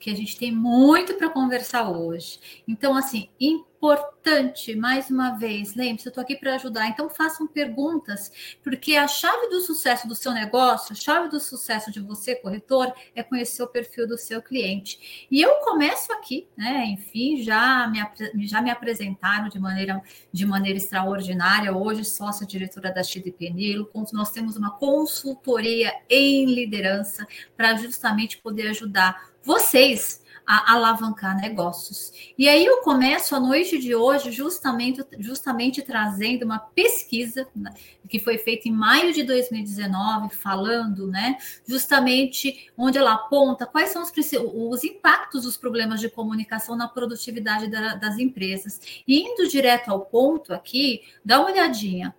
que 0.00 0.10
a 0.10 0.16
gente 0.16 0.36
tem 0.38 0.50
muito 0.50 1.14
para 1.14 1.28
conversar 1.28 1.90
hoje. 1.90 2.40
Então, 2.66 2.96
assim, 2.96 3.28
importante, 3.38 4.74
mais 4.74 5.10
uma 5.10 5.38
vez, 5.38 5.74
lembre-se, 5.74 6.06
eu 6.06 6.10
estou 6.10 6.22
aqui 6.22 6.36
para 6.36 6.54
ajudar, 6.54 6.88
então 6.88 7.08
façam 7.08 7.46
perguntas, 7.46 8.58
porque 8.62 8.96
a 8.96 9.06
chave 9.06 9.48
do 9.48 9.60
sucesso 9.60 10.08
do 10.08 10.14
seu 10.14 10.32
negócio, 10.32 10.92
a 10.92 10.94
chave 10.94 11.28
do 11.28 11.38
sucesso 11.38 11.90
de 11.90 12.00
você, 12.00 12.34
corretor, 12.34 12.92
é 13.14 13.22
conhecer 13.22 13.62
o 13.62 13.66
perfil 13.66 14.06
do 14.06 14.16
seu 14.16 14.40
cliente. 14.42 15.26
E 15.30 15.40
eu 15.40 15.56
começo 15.56 16.12
aqui, 16.12 16.46
né? 16.56 16.84
Enfim, 16.86 17.42
já 17.42 17.86
me, 17.86 18.46
já 18.46 18.62
me 18.62 18.70
apresentaram 18.70 19.48
de 19.48 19.58
maneira, 19.58 20.02
de 20.32 20.46
maneira 20.46 20.78
extraordinária, 20.78 21.76
hoje 21.76 22.04
sócia 22.04 22.46
diretora 22.46 22.90
da 22.90 23.02
XDP 23.02 23.50
Nilo, 23.50 23.90
nós 24.12 24.30
temos 24.30 24.56
uma 24.56 24.70
consultoria 24.70 25.92
em 26.08 26.46
liderança 26.46 27.26
para 27.54 27.74
justamente 27.76 28.38
poder 28.38 28.68
ajudar 28.68 29.29
vocês 29.42 30.20
a 30.50 30.72
alavancar 30.72 31.40
negócios. 31.40 32.12
E 32.36 32.48
aí 32.48 32.66
eu 32.66 32.78
começo 32.78 33.36
a 33.36 33.40
noite 33.40 33.78
de 33.78 33.94
hoje 33.94 34.32
justamente, 34.32 35.00
justamente 35.20 35.80
trazendo 35.80 36.44
uma 36.44 36.58
pesquisa 36.58 37.46
né, 37.54 37.72
que 38.08 38.18
foi 38.18 38.36
feita 38.36 38.68
em 38.68 38.72
maio 38.72 39.12
de 39.12 39.22
2019, 39.22 40.34
falando, 40.34 41.06
né, 41.06 41.36
justamente 41.64 42.68
onde 42.76 42.98
ela 42.98 43.12
aponta 43.12 43.64
quais 43.64 43.90
são 43.90 44.02
os, 44.02 44.10
os 44.52 44.82
impactos 44.82 45.44
dos 45.44 45.56
problemas 45.56 46.00
de 46.00 46.10
comunicação 46.10 46.74
na 46.74 46.88
produtividade 46.88 47.68
da, 47.68 47.94
das 47.94 48.18
empresas. 48.18 48.80
E 49.06 49.20
indo 49.20 49.48
direto 49.48 49.90
ao 49.90 50.00
ponto 50.00 50.52
aqui, 50.52 51.02
dá 51.24 51.38
uma 51.38 51.52
olhadinha. 51.52 52.12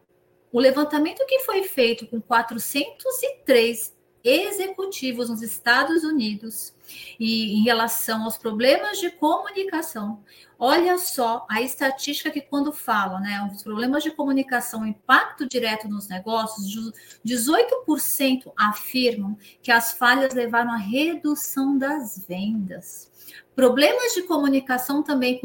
O 0.53 0.59
levantamento 0.59 1.25
que 1.27 1.39
foi 1.39 1.63
feito 1.63 2.07
com 2.07 2.21
403 2.21 3.93
executivos 4.23 5.29
nos 5.29 5.41
Estados 5.41 6.03
Unidos 6.03 6.73
e 7.19 7.53
em 7.59 7.63
relação 7.63 8.23
aos 8.23 8.37
problemas 8.37 8.99
de 8.99 9.09
comunicação. 9.09 10.23
Olha 10.57 10.97
só 10.97 11.45
a 11.49 11.61
estatística 11.61 12.29
que 12.29 12.41
quando 12.41 12.71
fala, 12.71 13.19
né, 13.19 13.49
os 13.51 13.63
problemas 13.63 14.03
de 14.03 14.11
comunicação, 14.11 14.85
impacto 14.85 15.47
direto 15.47 15.87
nos 15.87 16.07
negócios, 16.07 16.93
18% 17.25 18.51
afirmam 18.55 19.37
que 19.61 19.71
as 19.71 19.93
falhas 19.93 20.33
levaram 20.33 20.71
à 20.71 20.77
redução 20.77 21.77
das 21.77 22.25
vendas. 22.27 23.10
Problemas 23.55 24.13
de 24.13 24.23
comunicação 24.23 25.03
também 25.03 25.41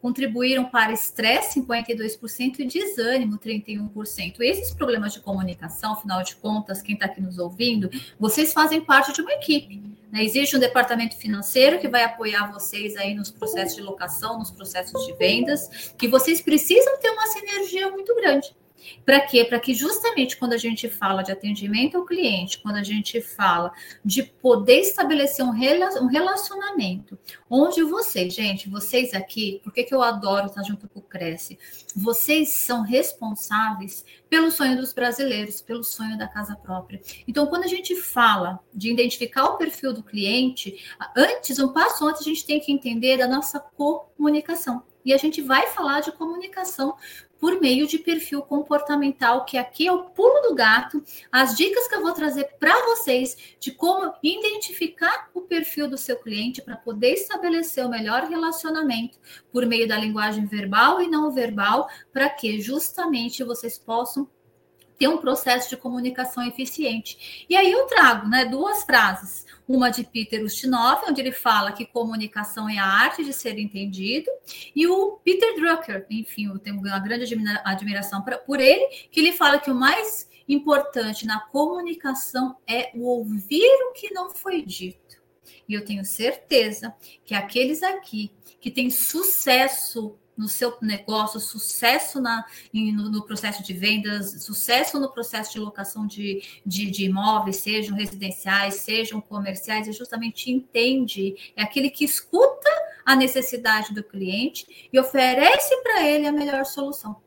contribuíram 0.00 0.64
para 0.64 0.92
estresse, 0.92 1.60
52%, 1.60 2.60
e 2.60 2.64
desânimo, 2.64 3.36
31%. 3.36 4.40
Esses 4.40 4.72
problemas 4.72 5.12
de 5.12 5.20
comunicação, 5.20 5.94
afinal 5.94 6.22
de 6.22 6.36
contas, 6.36 6.80
quem 6.80 6.94
está 6.94 7.06
aqui 7.06 7.20
nos 7.20 7.38
ouvindo, 7.38 7.90
vocês 8.18 8.52
fazem 8.52 8.80
parte 8.80 9.12
de 9.12 9.20
uma 9.20 9.32
equipe. 9.32 9.82
Né? 10.12 10.22
Existe 10.22 10.56
um 10.56 10.60
departamento 10.60 11.16
financeiro 11.16 11.80
que 11.80 11.88
vai 11.88 12.04
apoiar 12.04 12.52
vocês 12.52 12.96
aí 12.96 13.12
nos 13.12 13.30
processos 13.30 13.74
de 13.74 13.82
locação, 13.82 14.38
nos 14.38 14.50
processos 14.50 15.04
de 15.06 15.12
vendas, 15.14 15.92
que 15.98 16.06
vocês 16.06 16.40
precisam 16.40 16.98
ter 17.00 17.10
uma 17.10 17.26
sinergia 17.26 17.90
muito 17.90 18.14
grande. 18.14 18.54
Para 19.04 19.20
quê? 19.20 19.44
Para 19.44 19.60
que 19.60 19.74
justamente 19.74 20.36
quando 20.36 20.52
a 20.52 20.58
gente 20.58 20.88
fala 20.88 21.22
de 21.22 21.32
atendimento 21.32 21.96
ao 21.96 22.04
cliente, 22.04 22.58
quando 22.58 22.76
a 22.76 22.82
gente 22.82 23.20
fala 23.20 23.72
de 24.04 24.22
poder 24.22 24.80
estabelecer 24.80 25.44
um 25.44 25.50
relacionamento, 26.06 27.18
onde 27.48 27.82
vocês, 27.82 28.34
gente, 28.34 28.68
vocês 28.68 29.14
aqui, 29.14 29.60
por 29.62 29.72
que, 29.72 29.86
eu 29.92 30.02
adoro 30.02 30.46
estar 30.46 30.62
junto 30.62 30.88
com 30.88 31.00
o 31.00 31.02
Cresce? 31.02 31.58
Vocês 31.94 32.50
são 32.50 32.82
responsáveis 32.82 34.04
pelo 34.28 34.50
sonho 34.50 34.76
dos 34.76 34.92
brasileiros, 34.92 35.60
pelo 35.60 35.84
sonho 35.84 36.16
da 36.16 36.26
casa 36.26 36.56
própria. 36.56 37.00
Então, 37.28 37.46
quando 37.46 37.64
a 37.64 37.68
gente 37.68 37.94
fala 37.94 38.58
de 38.72 38.90
identificar 38.90 39.44
o 39.44 39.58
perfil 39.58 39.92
do 39.92 40.02
cliente, 40.02 40.82
antes, 41.16 41.58
um 41.58 41.68
passo 41.68 42.06
antes, 42.06 42.22
a 42.22 42.24
gente 42.24 42.46
tem 42.46 42.60
que 42.60 42.72
entender 42.72 43.20
a 43.20 43.28
nossa 43.28 43.60
comunicação. 43.60 44.82
E 45.04 45.12
a 45.12 45.16
gente 45.16 45.42
vai 45.42 45.66
falar 45.68 46.00
de 46.00 46.12
comunicação 46.12 46.96
por 47.42 47.60
meio 47.60 47.88
de 47.88 47.98
perfil 47.98 48.40
comportamental, 48.40 49.44
que 49.44 49.58
aqui 49.58 49.88
é 49.88 49.92
o 49.92 50.04
pulo 50.10 50.42
do 50.42 50.54
gato, 50.54 51.02
as 51.32 51.56
dicas 51.56 51.88
que 51.88 51.94
eu 51.96 52.00
vou 52.00 52.12
trazer 52.12 52.44
para 52.60 52.86
vocês 52.86 53.36
de 53.58 53.72
como 53.72 54.14
identificar 54.22 55.28
o 55.34 55.40
perfil 55.40 55.88
do 55.88 55.98
seu 55.98 56.14
cliente 56.14 56.62
para 56.62 56.76
poder 56.76 57.14
estabelecer 57.14 57.84
o 57.84 57.90
melhor 57.90 58.28
relacionamento 58.28 59.18
por 59.50 59.66
meio 59.66 59.88
da 59.88 59.98
linguagem 59.98 60.46
verbal 60.46 61.02
e 61.02 61.08
não 61.08 61.32
verbal, 61.32 61.88
para 62.12 62.30
que 62.30 62.60
justamente 62.60 63.42
vocês 63.42 63.76
possam 63.76 64.30
ter 65.02 65.08
um 65.08 65.18
processo 65.18 65.68
de 65.68 65.76
comunicação 65.76 66.46
eficiente. 66.46 67.44
E 67.50 67.56
aí 67.56 67.72
eu 67.72 67.86
trago 67.86 68.28
né, 68.28 68.44
duas 68.44 68.84
frases. 68.84 69.44
Uma 69.66 69.90
de 69.90 70.04
Peter 70.04 70.44
Ustinov, 70.44 71.02
onde 71.08 71.20
ele 71.20 71.32
fala 71.32 71.72
que 71.72 71.84
comunicação 71.84 72.68
é 72.68 72.78
a 72.78 72.86
arte 72.86 73.24
de 73.24 73.32
ser 73.32 73.58
entendido, 73.58 74.30
e 74.76 74.86
o 74.86 75.18
Peter 75.24 75.56
Drucker, 75.56 76.06
enfim, 76.08 76.46
eu 76.46 76.58
tenho 76.60 76.76
uma 76.76 77.00
grande 77.00 77.34
admiração 77.64 78.24
por 78.46 78.60
ele, 78.60 78.86
que 79.10 79.18
ele 79.18 79.32
fala 79.32 79.58
que 79.58 79.72
o 79.72 79.74
mais 79.74 80.30
importante 80.48 81.26
na 81.26 81.40
comunicação 81.40 82.56
é 82.64 82.92
o 82.94 83.04
ouvir 83.04 83.88
o 83.88 83.92
que 83.94 84.14
não 84.14 84.30
foi 84.30 84.62
dito. 84.62 85.20
E 85.68 85.74
eu 85.74 85.84
tenho 85.84 86.04
certeza 86.04 86.94
que 87.24 87.34
aqueles 87.34 87.82
aqui 87.82 88.30
que 88.60 88.70
têm 88.70 88.88
sucesso 88.88 90.16
no 90.36 90.48
seu 90.48 90.76
negócio, 90.80 91.38
sucesso 91.38 92.20
na, 92.20 92.44
no, 92.72 93.10
no, 93.10 93.24
processo 93.24 93.62
de 93.62 93.72
vendas, 93.72 94.42
sucesso 94.44 94.98
no 94.98 95.10
processo 95.10 95.52
de 95.52 95.60
locação 95.60 96.06
de, 96.06 96.42
de, 96.64 96.90
de, 96.90 97.04
imóveis, 97.04 97.56
sejam 97.56 97.96
residenciais, 97.96 98.74
sejam 98.76 99.20
comerciais, 99.20 99.86
e 99.86 99.92
justamente 99.92 100.50
entende, 100.50 101.52
é 101.56 101.62
aquele 101.62 101.90
que 101.90 102.04
escuta 102.04 102.70
a 103.04 103.14
necessidade 103.16 103.92
do 103.92 104.02
cliente 104.02 104.88
e 104.92 104.98
oferece 104.98 105.76
para 105.82 106.02
ele 106.06 106.26
a 106.26 106.32
melhor 106.32 106.64
solução. 106.64 107.20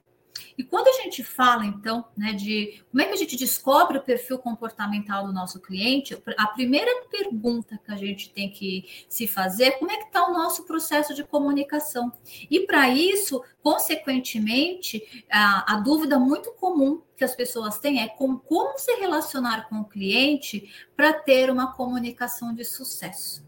E 0.57 0.63
quando 0.63 0.87
a 0.87 1.03
gente 1.03 1.23
fala, 1.23 1.65
então, 1.65 2.05
né, 2.15 2.33
de 2.33 2.81
como 2.89 3.01
é 3.01 3.05
que 3.05 3.13
a 3.13 3.17
gente 3.17 3.35
descobre 3.35 3.97
o 3.97 4.01
perfil 4.01 4.37
comportamental 4.37 5.25
do 5.25 5.33
nosso 5.33 5.59
cliente, 5.59 6.17
a 6.37 6.47
primeira 6.47 6.89
pergunta 7.09 7.79
que 7.83 7.91
a 7.91 7.95
gente 7.95 8.29
tem 8.29 8.49
que 8.49 8.85
se 9.09 9.27
fazer 9.27 9.65
é 9.65 9.71
como 9.71 9.91
é 9.91 9.97
que 9.97 10.05
está 10.05 10.27
o 10.27 10.33
nosso 10.33 10.63
processo 10.63 11.13
de 11.13 11.23
comunicação. 11.23 12.11
E 12.49 12.61
para 12.61 12.89
isso, 12.89 13.43
consequentemente, 13.61 15.25
a, 15.29 15.73
a, 15.73 15.79
dúvida 15.79 16.17
muito 16.17 16.51
comum 16.53 17.01
que 17.17 17.23
as 17.23 17.35
pessoas 17.35 17.79
têm 17.79 18.01
é 18.01 18.07
com, 18.07 18.37
como 18.37 18.77
se 18.77 18.93
relacionar 18.95 19.67
com 19.67 19.81
o 19.81 19.85
cliente 19.85 20.69
para 20.95 21.13
ter 21.13 21.49
uma 21.49 21.73
comunicação 21.73 22.53
de 22.53 22.63
sucesso. 22.63 23.43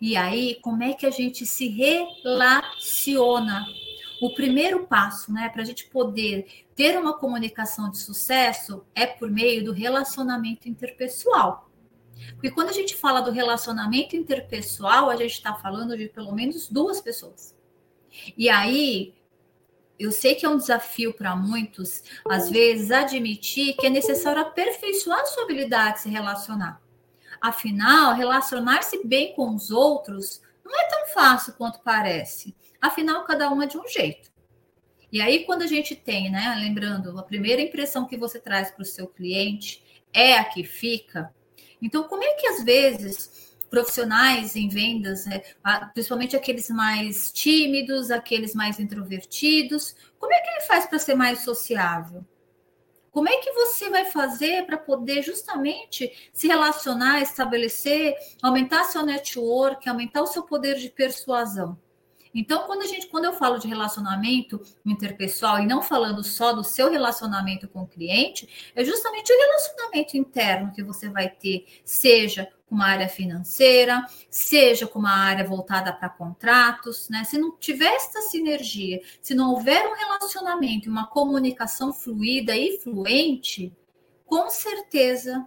E 0.00 0.16
aí, 0.16 0.58
como 0.60 0.82
é 0.82 0.92
que 0.92 1.06
a 1.06 1.10
gente 1.10 1.46
se 1.46 1.68
relaciona 1.68 3.64
o 4.22 4.32
primeiro 4.32 4.86
passo, 4.86 5.32
né, 5.32 5.48
para 5.48 5.62
a 5.62 5.64
gente 5.64 5.86
poder 5.86 6.64
ter 6.76 6.96
uma 6.96 7.12
comunicação 7.12 7.90
de 7.90 7.98
sucesso 7.98 8.86
é 8.94 9.04
por 9.04 9.28
meio 9.28 9.64
do 9.64 9.72
relacionamento 9.72 10.68
interpessoal. 10.68 11.68
Porque 12.34 12.52
quando 12.52 12.68
a 12.68 12.72
gente 12.72 12.96
fala 12.96 13.20
do 13.20 13.32
relacionamento 13.32 14.14
interpessoal, 14.14 15.10
a 15.10 15.16
gente 15.16 15.32
está 15.32 15.54
falando 15.56 15.96
de 15.96 16.08
pelo 16.08 16.32
menos 16.32 16.68
duas 16.68 17.00
pessoas. 17.00 17.52
E 18.38 18.48
aí, 18.48 19.12
eu 19.98 20.12
sei 20.12 20.36
que 20.36 20.46
é 20.46 20.48
um 20.48 20.56
desafio 20.56 21.12
para 21.12 21.34
muitos, 21.34 22.04
às 22.30 22.48
vezes, 22.48 22.92
admitir 22.92 23.74
que 23.74 23.88
é 23.88 23.90
necessário 23.90 24.40
aperfeiçoar 24.40 25.18
a 25.18 25.26
sua 25.26 25.42
habilidade 25.42 25.96
de 25.96 26.02
se 26.02 26.08
relacionar. 26.08 26.80
Afinal, 27.40 28.14
relacionar-se 28.14 29.04
bem 29.04 29.34
com 29.34 29.52
os 29.52 29.72
outros 29.72 30.40
não 30.64 30.78
é 30.78 30.84
tão 30.84 31.08
fácil 31.08 31.54
quanto 31.54 31.80
parece. 31.80 32.54
Afinal, 32.82 33.24
cada 33.24 33.48
um 33.48 33.62
é 33.62 33.66
de 33.68 33.78
um 33.78 33.86
jeito. 33.86 34.28
E 35.12 35.20
aí, 35.20 35.44
quando 35.44 35.62
a 35.62 35.68
gente 35.68 35.94
tem, 35.94 36.32
né, 36.32 36.52
lembrando, 36.58 37.16
a 37.16 37.22
primeira 37.22 37.62
impressão 37.62 38.08
que 38.08 38.16
você 38.16 38.40
traz 38.40 38.72
para 38.72 38.82
o 38.82 38.84
seu 38.84 39.06
cliente 39.06 40.02
é 40.12 40.34
a 40.36 40.44
que 40.44 40.64
fica. 40.64 41.32
Então, 41.80 42.02
como 42.08 42.24
é 42.24 42.34
que 42.34 42.46
às 42.48 42.64
vezes 42.64 43.52
profissionais 43.70 44.56
em 44.56 44.68
vendas, 44.68 45.24
né, 45.26 45.42
principalmente 45.94 46.34
aqueles 46.34 46.68
mais 46.68 47.30
tímidos, 47.30 48.10
aqueles 48.10 48.52
mais 48.54 48.80
introvertidos, 48.80 49.94
como 50.18 50.32
é 50.34 50.40
que 50.40 50.50
ele 50.50 50.60
faz 50.62 50.84
para 50.84 50.98
ser 50.98 51.14
mais 51.14 51.40
sociável? 51.40 52.26
Como 53.12 53.28
é 53.28 53.36
que 53.38 53.52
você 53.52 53.88
vai 53.90 54.06
fazer 54.06 54.66
para 54.66 54.76
poder 54.76 55.22
justamente 55.22 56.30
se 56.32 56.48
relacionar, 56.48 57.22
estabelecer, 57.22 58.14
aumentar 58.42 58.84
seu 58.84 59.04
network, 59.04 59.88
aumentar 59.88 60.22
o 60.22 60.26
seu 60.26 60.42
poder 60.42 60.76
de 60.76 60.90
persuasão? 60.90 61.78
Então, 62.34 62.66
quando 62.66 62.82
a 62.82 62.86
gente, 62.86 63.06
quando 63.08 63.26
eu 63.26 63.32
falo 63.34 63.58
de 63.58 63.68
relacionamento 63.68 64.60
interpessoal 64.84 65.60
e 65.60 65.66
não 65.66 65.82
falando 65.82 66.24
só 66.24 66.52
do 66.52 66.64
seu 66.64 66.90
relacionamento 66.90 67.68
com 67.68 67.82
o 67.82 67.86
cliente, 67.86 68.72
é 68.74 68.84
justamente 68.84 69.32
o 69.32 69.38
relacionamento 69.38 70.16
interno 70.16 70.72
que 70.72 70.82
você 70.82 71.08
vai 71.08 71.28
ter, 71.28 71.66
seja 71.84 72.48
com 72.66 72.74
uma 72.74 72.86
área 72.86 73.08
financeira, 73.08 74.06
seja 74.30 74.86
com 74.86 74.98
uma 74.98 75.12
área 75.12 75.46
voltada 75.46 75.92
para 75.92 76.08
contratos, 76.08 77.08
né? 77.10 77.22
Se 77.24 77.36
não 77.36 77.54
tiver 77.58 77.94
essa 77.94 78.22
sinergia, 78.22 79.02
se 79.20 79.34
não 79.34 79.50
houver 79.50 79.86
um 79.86 79.94
relacionamento, 79.94 80.88
uma 80.88 81.06
comunicação 81.06 81.92
fluida 81.92 82.56
e 82.56 82.78
fluente, 82.78 83.76
com 84.24 84.48
certeza 84.48 85.46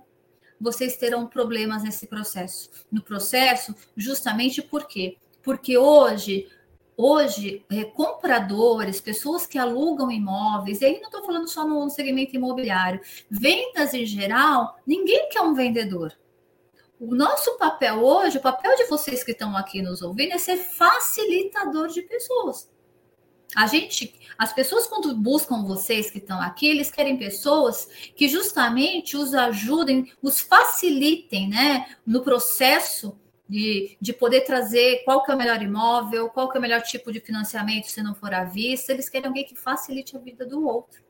vocês 0.62 0.96
terão 0.98 1.26
problemas 1.26 1.84
nesse 1.84 2.06
processo. 2.08 2.70
No 2.92 3.02
processo, 3.02 3.76
justamente 3.98 4.62
por 4.62 4.88
quê? 4.88 5.18
Porque 5.42 5.78
hoje 5.78 6.48
hoje, 6.98 7.66
é, 7.72 7.84
compradores, 7.84 9.02
pessoas 9.02 9.46
que 9.46 9.58
alugam 9.58 10.12
imóveis, 10.12 10.82
e 10.82 10.86
aí 10.86 11.00
não 11.00 11.10
estou 11.10 11.24
falando 11.24 11.48
só 11.48 11.68
no 11.68 11.90
segmento 11.90 12.36
imobiliário, 12.36 13.02
vendas 13.30 13.94
em 13.94 14.06
geral, 14.06 14.78
ninguém 14.86 15.30
quer 15.30 15.42
um 15.42 15.54
vendedor. 15.54 16.18
O 17.00 17.14
nosso 17.14 17.58
papel 17.58 18.02
hoje, 18.04 18.38
o 18.38 18.42
papel 18.42 18.76
de 18.78 18.86
vocês 18.86 19.24
que 19.24 19.32
estão 19.32 19.56
aqui 19.56 19.82
nos 19.82 20.02
ouvindo, 20.02 20.34
é 20.34 20.38
ser 20.38 20.58
facilitador 20.58 21.90
de 21.90 22.02
pessoas. 22.02 22.70
A 23.56 23.68
gente, 23.68 24.14
as 24.38 24.54
pessoas 24.54 24.88
quando 24.88 25.16
buscam 25.16 25.64
vocês 25.64 26.10
que 26.10 26.18
estão 26.18 26.42
aqui, 26.42 26.68
eles 26.68 26.90
querem 26.90 27.18
pessoas 27.18 27.88
que 28.16 28.28
justamente 28.28 29.16
os 29.16 29.34
ajudem, 29.34 30.12
os 30.22 30.40
facilitem, 30.40 31.50
né, 31.50 31.96
no 32.06 32.22
processo 32.22 33.18
de, 33.48 33.98
de 34.02 34.14
poder 34.14 34.42
trazer 34.42 35.04
qual 35.04 35.24
que 35.24 35.32
é 35.32 35.36
o 35.36 35.38
melhor 35.38 35.62
imóvel, 35.62 36.30
qual 36.30 36.50
que 36.50 36.58
é 36.58 36.60
o 36.60 36.62
melhor 36.62 36.82
tipo 36.82 37.12
de 37.12 37.20
financiamento 37.20 37.88
se 37.88 38.02
não 38.02 38.16
for 38.16 38.34
à 38.34 38.44
vista, 38.44 38.92
eles 38.92 39.08
querem 39.08 39.28
alguém 39.28 39.46
que 39.46 39.56
facilite 39.56 40.16
a 40.16 40.20
vida 40.20 40.46
do 40.46 40.68
outro. 40.68 41.04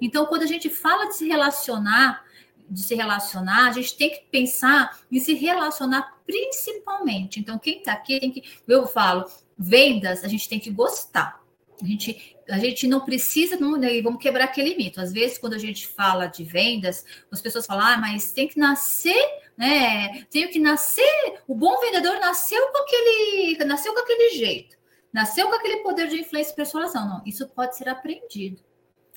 Então, 0.00 0.26
quando 0.26 0.42
a 0.42 0.46
gente 0.46 0.68
fala 0.70 1.06
de 1.06 1.16
se 1.16 1.26
relacionar, 1.26 2.24
de 2.68 2.82
se 2.82 2.94
relacionar, 2.94 3.68
a 3.68 3.72
gente 3.72 3.96
tem 3.96 4.10
que 4.10 4.24
pensar 4.30 4.98
em 5.10 5.20
se 5.20 5.34
relacionar 5.34 6.18
principalmente. 6.26 7.40
Então, 7.40 7.58
quem 7.58 7.78
está 7.78 7.92
aqui 7.92 8.18
tem 8.18 8.30
que, 8.30 8.42
eu 8.66 8.86
falo, 8.86 9.24
vendas, 9.58 10.24
a 10.24 10.28
gente 10.28 10.48
tem 10.48 10.58
que 10.58 10.70
gostar. 10.70 11.42
A 11.82 11.86
gente, 11.86 12.36
a 12.48 12.58
gente 12.58 12.86
não 12.86 13.00
precisa, 13.00 13.56
não, 13.56 13.76
né, 13.76 14.00
vamos 14.00 14.22
quebrar 14.22 14.44
aquele 14.44 14.76
mito. 14.76 15.00
Às 15.00 15.12
vezes, 15.12 15.36
quando 15.36 15.54
a 15.54 15.58
gente 15.58 15.86
fala 15.86 16.26
de 16.26 16.44
vendas, 16.44 17.04
as 17.30 17.40
pessoas 17.40 17.66
falam, 17.66 17.84
ah, 17.84 17.98
mas 17.98 18.32
tem 18.32 18.46
que 18.46 18.58
nascer 18.58 19.20
né? 19.62 20.24
Tenho 20.28 20.50
que 20.50 20.58
nascer, 20.58 21.40
o 21.46 21.54
bom 21.54 21.78
vendedor 21.78 22.18
nasceu 22.18 22.60
com 22.72 22.78
aquele, 22.78 23.64
nasceu 23.64 23.94
com 23.94 24.00
aquele 24.00 24.30
jeito, 24.30 24.76
nasceu 25.12 25.48
com 25.48 25.54
aquele 25.54 25.84
poder 25.84 26.08
de 26.08 26.20
influência 26.20 26.50
e 26.50 26.56
persuasão. 26.56 27.08
Não, 27.08 27.22
isso 27.24 27.48
pode 27.48 27.76
ser 27.76 27.88
aprendido. 27.88 28.60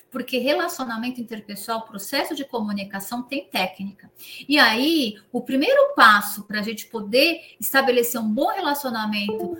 Porque 0.08 0.38
relacionamento 0.38 1.20
interpessoal, 1.20 1.84
processo 1.84 2.32
de 2.36 2.44
comunicação 2.44 3.24
tem 3.24 3.50
técnica. 3.50 4.08
E 4.48 4.56
aí, 4.56 5.16
o 5.32 5.42
primeiro 5.42 5.94
passo 5.96 6.44
para 6.44 6.60
a 6.60 6.62
gente 6.62 6.86
poder 6.86 7.40
estabelecer 7.58 8.20
um 8.20 8.32
bom 8.32 8.46
relacionamento 8.46 9.58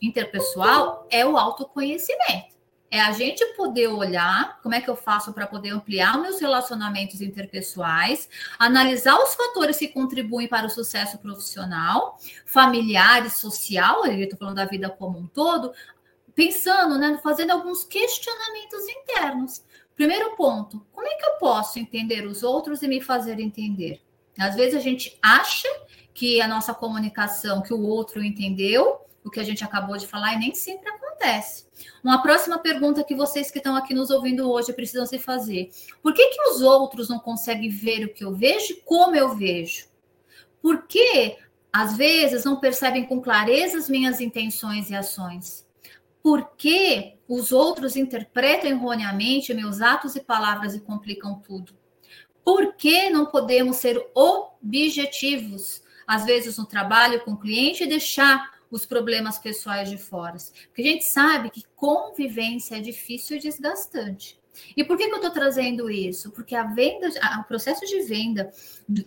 interpessoal 0.00 1.04
é 1.10 1.26
o 1.26 1.36
autoconhecimento. 1.36 2.55
É 2.90 3.00
a 3.00 3.10
gente 3.10 3.44
poder 3.56 3.88
olhar 3.88 4.60
como 4.62 4.74
é 4.74 4.80
que 4.80 4.88
eu 4.88 4.94
faço 4.94 5.32
para 5.32 5.46
poder 5.46 5.70
ampliar 5.70 6.20
meus 6.20 6.40
relacionamentos 6.40 7.20
interpessoais, 7.20 8.28
analisar 8.58 9.18
os 9.18 9.34
fatores 9.34 9.76
que 9.76 9.88
contribuem 9.88 10.46
para 10.46 10.66
o 10.66 10.70
sucesso 10.70 11.18
profissional, 11.18 12.16
familiar 12.44 13.26
e 13.26 13.30
social, 13.30 14.06
eu 14.06 14.22
estou 14.22 14.38
falando 14.38 14.56
da 14.56 14.64
vida 14.64 14.88
como 14.88 15.18
um 15.18 15.26
todo, 15.26 15.72
pensando, 16.34 16.96
né, 16.98 17.18
fazendo 17.22 17.50
alguns 17.50 17.82
questionamentos 17.82 18.88
internos. 18.88 19.64
Primeiro 19.96 20.36
ponto, 20.36 20.86
como 20.92 21.08
é 21.08 21.14
que 21.14 21.26
eu 21.26 21.32
posso 21.38 21.78
entender 21.78 22.26
os 22.26 22.42
outros 22.42 22.82
e 22.82 22.88
me 22.88 23.00
fazer 23.00 23.40
entender? 23.40 24.00
Às 24.38 24.54
vezes 24.54 24.74
a 24.74 24.80
gente 24.80 25.18
acha 25.22 25.68
que 26.12 26.40
a 26.40 26.46
nossa 26.46 26.74
comunicação, 26.74 27.62
que 27.62 27.72
o 27.72 27.82
outro 27.82 28.22
entendeu, 28.22 29.00
o 29.24 29.30
que 29.30 29.40
a 29.40 29.44
gente 29.44 29.64
acabou 29.64 29.96
de 29.96 30.06
falar, 30.06 30.34
e 30.34 30.38
nem 30.38 30.54
sempre 30.54 30.88
acontece. 30.88 31.05
Uma 32.02 32.22
próxima 32.22 32.58
pergunta 32.58 33.02
que 33.02 33.14
vocês 33.14 33.50
que 33.50 33.58
estão 33.58 33.74
aqui 33.74 33.92
nos 33.92 34.10
ouvindo 34.10 34.48
hoje 34.50 34.72
precisam 34.72 35.04
se 35.06 35.18
fazer: 35.18 35.70
por 36.02 36.14
que, 36.14 36.28
que 36.28 36.40
os 36.50 36.62
outros 36.62 37.08
não 37.08 37.18
conseguem 37.18 37.68
ver 37.68 38.04
o 38.04 38.14
que 38.14 38.24
eu 38.24 38.32
vejo 38.32 38.72
e 38.72 38.82
como 38.84 39.16
eu 39.16 39.34
vejo? 39.34 39.88
Por 40.62 40.86
que, 40.86 41.36
às 41.72 41.96
vezes, 41.96 42.44
não 42.44 42.60
percebem 42.60 43.04
com 43.04 43.20
clareza 43.20 43.78
as 43.78 43.88
minhas 43.88 44.20
intenções 44.20 44.90
e 44.90 44.94
ações? 44.94 45.66
Por 46.22 46.50
que 46.56 47.14
os 47.28 47.52
outros 47.52 47.96
interpretam 47.96 48.70
erroneamente 48.70 49.54
meus 49.54 49.80
atos 49.80 50.16
e 50.16 50.20
palavras 50.20 50.74
e 50.74 50.80
complicam 50.80 51.40
tudo? 51.40 51.72
Por 52.44 52.74
que 52.74 53.10
não 53.10 53.26
podemos 53.26 53.76
ser 53.76 54.00
objetivos, 54.14 55.82
às 56.06 56.24
vezes 56.24 56.56
no 56.58 56.66
trabalho 56.66 57.20
com 57.24 57.32
o 57.32 57.36
cliente, 57.36 57.82
e 57.82 57.88
deixar 57.88 58.55
os 58.70 58.86
problemas 58.86 59.38
pessoais 59.38 59.88
de 59.88 59.98
fora. 59.98 60.36
Porque 60.66 60.82
a 60.82 60.92
gente 60.92 61.04
sabe 61.04 61.50
que 61.50 61.64
convivência 61.74 62.76
é 62.76 62.80
difícil 62.80 63.36
e 63.36 63.40
desgastante. 63.40 64.38
E 64.76 64.82
por 64.84 64.96
que, 64.96 65.06
que 65.06 65.12
eu 65.12 65.16
estou 65.16 65.30
trazendo 65.30 65.90
isso? 65.90 66.30
Porque 66.30 66.54
a 66.54 66.64
venda, 66.64 67.08
o 67.40 67.44
processo 67.44 67.84
de 67.84 68.02
venda, 68.02 68.50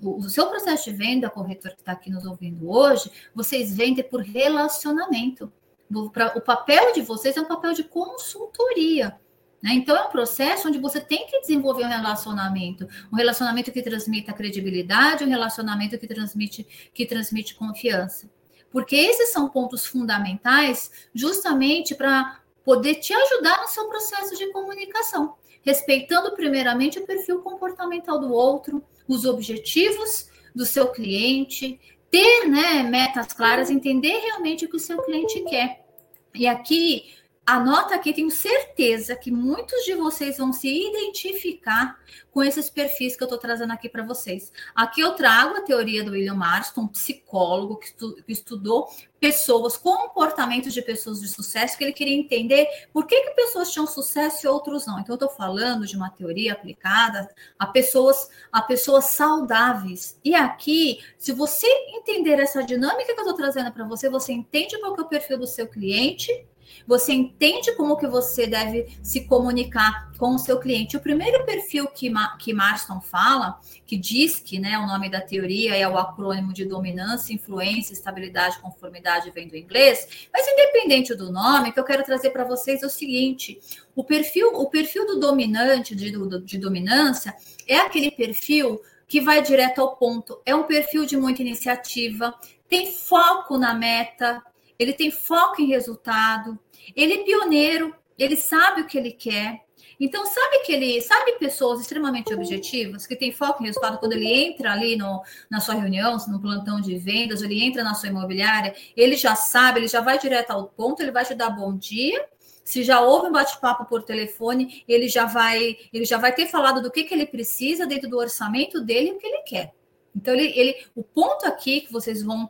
o 0.02 0.30
seu 0.30 0.48
processo 0.48 0.92
de 0.92 0.96
venda, 0.96 1.30
corretor 1.30 1.72
que 1.72 1.80
está 1.80 1.94
aqui 1.94 2.10
nos 2.10 2.26
ouvindo 2.26 2.70
hoje, 2.70 3.12
vocês 3.34 3.76
vendem 3.76 4.04
por 4.04 4.22
relacionamento. 4.22 5.52
O 5.92 6.42
papel 6.42 6.94
de 6.94 7.02
vocês 7.02 7.36
é 7.36 7.42
um 7.42 7.48
papel 7.48 7.74
de 7.74 7.84
consultoria. 7.84 9.20
Né? 9.62 9.72
Então, 9.74 9.98
é 9.98 10.04
um 10.04 10.12
processo 10.12 10.68
onde 10.68 10.78
você 10.78 11.02
tem 11.02 11.26
que 11.26 11.42
desenvolver 11.42 11.84
um 11.84 11.90
relacionamento, 11.90 12.88
um 13.12 13.16
relacionamento 13.16 13.72
que 13.72 13.82
transmita 13.82 14.32
credibilidade, 14.32 15.24
um 15.24 15.30
relacionamento 15.30 15.98
que 15.98 16.08
transmite, 16.08 16.92
que 16.94 17.06
transmite 17.06 17.56
confiança 17.56 18.30
porque 18.72 18.96
esses 18.96 19.32
são 19.32 19.50
pontos 19.50 19.86
fundamentais 19.86 20.92
justamente 21.14 21.96
para 21.96 22.40
poder 22.64 22.96
te 22.96 23.14
ajudar 23.14 23.62
no 23.62 23.68
seu 23.68 23.88
processo 23.88 24.36
de 24.36 24.52
comunicação, 24.52 25.36
respeitando 25.62 26.36
primeiramente 26.36 27.00
o 27.00 27.06
perfil 27.06 27.42
comportamental 27.42 28.20
do 28.20 28.32
outro, 28.32 28.84
os 29.08 29.26
objetivos 29.26 30.30
do 30.54 30.66
seu 30.66 30.90
cliente, 30.90 31.80
ter 32.12 32.48
né, 32.48 32.84
metas 32.84 33.34
claras, 33.34 33.70
entender 33.70 34.20
realmente 34.20 34.66
o 34.66 34.70
que 34.70 34.76
o 34.76 34.80
seu 34.80 35.02
cliente 35.02 35.42
quer. 35.42 35.86
E 36.34 36.48
aqui 36.48 37.14
Anota 37.50 37.96
aqui, 37.96 38.14
tenho 38.14 38.30
certeza 38.30 39.16
que 39.16 39.32
muitos 39.32 39.84
de 39.84 39.96
vocês 39.96 40.38
vão 40.38 40.54
se 40.54 40.68
identificar 40.68 42.00
com 42.30 42.44
esses 42.44 42.70
perfis 42.70 43.16
que 43.16 43.24
eu 43.24 43.26
estou 43.26 43.40
trazendo 43.40 43.74
aqui 43.74 43.90
para 43.90 44.04
vocês. 44.04 44.54
Aqui 44.76 45.02
eu 45.02 45.14
trago 45.14 45.56
a 45.56 45.62
teoria 45.64 46.04
do 46.04 46.12
William 46.12 46.36
Marston, 46.36 46.82
um 46.82 46.88
psicólogo 46.88 47.78
que, 47.78 47.88
estu 47.88 48.16
que, 48.24 48.32
estudou 48.32 48.88
pessoas, 49.20 49.76
comportamentos 49.78 50.76
de 50.76 50.82
pessoas 50.84 51.22
de 51.22 51.28
sucesso, 51.28 51.76
que 51.76 51.84
ele 51.84 51.92
queria 51.92 52.16
entender 52.16 52.68
por 52.94 53.08
que, 53.08 53.20
que 53.20 53.32
pessoas 53.32 53.72
tinham 53.72 53.88
sucesso 53.88 54.46
e 54.46 54.48
outros 54.48 54.86
não. 54.86 55.00
Então, 55.00 55.14
eu 55.14 55.16
estou 55.16 55.30
falando 55.30 55.88
de 55.88 55.98
uma 55.98 56.12
teoria 56.12 56.54
aplicada 56.54 57.28
a 57.58 57.66
pessoas, 57.66 58.30
a 58.52 58.62
pessoas 58.62 59.06
saudáveis. 59.06 60.20
E 60.24 60.36
aqui, 60.36 61.04
se 61.18 61.32
você 61.32 61.66
entender 61.96 62.40
essa 62.40 62.62
dinâmica 62.62 63.12
que 63.12 63.20
eu 63.20 63.24
estou 63.24 63.34
trazendo 63.34 63.72
para 63.72 63.88
você, 63.88 64.08
você 64.08 64.34
entende 64.34 64.78
qual 64.80 64.96
é 64.96 65.02
o 65.02 65.06
perfil 65.06 65.40
do 65.40 65.48
seu 65.48 65.68
cliente 65.68 66.48
você 66.86 67.14
entende 67.14 67.74
como 67.76 67.98
que 67.98 68.08
você 68.08 68.48
deve 68.48 68.88
se 69.02 69.26
comunicar 69.26 70.12
com 70.18 70.36
o 70.36 70.40
seu 70.40 70.60
cliente. 70.60 70.98
O 70.98 71.00
primeiro 71.00 71.46
perfil 71.46 71.88
que, 71.88 72.10
Ma 72.10 72.38
que 72.38 72.54
Marston 72.54 73.00
fala, 73.00 73.60
que 73.86 73.96
diz 73.96 74.40
que 74.40 74.60
né, 74.60 74.78
o 74.78 74.86
nome 74.86 75.10
da 75.10 75.22
teoria 75.22 75.76
é 75.76 75.88
o 75.88 75.98
acrônimo 75.98 76.54
de 76.54 76.66
dominância, 76.66 77.34
influência, 77.34 77.94
estabilidade, 77.94 78.60
conformidade, 78.60 79.32
vem 79.32 79.48
do 79.48 79.56
inglês, 79.56 80.28
mas 80.34 80.48
independente 80.48 81.16
do 81.16 81.32
nome, 81.32 81.72
que 81.72 81.80
eu 81.80 81.86
quero 81.86 82.04
trazer 82.04 82.32
para 82.32 82.44
vocês 82.44 82.84
é 82.84 82.86
o 82.86 82.90
seguinte: 82.90 83.60
o 83.96 84.04
perfil, 84.04 84.54
o 84.54 84.70
perfil 84.70 85.06
do 85.06 85.20
dominante, 85.20 85.96
de, 85.96 86.12
de 86.44 86.58
dominância, 86.58 87.36
é 87.68 87.78
aquele 87.78 88.12
perfil 88.12 88.82
que 89.08 89.20
vai 89.20 89.42
direto 89.42 89.82
ao 89.82 89.96
ponto. 89.96 90.40
É 90.46 90.54
um 90.56 90.64
perfil 90.64 91.06
de 91.06 91.18
muita 91.18 91.42
iniciativa, 91.42 92.34
tem 92.70 92.92
foco 92.92 93.58
na 93.58 93.74
meta, 93.74 94.42
ele 94.80 94.94
tem 94.94 95.12
foco 95.12 95.62
em 95.62 95.68
resultado, 95.68 96.58
ele 96.96 97.14
é 97.14 97.24
pioneiro, 97.24 97.94
ele 98.18 98.38
sabe 98.38 98.82
o 98.82 98.88
que 98.88 98.98
ele 98.98 99.12
quer. 99.12 99.62
Então, 100.00 100.26
sabe 100.26 100.60
que 100.60 100.72
ele, 100.72 101.02
sabe 101.02 101.34
pessoas 101.34 101.82
extremamente 101.82 102.34
objetivas, 102.34 103.06
que 103.06 103.18
tem 103.18 103.34
foco 103.34 103.62
em 103.62 103.66
resultado, 103.66 103.98
quando 103.98 104.14
ele 104.14 104.32
entra 104.32 104.72
ali 104.72 104.96
no, 104.96 105.22
na 105.50 105.60
sua 105.60 105.76
reunião, 105.76 106.16
no 106.30 106.40
plantão 106.40 106.80
de 106.80 106.98
vendas, 106.98 107.42
ele 107.42 107.62
entra 107.62 107.84
na 107.84 107.94
sua 107.94 108.08
imobiliária, 108.08 108.74
ele 108.96 109.18
já 109.18 109.36
sabe, 109.36 109.82
ele 109.82 109.88
já 109.90 110.00
vai 110.00 110.18
direto 110.18 110.52
ao 110.52 110.68
ponto, 110.68 111.02
ele 111.02 111.12
vai 111.12 111.26
te 111.26 111.36
dar 111.36 111.50
bom 111.50 111.76
dia. 111.76 112.26
Se 112.64 112.82
já 112.84 113.02
houve 113.02 113.28
um 113.28 113.32
bate-papo 113.32 113.86
por 113.86 114.04
telefone, 114.04 114.86
ele 114.88 115.10
já 115.10 115.26
vai, 115.26 115.78
ele 115.92 116.06
já 116.06 116.18
vai 116.18 116.34
ter 116.34 116.46
falado 116.46 116.82
do 116.82 116.92
que, 116.92 117.04
que 117.04 117.14
ele 117.14 117.26
precisa 117.26 117.86
dentro 117.86 118.10
do 118.10 118.18
orçamento 118.18 118.80
dele 118.80 119.10
e 119.10 119.12
o 119.14 119.18
que 119.18 119.28
ele 119.28 119.42
quer. 119.42 119.74
Então, 120.16 120.34
ele, 120.34 120.48
ele, 120.58 120.76
o 120.96 121.04
ponto 121.04 121.46
aqui 121.46 121.82
que 121.82 121.92
vocês 121.92 122.24
vão 122.24 122.50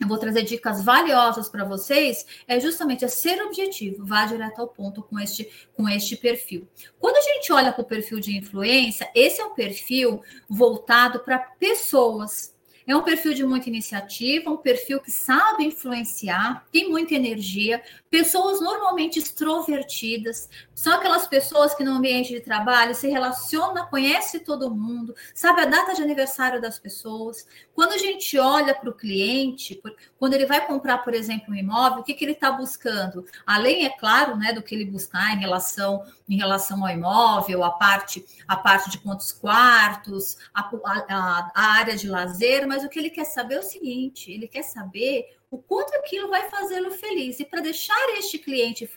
eu 0.00 0.06
vou 0.06 0.18
trazer 0.18 0.42
dicas 0.42 0.84
valiosas 0.84 1.48
para 1.48 1.64
vocês, 1.64 2.26
é 2.46 2.60
justamente 2.60 3.04
a 3.04 3.08
ser 3.08 3.42
objetivo, 3.42 4.04
vá 4.04 4.26
direto 4.26 4.60
ao 4.60 4.68
ponto 4.68 5.02
com 5.02 5.18
este, 5.18 5.48
com 5.74 5.88
este 5.88 6.16
perfil. 6.16 6.68
Quando 6.98 7.16
a 7.16 7.22
gente 7.22 7.52
olha 7.52 7.72
para 7.72 7.82
o 7.82 7.86
perfil 7.86 8.20
de 8.20 8.36
influência, 8.36 9.10
esse 9.14 9.40
é 9.40 9.44
um 9.44 9.54
perfil 9.54 10.22
voltado 10.48 11.20
para 11.20 11.38
pessoas, 11.38 12.54
é 12.86 12.96
um 12.96 13.02
perfil 13.02 13.34
de 13.34 13.44
muita 13.44 13.68
iniciativa, 13.68 14.48
um 14.48 14.56
perfil 14.56 15.00
que 15.00 15.10
sabe 15.10 15.64
influenciar, 15.64 16.64
tem 16.70 16.88
muita 16.88 17.14
energia, 17.14 17.82
pessoas 18.16 18.62
normalmente 18.62 19.18
extrovertidas, 19.18 20.48
são 20.74 20.94
aquelas 20.94 21.26
pessoas 21.26 21.74
que 21.74 21.84
no 21.84 21.92
ambiente 21.92 22.32
de 22.32 22.40
trabalho 22.40 22.94
se 22.94 23.08
relacionam, 23.08 23.86
conhece 23.88 24.40
todo 24.40 24.74
mundo, 24.74 25.14
sabe 25.34 25.60
a 25.60 25.66
data 25.66 25.92
de 25.92 26.00
aniversário 26.00 26.58
das 26.58 26.78
pessoas. 26.78 27.46
Quando 27.74 27.92
a 27.92 27.98
gente 27.98 28.38
olha 28.38 28.74
para 28.74 28.88
o 28.88 28.94
cliente, 28.94 29.82
quando 30.18 30.32
ele 30.32 30.46
vai 30.46 30.66
comprar, 30.66 30.98
por 31.04 31.12
exemplo, 31.12 31.52
um 31.52 31.54
imóvel, 31.54 32.00
o 32.00 32.02
que, 32.02 32.14
que 32.14 32.24
ele 32.24 32.32
está 32.32 32.50
buscando? 32.50 33.26
Além, 33.46 33.84
é 33.84 33.90
claro, 33.90 34.34
né, 34.34 34.50
do 34.54 34.62
que 34.62 34.74
ele 34.74 34.86
buscar 34.86 35.36
em 35.36 35.38
relação, 35.38 36.02
em 36.26 36.38
relação 36.38 36.86
ao 36.86 36.90
imóvel, 36.90 37.62
a 37.64 37.70
parte, 37.70 38.24
a 38.48 38.56
parte 38.56 38.88
de 38.88 38.96
quantos 38.96 39.30
quartos, 39.30 40.38
a, 40.54 40.62
a, 40.62 41.52
a 41.54 41.62
área 41.74 41.94
de 41.94 42.08
lazer, 42.08 42.66
mas 42.66 42.82
o 42.82 42.88
que 42.88 42.98
ele 42.98 43.10
quer 43.10 43.26
saber 43.26 43.56
é 43.56 43.58
o 43.58 43.62
seguinte: 43.62 44.32
ele 44.32 44.48
quer 44.48 44.62
saber 44.62 45.35
o 45.50 45.58
quanto 45.58 45.94
aquilo 45.94 46.28
vai 46.28 46.48
fazê-lo 46.50 46.90
feliz. 46.90 47.38
E 47.40 47.44
para 47.44 47.60
deixar 47.60 48.08
este 48.18 48.38
cliente 48.38 48.88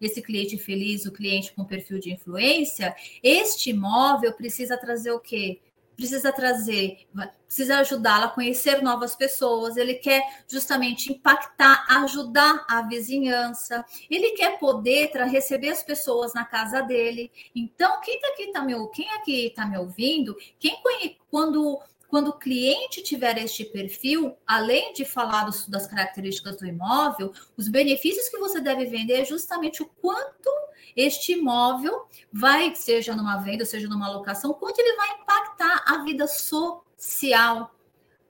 esse 0.00 0.22
cliente 0.22 0.56
feliz, 0.56 1.04
o 1.04 1.12
cliente 1.12 1.52
com 1.52 1.64
perfil 1.64 1.98
de 1.98 2.12
influência, 2.12 2.94
este 3.22 3.70
imóvel 3.70 4.32
precisa 4.32 4.76
trazer 4.76 5.12
o 5.12 5.20
quê? 5.20 5.60
Precisa 5.96 6.30
trazer, 6.30 7.08
precisa 7.44 7.80
ajudá-la 7.80 8.26
a 8.26 8.30
conhecer 8.30 8.80
novas 8.82 9.16
pessoas, 9.16 9.76
ele 9.76 9.94
quer 9.94 10.22
justamente 10.46 11.12
impactar, 11.12 11.84
ajudar 11.88 12.64
a 12.70 12.82
vizinhança, 12.82 13.84
ele 14.08 14.30
quer 14.30 14.60
poder 14.60 15.10
receber 15.24 15.70
as 15.70 15.82
pessoas 15.82 16.32
na 16.32 16.44
casa 16.44 16.82
dele. 16.82 17.32
Então, 17.52 18.00
quem 18.00 18.20
tá 18.20 18.28
aqui 18.28 18.52
tá 18.52 18.62
me, 18.62 18.74
quem 18.90 19.10
aqui 19.10 19.46
está 19.46 19.66
me 19.66 19.76
ouvindo, 19.76 20.36
quem 20.60 20.80
conhece, 20.80 21.18
quando 21.28 21.80
quando 22.08 22.28
o 22.28 22.38
cliente 22.38 23.02
tiver 23.02 23.36
este 23.38 23.64
perfil, 23.64 24.36
além 24.46 24.92
de 24.94 25.04
falar 25.04 25.44
dos, 25.44 25.68
das 25.68 25.86
características 25.86 26.56
do 26.56 26.66
imóvel, 26.66 27.32
os 27.56 27.68
benefícios 27.68 28.28
que 28.28 28.38
você 28.38 28.60
deve 28.60 28.86
vender 28.86 29.20
é 29.20 29.24
justamente 29.24 29.82
o 29.82 29.86
quanto 30.00 30.50
este 30.96 31.32
imóvel 31.32 32.06
vai, 32.32 32.74
seja 32.74 33.14
numa 33.14 33.36
venda, 33.36 33.64
seja 33.64 33.88
numa 33.88 34.10
locação, 34.10 34.54
quanto 34.54 34.78
ele 34.80 34.96
vai 34.96 35.20
impactar 35.20 35.84
a 35.86 36.02
vida 36.02 36.26
social, 36.26 37.74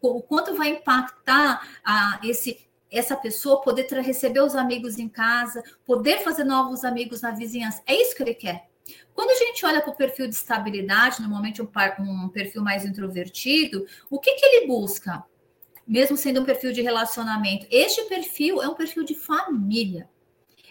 o 0.03 0.21
quanto 0.21 0.55
vai 0.55 0.71
impactar 0.71 1.81
a, 1.85 2.21
esse 2.25 2.69
essa 2.91 3.15
pessoa 3.15 3.61
poder 3.61 3.87
receber 4.01 4.41
os 4.41 4.57
amigos 4.57 4.99
em 4.99 5.11
casa, 5.11 5.63
poder 5.85 6.25
fazer 6.25 6.45
novos 6.45 6.85
amigos 6.85 7.21
na 7.21 7.33
vizinhança. 7.33 7.83
É 7.87 7.95
isso 7.95 8.17
que 8.17 8.23
ele 8.23 8.33
quer. 8.33 8.67
Quando 9.15 9.31
a 9.31 9.35
gente 9.35 9.65
olha 9.65 9.81
para 9.81 9.91
o 9.91 9.97
perfil 9.97 10.29
de 10.29 10.35
estabilidade, 10.35 11.21
normalmente 11.21 11.63
um, 11.63 11.69
um 12.01 12.29
perfil 12.29 12.63
mais 12.63 12.85
introvertido, 12.85 13.87
o 14.11 14.19
que, 14.19 14.35
que 14.35 14.45
ele 14.45 14.67
busca? 14.67 15.25
Mesmo 15.87 16.17
sendo 16.17 16.41
um 16.41 16.45
perfil 16.45 16.73
de 16.73 16.83
relacionamento, 16.83 17.67
este 17.71 18.05
perfil 18.05 18.63
é 18.63 18.69
um 18.69 18.75
perfil 18.75 19.05
de 19.05 19.15
família. 19.15 20.09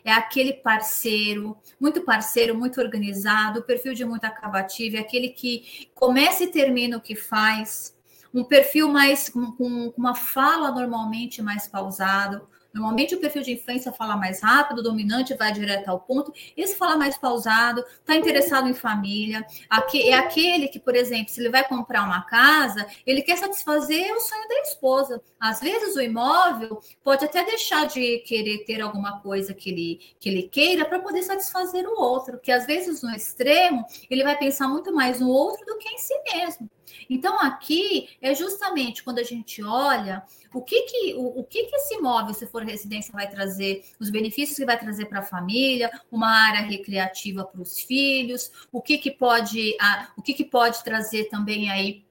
É 0.04 0.12
aquele 0.14 0.54
parceiro, 0.54 1.58
muito 1.80 2.02
parceiro, 2.02 2.56
muito 2.56 2.80
organizado, 2.80 3.64
perfil 3.64 3.94
de 3.94 4.06
muita 4.06 4.28
acabativa, 4.28 4.98
é 4.98 5.00
aquele 5.02 5.30
que 5.30 5.90
começa 5.94 6.44
e 6.44 6.48
termina 6.48 6.98
o 6.98 7.02
que 7.02 7.16
faz, 7.16 7.98
um 8.34 8.44
perfil 8.44 8.90
mais 8.90 9.28
com, 9.28 9.52
com 9.52 9.94
uma 9.98 10.16
fala 10.16 10.72
normalmente 10.72 11.42
mais 11.42 11.68
pausado, 11.68 12.48
Normalmente 12.78 13.16
o 13.16 13.20
perfil 13.20 13.42
de 13.42 13.54
influência 13.54 13.92
fala 13.92 14.16
mais 14.16 14.40
rápido, 14.40 14.84
dominante 14.84 15.34
vai 15.34 15.52
direto 15.52 15.90
ao 15.90 16.00
ponto. 16.00 16.32
Esse 16.56 16.76
fala 16.76 16.96
mais 16.96 17.18
pausado, 17.18 17.84
está 18.00 18.16
interessado 18.16 18.70
em 18.70 18.74
família. 18.76 19.44
Aqui, 19.68 20.08
é 20.08 20.14
aquele 20.14 20.68
que, 20.68 20.80
por 20.80 20.96
exemplo, 20.96 21.34
se 21.34 21.42
ele 21.42 21.50
vai 21.50 21.68
comprar 21.68 22.04
uma 22.04 22.22
casa, 22.22 22.86
ele 23.04 23.24
quer 23.24 23.36
satisfazer 23.36 24.16
o 24.16 24.20
sonho 24.20 24.48
da 24.48 24.62
esposa. 24.62 25.22
Às 25.40 25.60
vezes 25.60 25.96
o 25.96 26.02
imóvel 26.02 26.80
pode 27.04 27.26
até 27.26 27.44
deixar 27.44 27.88
de 27.88 28.20
querer 28.20 28.60
ter 28.60 28.80
alguma 28.80 29.20
coisa 29.22 29.56
que 29.56 29.72
ele, 29.72 30.00
que 30.20 30.30
ele 30.30 30.44
queira 30.44 30.86
para 30.86 31.00
poder 31.00 31.24
satisfazer 31.24 31.88
o 31.88 32.00
outro. 32.00 32.38
Que 32.40 32.52
às 32.52 32.68
vezes 32.68 33.02
no 33.02 33.10
extremo 33.10 33.84
ele 34.08 34.24
vai 34.24 34.38
pensar 34.38 34.68
muito 34.68 34.94
mais 34.94 35.20
no 35.20 35.30
outro 35.30 35.66
do 35.66 35.80
que 35.80 35.90
em 35.90 35.98
si 35.98 36.14
mesmo. 36.32 36.70
Então, 37.10 37.40
aqui 37.40 38.10
é 38.22 38.34
justamente 38.34 39.04
quando 39.04 39.20
a 39.20 39.24
gente 39.24 39.64
olha 39.64 40.24
o 40.54 40.62
que 40.62 40.82
que, 40.84 41.14
o, 41.16 41.40
o 41.40 41.44
que, 41.44 41.66
que 41.66 41.76
esse 41.76 41.96
imóvel, 41.96 42.34
se 42.34 42.48
for 42.48 42.64
residência, 42.64 43.12
vai 43.12 43.30
trazer, 43.30 43.84
os 44.00 44.10
benefícios 44.10 44.58
que 44.58 44.66
vai 44.66 44.80
trazer 44.80 45.06
para 45.06 45.20
a 45.20 45.24
família, 45.24 45.92
uma 46.12 46.30
área 46.30 46.62
recreativa 46.62 47.46
para 47.46 47.62
os 47.62 47.80
filhos, 47.80 48.52
o 48.72 48.82
que, 48.82 48.98
que 48.98 49.12
pode, 49.12 49.76
a, 49.80 50.10
o 50.18 50.22
que, 50.22 50.34
que 50.34 50.46
pode 50.46 50.84
trazer 50.84 51.26
também 51.26 51.70
aí 51.70 52.07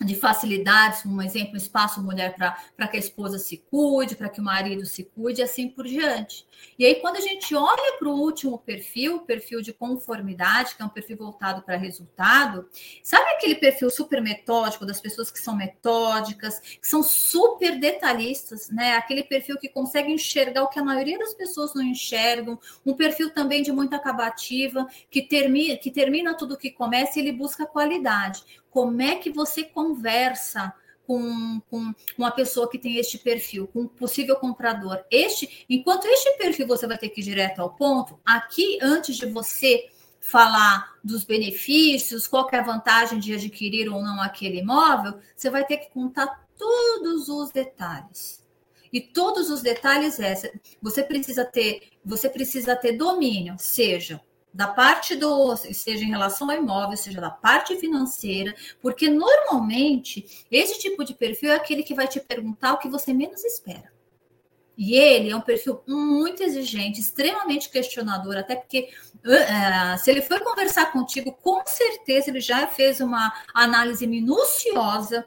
de 0.00 0.14
facilidades, 0.16 1.04
um 1.06 1.22
exemplo, 1.22 1.56
espaço 1.56 2.02
mulher 2.02 2.34
para 2.34 2.88
que 2.88 2.96
a 2.96 3.00
esposa 3.00 3.38
se 3.38 3.58
cuide, 3.70 4.16
para 4.16 4.28
que 4.28 4.40
o 4.40 4.44
marido 4.44 4.84
se 4.84 5.04
cuide, 5.04 5.40
e 5.40 5.44
assim 5.44 5.68
por 5.68 5.86
diante. 5.86 6.46
E 6.78 6.84
aí, 6.84 6.96
quando 6.96 7.16
a 7.16 7.20
gente 7.20 7.54
olha 7.54 7.98
para 7.98 8.08
o 8.08 8.18
último 8.18 8.58
perfil, 8.58 9.20
perfil 9.20 9.60
de 9.60 9.72
conformidade, 9.72 10.74
que 10.74 10.82
é 10.82 10.84
um 10.84 10.88
perfil 10.88 11.16
voltado 11.16 11.62
para 11.62 11.76
resultado, 11.76 12.68
sabe 13.02 13.30
aquele 13.30 13.54
perfil 13.54 13.90
super 13.90 14.20
metódico 14.20 14.84
das 14.84 15.00
pessoas 15.00 15.30
que 15.30 15.38
são 15.38 15.56
metódicas, 15.56 16.58
que 16.60 16.86
são 16.86 17.02
super 17.02 17.78
detalhistas, 17.78 18.70
né? 18.70 18.96
Aquele 18.96 19.22
perfil 19.22 19.58
que 19.58 19.68
consegue 19.68 20.12
enxergar 20.12 20.64
o 20.64 20.68
que 20.68 20.78
a 20.78 20.84
maioria 20.84 21.18
das 21.18 21.34
pessoas 21.34 21.74
não 21.74 21.82
enxergam, 21.82 22.58
um 22.84 22.94
perfil 22.94 23.30
também 23.30 23.62
de 23.62 23.70
muita 23.70 23.96
acabativa, 23.96 24.86
que 25.10 25.22
termina, 25.22 25.76
que 25.76 25.90
termina 25.90 26.34
tudo 26.34 26.56
que 26.56 26.70
começa 26.70 27.18
e 27.18 27.22
ele 27.22 27.32
busca 27.32 27.66
qualidade 27.66 28.42
como 28.74 29.00
é 29.00 29.14
que 29.14 29.30
você 29.30 29.62
conversa 29.62 30.74
com, 31.06 31.60
com 31.70 31.94
uma 32.18 32.32
pessoa 32.32 32.68
que 32.68 32.76
tem 32.76 32.96
este 32.96 33.18
perfil, 33.18 33.68
com 33.68 33.82
um 33.82 33.86
possível 33.86 34.34
comprador. 34.34 35.04
Este, 35.08 35.64
enquanto 35.70 36.06
este 36.06 36.36
perfil 36.38 36.66
você 36.66 36.84
vai 36.84 36.98
ter 36.98 37.10
que 37.10 37.20
ir 37.20 37.24
direto 37.24 37.60
ao 37.60 37.70
ponto, 37.70 38.18
aqui, 38.24 38.80
antes 38.82 39.16
de 39.16 39.26
você 39.26 39.88
falar 40.20 40.96
dos 41.04 41.22
benefícios, 41.22 42.26
qual 42.26 42.48
é 42.50 42.56
a 42.56 42.62
vantagem 42.62 43.20
de 43.20 43.32
adquirir 43.34 43.88
ou 43.88 44.02
não 44.02 44.20
aquele 44.20 44.58
imóvel, 44.58 45.20
você 45.36 45.48
vai 45.50 45.64
ter 45.64 45.76
que 45.76 45.90
contar 45.92 46.44
todos 46.58 47.28
os 47.28 47.52
detalhes. 47.52 48.42
E 48.92 49.00
todos 49.00 49.50
os 49.50 49.62
detalhes 49.62 50.18
é, 50.18 50.34
você 50.82 51.04
precisa 51.04 51.44
ter, 51.44 51.90
você 52.04 52.28
precisa 52.28 52.74
ter 52.74 52.96
domínio, 52.96 53.54
seja 53.56 54.20
da 54.54 54.68
parte 54.68 55.16
do, 55.16 55.56
seja 55.56 56.04
em 56.04 56.10
relação 56.10 56.48
ao 56.48 56.56
imóvel, 56.56 56.96
seja 56.96 57.20
da 57.20 57.30
parte 57.30 57.76
financeira, 57.76 58.54
porque 58.80 59.10
normalmente 59.10 60.46
esse 60.48 60.78
tipo 60.78 61.04
de 61.04 61.12
perfil 61.12 61.50
é 61.50 61.56
aquele 61.56 61.82
que 61.82 61.92
vai 61.92 62.06
te 62.06 62.20
perguntar 62.20 62.74
o 62.74 62.78
que 62.78 62.88
você 62.88 63.12
menos 63.12 63.44
espera. 63.44 63.92
E 64.78 64.94
ele 64.96 65.30
é 65.30 65.36
um 65.36 65.40
perfil 65.40 65.82
muito 65.86 66.42
exigente, 66.42 67.00
extremamente 67.00 67.68
questionador, 67.68 68.36
até 68.36 68.56
porque 68.56 68.90
uh, 69.24 69.98
se 69.98 70.10
ele 70.10 70.22
for 70.22 70.40
conversar 70.40 70.92
contigo, 70.92 71.32
com 71.32 71.64
certeza 71.66 72.30
ele 72.30 72.40
já 72.40 72.66
fez 72.66 73.00
uma 73.00 73.32
análise 73.52 74.06
minuciosa 74.06 75.24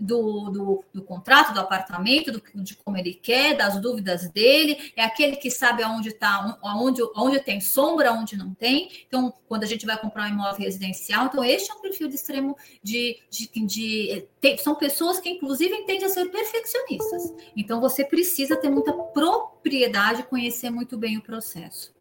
do, 0.00 0.50
do, 0.50 0.84
do, 0.94 1.02
contrato, 1.02 1.52
do 1.52 1.60
apartamento, 1.60 2.32
do, 2.32 2.42
de 2.54 2.74
como 2.76 2.96
ele 2.96 3.12
quer, 3.12 3.56
das 3.56 3.80
dúvidas 3.80 4.28
dele, 4.30 4.92
é 4.96 5.04
aquele 5.04 5.36
que 5.36 5.50
sabe 5.50 5.82
aonde 5.82 6.08
está, 6.08 6.58
aonde, 6.62 7.02
aonde 7.14 7.40
tem 7.40 7.60
sombra, 7.60 8.10
aonde 8.10 8.36
não 8.36 8.54
tem. 8.54 8.90
Então, 9.06 9.32
quando 9.46 9.64
a 9.64 9.66
gente 9.66 9.84
vai 9.84 9.98
comprar 9.98 10.24
um 10.24 10.34
imóvel 10.34 10.64
residencial, 10.64 11.26
então 11.26 11.44
este 11.44 11.70
é 11.70 11.74
um 11.74 11.80
perfil 11.80 12.08
de 12.08 12.14
extremo 12.14 12.56
de, 12.82 13.18
de, 13.28 13.48
de 13.66 14.28
tem, 14.40 14.56
são 14.56 14.74
pessoas 14.74 15.20
que 15.20 15.28
inclusive 15.28 15.84
tendem 15.84 16.06
a 16.06 16.08
ser 16.08 16.30
perfeccionistas. 16.30 17.34
Então, 17.54 17.80
você 17.80 18.04
precisa 18.04 18.56
ter 18.56 18.70
muita 18.70 18.92
propriedade, 18.92 20.22
conhecer 20.22 20.70
muito 20.70 20.96
bem 20.96 21.18
o 21.18 21.22
processo. 21.22 21.92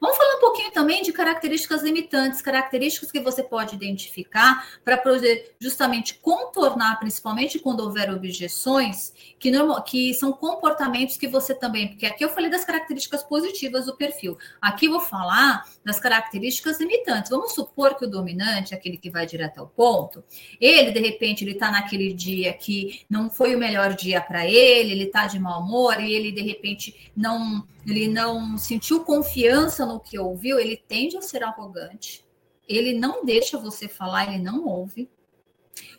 Vamos 0.00 0.16
falar 0.16 0.36
um 0.36 0.40
pouquinho 0.40 0.70
também 0.70 1.02
de 1.02 1.12
características 1.12 1.82
limitantes, 1.82 2.40
características 2.40 3.10
que 3.10 3.20
você 3.20 3.42
pode 3.42 3.74
identificar 3.74 4.66
para 4.84 4.96
poder 4.96 5.54
justamente 5.60 6.14
contornar, 6.14 6.98
principalmente 7.00 7.58
quando 7.58 7.80
houver 7.80 8.10
objeções, 8.10 9.12
que, 9.38 9.50
normal, 9.50 9.82
que 9.82 10.14
são 10.14 10.32
comportamentos 10.32 11.16
que 11.16 11.26
você 11.26 11.54
também, 11.54 11.88
porque 11.88 12.06
aqui 12.06 12.24
eu 12.24 12.28
falei 12.28 12.50
das 12.50 12.64
características 12.64 13.22
positivas 13.22 13.86
do 13.86 13.96
perfil, 13.96 14.38
aqui 14.60 14.88
vou 14.88 15.00
falar 15.00 15.64
das 15.84 15.98
características 15.98 16.78
limitantes. 16.78 17.30
Vamos 17.30 17.52
supor 17.52 17.96
que 17.96 18.04
o 18.04 18.10
dominante, 18.10 18.74
aquele 18.74 18.96
que 18.96 19.10
vai 19.10 19.26
direto 19.26 19.58
ao 19.58 19.66
ponto, 19.66 20.22
ele 20.60 20.92
de 20.92 21.00
repente 21.00 21.44
ele 21.44 21.52
está 21.52 21.70
naquele 21.70 22.12
dia 22.12 22.52
que 22.52 23.02
não 23.10 23.28
foi 23.28 23.54
o 23.54 23.58
melhor 23.58 23.94
dia 23.94 24.20
para 24.20 24.46
ele, 24.46 24.92
ele 24.92 25.04
está 25.04 25.26
de 25.26 25.38
mau 25.38 25.60
humor 25.60 26.00
e 26.00 26.12
ele 26.12 26.30
de 26.30 26.42
repente 26.42 27.10
não 27.16 27.66
ele 27.86 28.06
não 28.06 28.58
sentiu 28.58 29.00
confiança 29.00 29.86
no 29.88 30.00
que 30.00 30.18
ouviu, 30.18 30.58
ele 30.58 30.76
tende 30.76 31.16
a 31.16 31.22
ser 31.22 31.42
arrogante. 31.42 32.24
Ele 32.68 32.98
não 32.98 33.24
deixa 33.24 33.58
você 33.58 33.88
falar, 33.88 34.28
ele 34.28 34.42
não 34.42 34.66
ouve. 34.66 35.10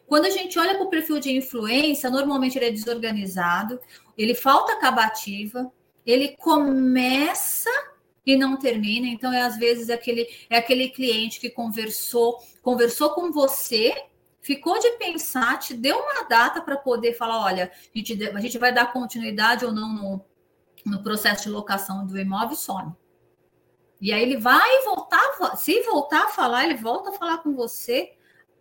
Quando 0.07 0.25
a 0.25 0.29
gente 0.29 0.57
olha 0.57 0.75
para 0.75 0.85
o 0.85 0.89
perfil 0.89 1.19
de 1.19 1.31
influência, 1.31 2.09
normalmente 2.09 2.57
ele 2.57 2.65
é 2.65 2.71
desorganizado, 2.71 3.79
ele 4.17 4.33
falta 4.33 4.73
acabativa, 4.73 5.71
ele 6.05 6.35
começa 6.37 7.69
e 8.25 8.35
não 8.35 8.57
termina. 8.57 9.07
Então, 9.07 9.31
é 9.31 9.41
às 9.41 9.57
vezes 9.57 9.89
aquele, 9.89 10.27
é 10.49 10.57
aquele 10.57 10.89
cliente 10.89 11.39
que 11.39 11.49
conversou, 11.49 12.39
conversou 12.61 13.11
com 13.11 13.31
você, 13.31 13.93
ficou 14.41 14.79
de 14.79 14.91
pensar, 14.91 15.59
te 15.59 15.73
deu 15.73 15.97
uma 15.97 16.23
data 16.23 16.61
para 16.61 16.77
poder 16.77 17.13
falar: 17.13 17.43
olha, 17.43 17.71
a 17.73 17.97
gente, 17.97 18.27
a 18.27 18.39
gente 18.39 18.57
vai 18.57 18.73
dar 18.73 18.91
continuidade 18.91 19.65
ou 19.65 19.71
não 19.71 19.93
no, 19.93 20.25
no 20.85 21.03
processo 21.03 21.43
de 21.43 21.49
locação 21.49 22.05
do 22.05 22.17
imóvel, 22.19 22.55
some. 22.55 22.93
E 24.01 24.13
aí 24.13 24.21
ele 24.21 24.37
vai 24.37 24.83
voltar, 24.83 25.55
se 25.57 25.81
voltar 25.83 26.25
a 26.25 26.29
falar, 26.29 26.65
ele 26.65 26.75
volta 26.75 27.09
a 27.09 27.13
falar 27.13 27.39
com 27.39 27.53
você, 27.53 28.13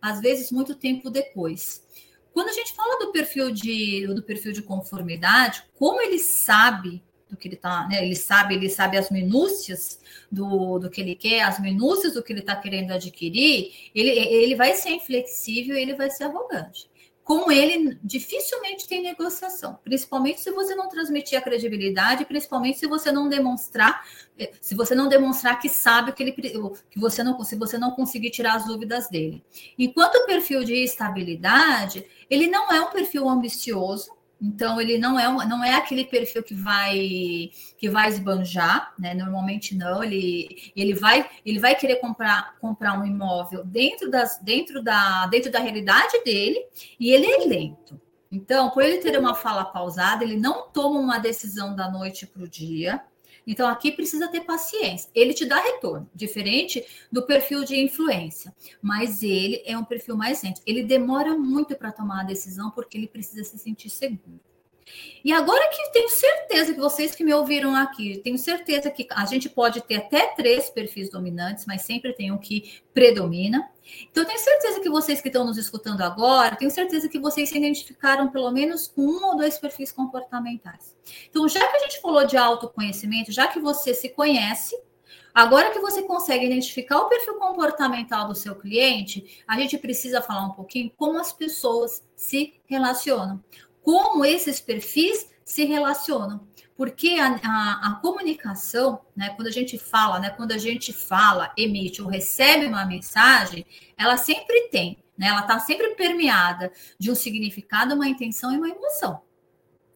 às 0.02 0.20
vezes 0.20 0.50
muito 0.50 0.74
tempo 0.74 1.10
depois. 1.10 1.86
Quando 2.32 2.48
a 2.48 2.52
gente 2.52 2.74
fala 2.74 2.98
do 2.98 3.12
perfil 3.12 3.52
de 3.52 4.06
do 4.06 4.22
perfil 4.22 4.52
de 4.52 4.62
conformidade, 4.62 5.64
como 5.76 6.00
ele 6.00 6.18
sabe 6.18 7.02
do 7.28 7.36
que 7.36 7.48
ele 7.48 7.54
está, 7.54 7.86
né? 7.86 8.04
Ele 8.04 8.16
sabe, 8.16 8.54
ele 8.54 8.70
sabe 8.70 8.96
as 8.96 9.10
minúcias 9.10 10.00
do, 10.30 10.78
do 10.78 10.90
que 10.90 11.00
ele 11.00 11.14
quer, 11.14 11.42
as 11.42 11.60
minúcias 11.60 12.14
do 12.14 12.22
que 12.22 12.32
ele 12.32 12.40
está 12.40 12.56
querendo 12.56 12.92
adquirir, 12.92 13.90
ele, 13.94 14.10
ele 14.10 14.54
vai 14.54 14.74
ser 14.74 14.90
inflexível 14.90 15.76
e 15.76 15.82
ele 15.82 15.94
vai 15.94 16.10
ser 16.10 16.24
arrogante. 16.24 16.87
Com 17.28 17.52
ele, 17.52 17.98
dificilmente 18.02 18.88
tem 18.88 19.02
negociação, 19.02 19.78
principalmente 19.84 20.40
se 20.40 20.50
você 20.50 20.74
não 20.74 20.88
transmitir 20.88 21.38
a 21.38 21.42
credibilidade, 21.42 22.24
principalmente 22.24 22.78
se 22.78 22.86
você 22.86 23.12
não 23.12 23.28
demonstrar, 23.28 24.02
eh, 24.38 24.50
se 24.62 24.74
você 24.74 24.94
não 24.94 25.08
demonstrar 25.10 25.60
que 25.60 25.68
sabe 25.68 26.12
que 26.12 26.22
ele 26.22 26.32
que 26.32 26.98
você 26.98 27.22
não, 27.22 27.38
se 27.44 27.54
você 27.54 27.76
não 27.76 27.90
conseguir 27.90 28.30
tirar 28.30 28.54
as 28.54 28.64
dúvidas 28.64 29.10
dele. 29.10 29.44
Enquanto 29.78 30.14
o 30.14 30.24
perfil 30.24 30.64
de 30.64 30.72
estabilidade, 30.82 32.02
ele 32.30 32.46
não 32.46 32.72
é 32.72 32.80
um 32.80 32.90
perfil 32.92 33.28
ambicioso, 33.28 34.10
então 34.40 34.80
ele 34.80 34.98
não 34.98 35.18
é, 35.18 35.46
não 35.46 35.64
é 35.64 35.74
aquele 35.74 36.04
perfil 36.04 36.42
que 36.42 36.54
vai 36.54 37.50
que 37.76 37.88
vai 37.90 38.08
esbanjar, 38.08 38.94
né? 38.98 39.12
Normalmente 39.12 39.74
não. 39.74 40.02
Ele, 40.02 40.72
ele 40.76 40.94
vai 40.94 41.28
ele 41.44 41.58
vai 41.58 41.74
querer 41.74 41.96
comprar 41.96 42.56
comprar 42.60 42.98
um 42.98 43.04
imóvel 43.04 43.64
dentro 43.64 44.10
das 44.10 44.38
dentro 44.38 44.82
da 44.82 45.26
dentro 45.26 45.50
da 45.50 45.58
realidade 45.58 46.22
dele 46.24 46.64
e 47.00 47.10
ele 47.10 47.26
é 47.26 47.38
lento. 47.44 48.00
Então, 48.30 48.70
por 48.70 48.82
ele 48.82 48.98
ter 48.98 49.18
uma 49.18 49.34
fala 49.34 49.64
pausada, 49.64 50.22
ele 50.22 50.36
não 50.36 50.68
toma 50.68 51.00
uma 51.00 51.18
decisão 51.18 51.74
da 51.74 51.90
noite 51.90 52.26
para 52.26 52.42
o 52.42 52.48
dia. 52.48 53.02
Então, 53.48 53.66
aqui 53.66 53.90
precisa 53.90 54.28
ter 54.28 54.42
paciência. 54.42 55.10
Ele 55.14 55.32
te 55.32 55.46
dá 55.46 55.58
retorno, 55.58 56.08
diferente 56.14 56.84
do 57.10 57.22
perfil 57.22 57.64
de 57.64 57.80
influência, 57.80 58.54
mas 58.82 59.22
ele 59.22 59.62
é 59.64 59.76
um 59.76 59.84
perfil 59.84 60.18
mais 60.18 60.42
lento. 60.42 60.60
Ele 60.66 60.82
demora 60.82 61.34
muito 61.34 61.74
para 61.74 61.90
tomar 61.90 62.20
a 62.20 62.24
decisão 62.24 62.70
porque 62.70 62.98
ele 62.98 63.08
precisa 63.08 63.42
se 63.42 63.56
sentir 63.56 63.88
seguro. 63.88 64.38
E 65.24 65.32
agora 65.32 65.68
que 65.68 65.90
tenho 65.92 66.08
certeza 66.08 66.72
que 66.72 66.80
vocês 66.80 67.14
que 67.14 67.24
me 67.24 67.34
ouviram 67.34 67.74
aqui, 67.74 68.18
tenho 68.22 68.38
certeza 68.38 68.90
que 68.90 69.06
a 69.10 69.26
gente 69.26 69.48
pode 69.48 69.80
ter 69.82 69.96
até 69.96 70.28
três 70.28 70.70
perfis 70.70 71.10
dominantes, 71.10 71.66
mas 71.66 71.82
sempre 71.82 72.12
tem 72.12 72.30
um 72.30 72.38
que 72.38 72.80
predomina. 72.94 73.68
Então, 74.10 74.24
tenho 74.24 74.38
certeza 74.38 74.80
que 74.80 74.88
vocês 74.88 75.20
que 75.20 75.28
estão 75.28 75.44
nos 75.44 75.56
escutando 75.56 76.02
agora, 76.02 76.56
tenho 76.56 76.70
certeza 76.70 77.08
que 77.08 77.18
vocês 77.18 77.48
se 77.48 77.56
identificaram 77.56 78.28
pelo 78.28 78.50
menos 78.50 78.86
com 78.86 79.02
um 79.02 79.24
ou 79.24 79.36
dois 79.36 79.58
perfis 79.58 79.90
comportamentais. 79.90 80.96
Então, 81.28 81.48
já 81.48 81.66
que 81.66 81.76
a 81.76 81.80
gente 81.80 82.00
falou 82.00 82.26
de 82.26 82.36
autoconhecimento, 82.36 83.32
já 83.32 83.48
que 83.48 83.58
você 83.58 83.94
se 83.94 84.10
conhece, 84.10 84.76
Agora 85.34 85.70
que 85.70 85.78
você 85.78 86.02
consegue 86.02 86.46
identificar 86.46 86.98
o 86.98 87.08
perfil 87.08 87.34
comportamental 87.34 88.26
do 88.26 88.34
seu 88.34 88.56
cliente, 88.56 89.40
a 89.46 89.56
gente 89.56 89.78
precisa 89.78 90.20
falar 90.20 90.46
um 90.46 90.50
pouquinho 90.50 90.90
como 90.96 91.16
as 91.16 91.32
pessoas 91.32 92.02
se 92.16 92.54
relacionam 92.66 93.40
como 93.82 94.24
esses 94.24 94.60
perfis 94.60 95.28
se 95.44 95.64
relacionam. 95.64 96.46
Porque 96.76 97.16
a, 97.18 97.40
a, 97.42 97.88
a, 97.88 97.94
comunicação, 98.00 99.00
né, 99.16 99.30
quando 99.30 99.48
a 99.48 99.50
gente 99.52 99.76
fala, 99.76 100.20
né, 100.20 100.30
quando 100.30 100.52
a 100.52 100.58
gente 100.58 100.92
fala, 100.92 101.52
emite 101.56 102.00
ou 102.00 102.08
recebe 102.08 102.66
uma 102.66 102.84
mensagem, 102.84 103.66
ela 103.96 104.16
sempre 104.16 104.68
tem, 104.68 104.98
né, 105.16 105.26
ela 105.26 105.40
está 105.40 105.58
sempre 105.58 105.94
permeada 105.96 106.70
de 106.98 107.10
um 107.10 107.16
significado, 107.16 107.94
uma 107.94 108.06
intenção 108.06 108.52
e 108.52 108.58
uma 108.58 108.68
emoção. 108.68 109.20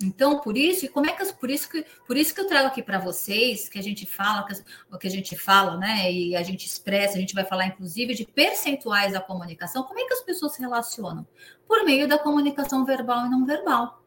Então, 0.03 0.41
por 0.41 0.57
isso, 0.57 0.85
e 0.85 0.89
como 0.89 1.07
é 1.07 1.13
que 1.13 1.25
por 1.35 1.51
isso 1.51 1.69
que 1.69 1.85
por 2.07 2.17
isso 2.17 2.35
que 2.35 2.41
eu 2.41 2.47
trago 2.47 2.69
aqui 2.69 2.83
para 2.83 2.99
vocês 2.99 3.69
que 3.69 3.79
a 3.79 3.83
gente 3.83 4.07
fala, 4.07 4.47
o 4.91 4.99
que 4.99 5.07
a 5.07 5.11
gente 5.11 5.37
fala, 5.37 5.77
né? 5.77 6.13
E 6.13 6.37
a 6.37 6.43
gente 6.43 6.67
expressa, 6.67 7.17
a 7.17 7.21
gente 7.21 7.35
vai 7.35 7.45
falar 7.45 7.67
inclusive 7.67 8.15
de 8.15 8.25
percentuais 8.25 9.13
da 9.13 9.21
comunicação. 9.21 9.83
Como 9.85 9.99
é 10.01 10.05
que 10.05 10.15
as 10.15 10.23
pessoas 10.23 10.55
se 10.55 10.61
relacionam? 10.61 11.27
Por 11.67 11.85
meio 11.85 12.09
da 12.09 12.19
comunicação 12.19 12.85
verbal 12.85 13.27
e 13.27 13.31
não 13.31 13.45
verbal. 13.45 14.03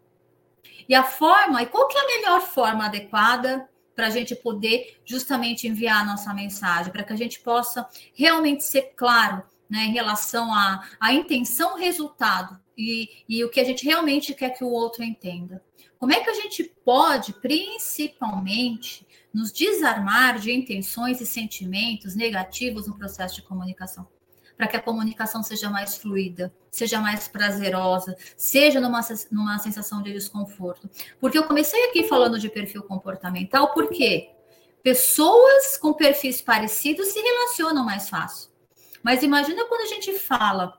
E 0.87 0.93
a 0.93 1.03
forma, 1.03 1.61
e 1.61 1.65
qual 1.65 1.87
que 1.87 1.97
é 1.97 2.01
a 2.01 2.07
melhor 2.07 2.41
forma 2.41 2.85
adequada 2.85 3.67
para 3.95 4.07
a 4.07 4.09
gente 4.09 4.35
poder 4.35 4.99
justamente 5.05 5.67
enviar 5.67 6.01
a 6.01 6.05
nossa 6.05 6.33
mensagem, 6.33 6.91
para 6.91 7.03
que 7.03 7.13
a 7.13 7.15
gente 7.15 7.39
possa 7.39 7.87
realmente 8.13 8.63
ser 8.63 8.93
claro 8.95 9.41
né, 9.69 9.85
em 9.85 9.93
relação 9.93 10.53
à, 10.53 10.83
à 10.99 11.13
intenção 11.13 11.77
resultado 11.77 12.59
e, 12.77 13.23
e 13.27 13.43
o 13.43 13.49
que 13.49 13.59
a 13.59 13.63
gente 13.63 13.85
realmente 13.85 14.33
quer 14.33 14.49
que 14.51 14.63
o 14.63 14.69
outro 14.69 15.03
entenda. 15.03 15.63
Como 16.05 16.13
é 16.13 16.19
que 16.23 16.29
a 16.29 16.35
gente 16.35 16.63
pode, 16.85 17.33
principalmente, 17.33 19.07
nos 19.33 19.51
desarmar 19.51 20.37
de 20.37 20.51
intenções 20.51 21.19
e 21.19 21.25
sentimentos 21.25 22.13
negativos 22.13 22.85
no 22.85 22.95
processo 22.95 23.37
de 23.37 23.41
comunicação? 23.41 24.07
Para 24.55 24.67
que 24.67 24.77
a 24.77 24.81
comunicação 24.83 25.41
seja 25.41 25.67
mais 25.67 25.97
fluida, 25.97 26.53
seja 26.69 26.99
mais 27.01 27.27
prazerosa, 27.27 28.15
seja 28.37 28.79
numa, 28.79 28.99
numa 29.31 29.57
sensação 29.57 30.03
de 30.03 30.13
desconforto. 30.13 30.87
Porque 31.19 31.39
eu 31.39 31.45
comecei 31.45 31.85
aqui 31.85 32.03
falando 32.03 32.37
de 32.37 32.49
perfil 32.49 32.83
comportamental, 32.83 33.73
porque 33.73 34.29
pessoas 34.83 35.75
com 35.75 35.91
perfis 35.91 36.39
parecidos 36.39 37.07
se 37.07 37.19
relacionam 37.19 37.83
mais 37.83 38.09
fácil. 38.09 38.51
Mas 39.01 39.23
imagina 39.23 39.65
quando 39.65 39.81
a 39.81 39.95
gente 39.95 40.13
fala 40.19 40.77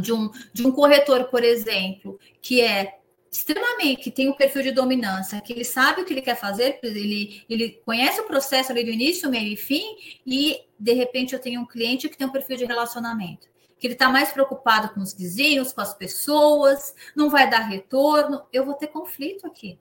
de 0.00 0.10
um, 0.10 0.30
de 0.54 0.66
um 0.66 0.72
corretor, 0.72 1.24
por 1.24 1.44
exemplo, 1.44 2.18
que 2.40 2.62
é 2.62 3.03
extremamente, 3.34 4.02
que 4.02 4.10
tem 4.12 4.28
o 4.28 4.30
um 4.30 4.36
perfil 4.36 4.62
de 4.62 4.70
dominância, 4.70 5.40
que 5.40 5.52
ele 5.52 5.64
sabe 5.64 6.00
o 6.00 6.04
que 6.04 6.12
ele 6.12 6.22
quer 6.22 6.36
fazer, 6.36 6.78
ele, 6.84 7.44
ele 7.50 7.82
conhece 7.84 8.20
o 8.20 8.26
processo 8.26 8.70
ali 8.70 8.84
do 8.84 8.90
início, 8.90 9.28
meio 9.28 9.52
e 9.52 9.56
fim, 9.56 9.84
e 10.24 10.60
de 10.78 10.92
repente 10.92 11.34
eu 11.34 11.40
tenho 11.40 11.60
um 11.60 11.66
cliente 11.66 12.08
que 12.08 12.16
tem 12.16 12.28
um 12.28 12.32
perfil 12.32 12.56
de 12.56 12.64
relacionamento, 12.64 13.48
que 13.76 13.88
ele 13.88 13.94
está 13.94 14.08
mais 14.08 14.30
preocupado 14.30 14.94
com 14.94 15.00
os 15.00 15.12
vizinhos, 15.12 15.72
com 15.72 15.80
as 15.80 15.92
pessoas, 15.92 16.94
não 17.16 17.28
vai 17.28 17.50
dar 17.50 17.58
retorno, 17.58 18.46
eu 18.52 18.64
vou 18.64 18.74
ter 18.74 18.86
conflito 18.86 19.48
aqui. 19.48 19.80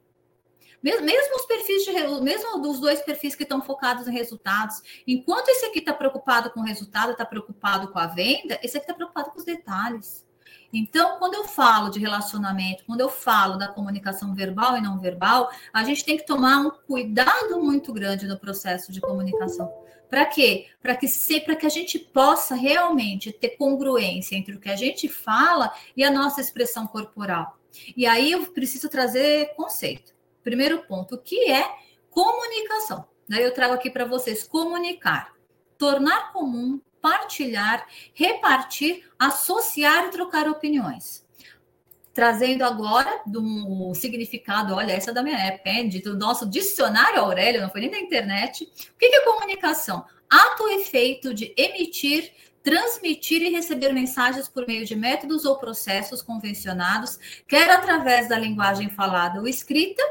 Mesmo, 0.81 1.05
mesmo 1.05 1.35
os 1.35 1.45
perfis 1.45 1.85
de 1.85 2.21
mesmo 2.21 2.59
dos 2.59 2.79
dois 2.79 3.01
perfis 3.01 3.35
que 3.35 3.43
estão 3.43 3.61
focados 3.61 4.07
em 4.07 4.11
resultados, 4.11 4.81
enquanto 5.07 5.47
esse 5.49 5.67
aqui 5.67 5.77
está 5.77 5.93
preocupado 5.93 6.49
com 6.49 6.59
o 6.59 6.65
resultado, 6.65 7.11
está 7.11 7.23
preocupado 7.23 7.89
com 7.89 7.99
a 7.99 8.07
venda, 8.07 8.59
esse 8.63 8.77
aqui 8.77 8.85
está 8.85 8.95
preocupado 8.95 9.29
com 9.29 9.37
os 9.37 9.45
detalhes. 9.45 10.25
Então, 10.73 11.19
quando 11.19 11.35
eu 11.35 11.43
falo 11.43 11.89
de 11.89 11.99
relacionamento, 11.99 12.83
quando 12.85 13.01
eu 13.01 13.09
falo 13.09 13.57
da 13.57 13.67
comunicação 13.67 14.33
verbal 14.33 14.75
e 14.75 14.81
não 14.81 14.97
verbal, 14.97 15.51
a 15.71 15.83
gente 15.83 16.03
tem 16.03 16.17
que 16.17 16.25
tomar 16.25 16.57
um 16.61 16.71
cuidado 16.71 17.61
muito 17.61 17.93
grande 17.93 18.27
no 18.27 18.39
processo 18.39 18.91
de 18.91 18.99
comunicação. 18.99 19.71
Para 20.09 20.25
quê? 20.25 20.67
Para 20.81 20.95
que 20.95 21.07
para 21.41 21.55
que 21.55 21.65
a 21.65 21.69
gente 21.69 21.99
possa 21.99 22.55
realmente 22.55 23.31
ter 23.31 23.49
congruência 23.49 24.35
entre 24.35 24.55
o 24.55 24.59
que 24.59 24.69
a 24.69 24.75
gente 24.75 25.07
fala 25.07 25.71
e 25.95 26.03
a 26.03 26.11
nossa 26.11 26.41
expressão 26.41 26.87
corporal. 26.87 27.57
E 27.95 28.05
aí 28.05 28.31
eu 28.31 28.45
preciso 28.47 28.89
trazer 28.89 29.53
conceito. 29.55 30.13
Primeiro 30.43 30.83
ponto, 30.83 31.15
o 31.15 31.17
que 31.17 31.51
é 31.51 31.65
comunicação? 32.09 33.05
Daí 33.27 33.43
eu 33.43 33.53
trago 33.53 33.73
aqui 33.73 33.89
para 33.89 34.05
vocês 34.05 34.43
comunicar, 34.43 35.33
tornar 35.77 36.31
comum, 36.31 36.79
partilhar, 37.03 37.85
repartir, 38.13 39.03
associar 39.19 40.05
e 40.05 40.11
trocar 40.11 40.47
opiniões. 40.47 41.21
Trazendo 42.13 42.63
agora 42.63 43.21
do 43.25 43.93
significado, 43.93 44.73
olha, 44.73 44.93
essa 44.93 45.11
é 45.11 45.13
da 45.13 45.21
minha 45.21 45.37
época, 45.37 45.69
do 46.01 46.17
nosso 46.17 46.49
dicionário 46.49 47.19
Aurélio, 47.19 47.61
não 47.61 47.69
foi 47.69 47.81
nem 47.81 47.91
da 47.91 47.99
internet. 47.99 48.63
O 48.63 48.97
que 48.97 49.05
é 49.05 49.25
comunicação? 49.25 50.05
Ato 50.29 50.69
efeito 50.69 51.33
de 51.33 51.53
emitir, 51.57 52.31
transmitir 52.63 53.41
e 53.41 53.49
receber 53.49 53.91
mensagens 53.91 54.47
por 54.47 54.65
meio 54.65 54.85
de 54.85 54.95
métodos 54.95 55.43
ou 55.43 55.57
processos 55.57 56.21
convencionados, 56.21 57.19
quer 57.45 57.69
através 57.69 58.29
da 58.29 58.39
linguagem 58.39 58.89
falada 58.89 59.41
ou 59.41 59.47
escrita, 59.47 60.01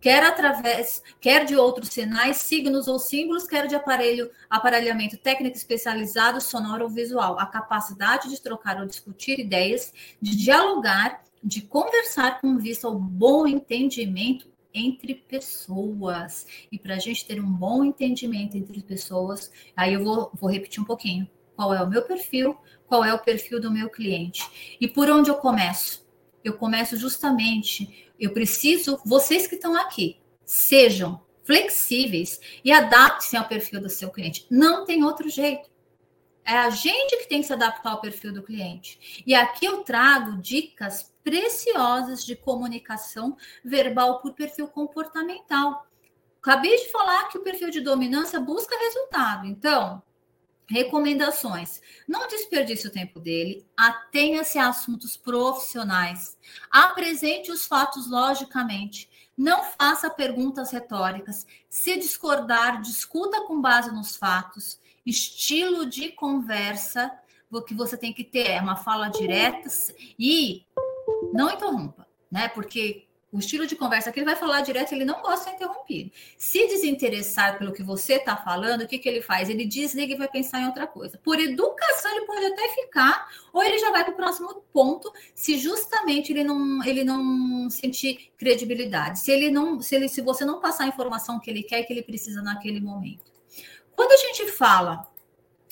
quer 0.00 0.22
através, 0.24 1.02
quer 1.20 1.44
de 1.44 1.56
outros 1.56 1.90
sinais, 1.90 2.38
signos 2.38 2.88
ou 2.88 2.98
símbolos, 2.98 3.46
quer 3.46 3.66
de 3.66 3.74
aparelho, 3.74 4.30
aparelhamento 4.48 5.16
técnico 5.16 5.56
especializado, 5.56 6.40
sonoro 6.40 6.84
ou 6.84 6.90
visual. 6.90 7.38
A 7.38 7.46
capacidade 7.46 8.28
de 8.28 8.40
trocar 8.40 8.80
ou 8.80 8.86
discutir 8.86 9.38
ideias, 9.38 9.92
de 10.20 10.36
dialogar, 10.36 11.22
de 11.42 11.62
conversar 11.62 12.40
com 12.40 12.58
vista 12.58 12.86
ao 12.86 12.98
bom 12.98 13.46
entendimento 13.46 14.50
entre 14.72 15.14
pessoas. 15.14 16.46
E 16.70 16.78
para 16.78 16.94
a 16.94 16.98
gente 16.98 17.26
ter 17.26 17.40
um 17.40 17.50
bom 17.50 17.84
entendimento 17.84 18.56
entre 18.56 18.80
pessoas, 18.82 19.50
aí 19.76 19.94
eu 19.94 20.04
vou, 20.04 20.30
vou 20.34 20.50
repetir 20.50 20.82
um 20.82 20.86
pouquinho. 20.86 21.28
Qual 21.56 21.74
é 21.74 21.82
o 21.82 21.88
meu 21.88 22.02
perfil? 22.02 22.56
qual 22.90 23.04
é 23.04 23.14
o 23.14 23.20
perfil 23.20 23.60
do 23.60 23.70
meu 23.70 23.88
cliente. 23.88 24.76
E 24.80 24.88
por 24.88 25.08
onde 25.08 25.30
eu 25.30 25.36
começo? 25.36 26.04
Eu 26.42 26.54
começo 26.54 26.96
justamente, 26.96 28.09
eu 28.20 28.32
preciso, 28.32 29.00
vocês 29.04 29.46
que 29.46 29.54
estão 29.54 29.74
aqui, 29.74 30.20
sejam 30.44 31.24
flexíveis 31.42 32.38
e 32.62 32.70
adaptem-se 32.70 33.36
ao 33.36 33.48
perfil 33.48 33.80
do 33.80 33.88
seu 33.88 34.10
cliente. 34.10 34.46
Não 34.50 34.84
tem 34.84 35.02
outro 35.02 35.28
jeito. 35.28 35.70
É 36.44 36.56
a 36.56 36.70
gente 36.70 37.16
que 37.16 37.28
tem 37.28 37.40
que 37.40 37.46
se 37.46 37.52
adaptar 37.52 37.90
ao 37.90 38.00
perfil 38.00 38.32
do 38.32 38.42
cliente. 38.42 39.22
E 39.26 39.34
aqui 39.34 39.64
eu 39.64 39.82
trago 39.82 40.40
dicas 40.40 41.12
preciosas 41.22 42.24
de 42.24 42.36
comunicação 42.36 43.36
verbal 43.64 44.20
por 44.20 44.34
perfil 44.34 44.68
comportamental. 44.68 45.86
Acabei 46.40 46.76
de 46.76 46.90
falar 46.90 47.28
que 47.28 47.38
o 47.38 47.42
perfil 47.42 47.70
de 47.70 47.80
dominância 47.80 48.40
busca 48.40 48.76
resultado. 48.78 49.46
Então, 49.46 50.02
recomendações. 50.70 51.82
Não 52.06 52.28
desperdice 52.28 52.86
o 52.86 52.92
tempo 52.92 53.18
dele, 53.18 53.66
atenha-se 53.76 54.56
a 54.56 54.68
assuntos 54.68 55.16
profissionais, 55.16 56.38
apresente 56.70 57.50
os 57.50 57.66
fatos 57.66 58.08
logicamente, 58.08 59.10
não 59.36 59.64
faça 59.64 60.08
perguntas 60.08 60.70
retóricas, 60.70 61.46
se 61.68 61.96
discordar, 61.96 62.80
discuta 62.80 63.42
com 63.46 63.60
base 63.60 63.90
nos 63.90 64.16
fatos, 64.16 64.78
estilo 65.04 65.86
de 65.86 66.12
conversa, 66.12 67.10
o 67.50 67.60
que 67.60 67.74
você 67.74 67.96
tem 67.96 68.12
que 68.12 68.22
ter 68.22 68.50
é 68.50 68.60
uma 68.60 68.76
fala 68.76 69.08
direta 69.08 69.68
e 70.16 70.64
não 71.32 71.50
interrompa, 71.50 72.06
né? 72.30 72.48
Porque 72.48 73.08
o 73.32 73.38
estilo 73.38 73.66
de 73.66 73.76
conversa 73.76 74.10
que 74.10 74.18
ele 74.18 74.26
vai 74.26 74.34
falar 74.34 74.60
direto, 74.62 74.92
ele 74.92 75.04
não 75.04 75.22
gosta 75.22 75.38
de 75.38 75.44
ser 75.44 75.56
interrompido. 75.56 76.10
Se 76.36 76.66
desinteressar 76.66 77.58
pelo 77.58 77.72
que 77.72 77.82
você 77.82 78.14
está 78.14 78.36
falando, 78.36 78.82
o 78.82 78.88
que, 78.88 78.98
que 78.98 79.08
ele 79.08 79.22
faz? 79.22 79.48
Ele 79.48 79.64
desliga 79.64 80.14
e 80.14 80.18
vai 80.18 80.28
pensar 80.28 80.60
em 80.60 80.66
outra 80.66 80.86
coisa. 80.86 81.18
Por 81.22 81.38
educação, 81.38 82.10
ele 82.10 82.26
pode 82.26 82.44
até 82.46 82.68
ficar, 82.70 83.28
ou 83.52 83.62
ele 83.62 83.78
já 83.78 83.90
vai 83.90 84.04
para 84.04 84.12
o 84.12 84.16
próximo 84.16 84.62
ponto, 84.72 85.12
se 85.32 85.58
justamente 85.58 86.32
ele 86.32 86.42
não, 86.42 86.84
ele 86.84 87.04
não 87.04 87.70
sentir 87.70 88.32
credibilidade. 88.36 89.20
Se 89.20 89.30
ele 89.30 89.48
não, 89.48 89.80
se, 89.80 89.94
ele, 89.94 90.08
se 90.08 90.20
você 90.20 90.44
não 90.44 90.60
passar 90.60 90.84
a 90.84 90.88
informação 90.88 91.38
que 91.38 91.50
ele 91.50 91.62
quer, 91.62 91.84
que 91.84 91.92
ele 91.92 92.02
precisa 92.02 92.42
naquele 92.42 92.80
momento. 92.80 93.30
Quando 93.94 94.12
a 94.12 94.16
gente 94.16 94.50
fala 94.50 95.08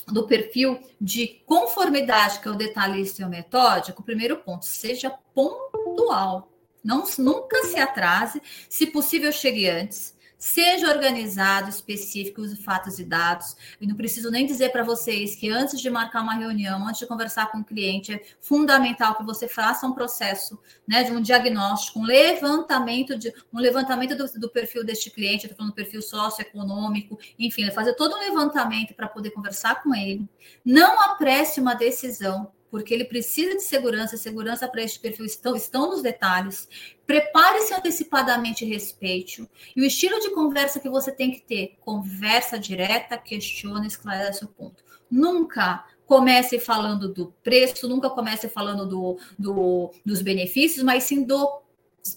do 0.06 0.26
perfil 0.26 0.78
de 1.00 1.42
conformidade, 1.44 2.40
que 2.40 2.48
é 2.48 2.50
o 2.50 2.54
detalhista 2.54 3.22
e 3.22 3.24
o 3.24 3.28
metódico, 3.28 4.00
o 4.00 4.04
primeiro 4.04 4.38
ponto, 4.38 4.64
seja 4.64 5.10
pontual. 5.34 6.47
Não, 6.82 7.04
nunca 7.18 7.64
se 7.64 7.78
atrase, 7.78 8.40
se 8.68 8.86
possível, 8.86 9.32
chegue 9.32 9.68
antes. 9.68 10.16
Seja 10.38 10.88
organizado, 10.88 11.68
específico, 11.68 12.40
use 12.40 12.54
fatos 12.54 13.00
e 13.00 13.04
dados. 13.04 13.56
E 13.80 13.86
não 13.88 13.96
preciso 13.96 14.30
nem 14.30 14.46
dizer 14.46 14.70
para 14.70 14.84
vocês 14.84 15.34
que 15.34 15.50
antes 15.50 15.80
de 15.80 15.90
marcar 15.90 16.22
uma 16.22 16.34
reunião, 16.34 16.86
antes 16.86 17.00
de 17.00 17.08
conversar 17.08 17.50
com 17.50 17.58
o 17.58 17.64
cliente, 17.64 18.12
é 18.12 18.22
fundamental 18.40 19.16
que 19.16 19.24
você 19.24 19.48
faça 19.48 19.84
um 19.84 19.92
processo 19.92 20.56
né, 20.86 21.02
de 21.02 21.10
um 21.10 21.20
diagnóstico, 21.20 21.98
um 21.98 22.04
levantamento, 22.04 23.18
de, 23.18 23.34
um 23.52 23.58
levantamento 23.58 24.14
do, 24.16 24.26
do 24.38 24.48
perfil 24.48 24.84
deste 24.84 25.10
cliente, 25.10 25.46
estou 25.46 25.56
falando 25.56 25.72
do 25.72 25.76
perfil 25.76 26.00
socioeconômico, 26.00 27.18
enfim, 27.36 27.68
fazer 27.72 27.94
todo 27.94 28.14
um 28.14 28.20
levantamento 28.20 28.94
para 28.94 29.08
poder 29.08 29.32
conversar 29.32 29.82
com 29.82 29.92
ele. 29.92 30.24
Não 30.64 31.02
apresse 31.02 31.60
uma 31.60 31.74
decisão 31.74 32.52
porque 32.70 32.92
ele 32.92 33.04
precisa 33.04 33.54
de 33.54 33.62
segurança, 33.62 34.16
segurança 34.16 34.68
para 34.68 34.82
este 34.82 35.00
perfil 35.00 35.24
estão, 35.24 35.56
estão 35.56 35.90
nos 35.90 36.02
detalhes. 36.02 36.68
Prepare-se 37.06 37.72
antecipadamente 37.74 38.64
e 38.64 38.68
respeite. 38.68 39.48
E 39.74 39.80
o 39.80 39.84
estilo 39.84 40.20
de 40.20 40.30
conversa 40.30 40.80
que 40.80 40.88
você 40.88 41.10
tem 41.10 41.30
que 41.30 41.40
ter, 41.40 41.76
conversa 41.80 42.58
direta, 42.58 43.16
questiona, 43.16 43.86
esclarece 43.86 44.44
o 44.44 44.48
ponto. 44.48 44.84
Nunca 45.10 45.86
comece 46.06 46.58
falando 46.58 47.12
do 47.12 47.32
preço, 47.42 47.88
nunca 47.88 48.10
comece 48.10 48.48
falando 48.48 48.86
do, 48.86 49.18
do, 49.38 49.92
dos 50.04 50.22
benefícios, 50.22 50.82
mas 50.82 51.04
sim 51.04 51.22
dos 51.22 51.48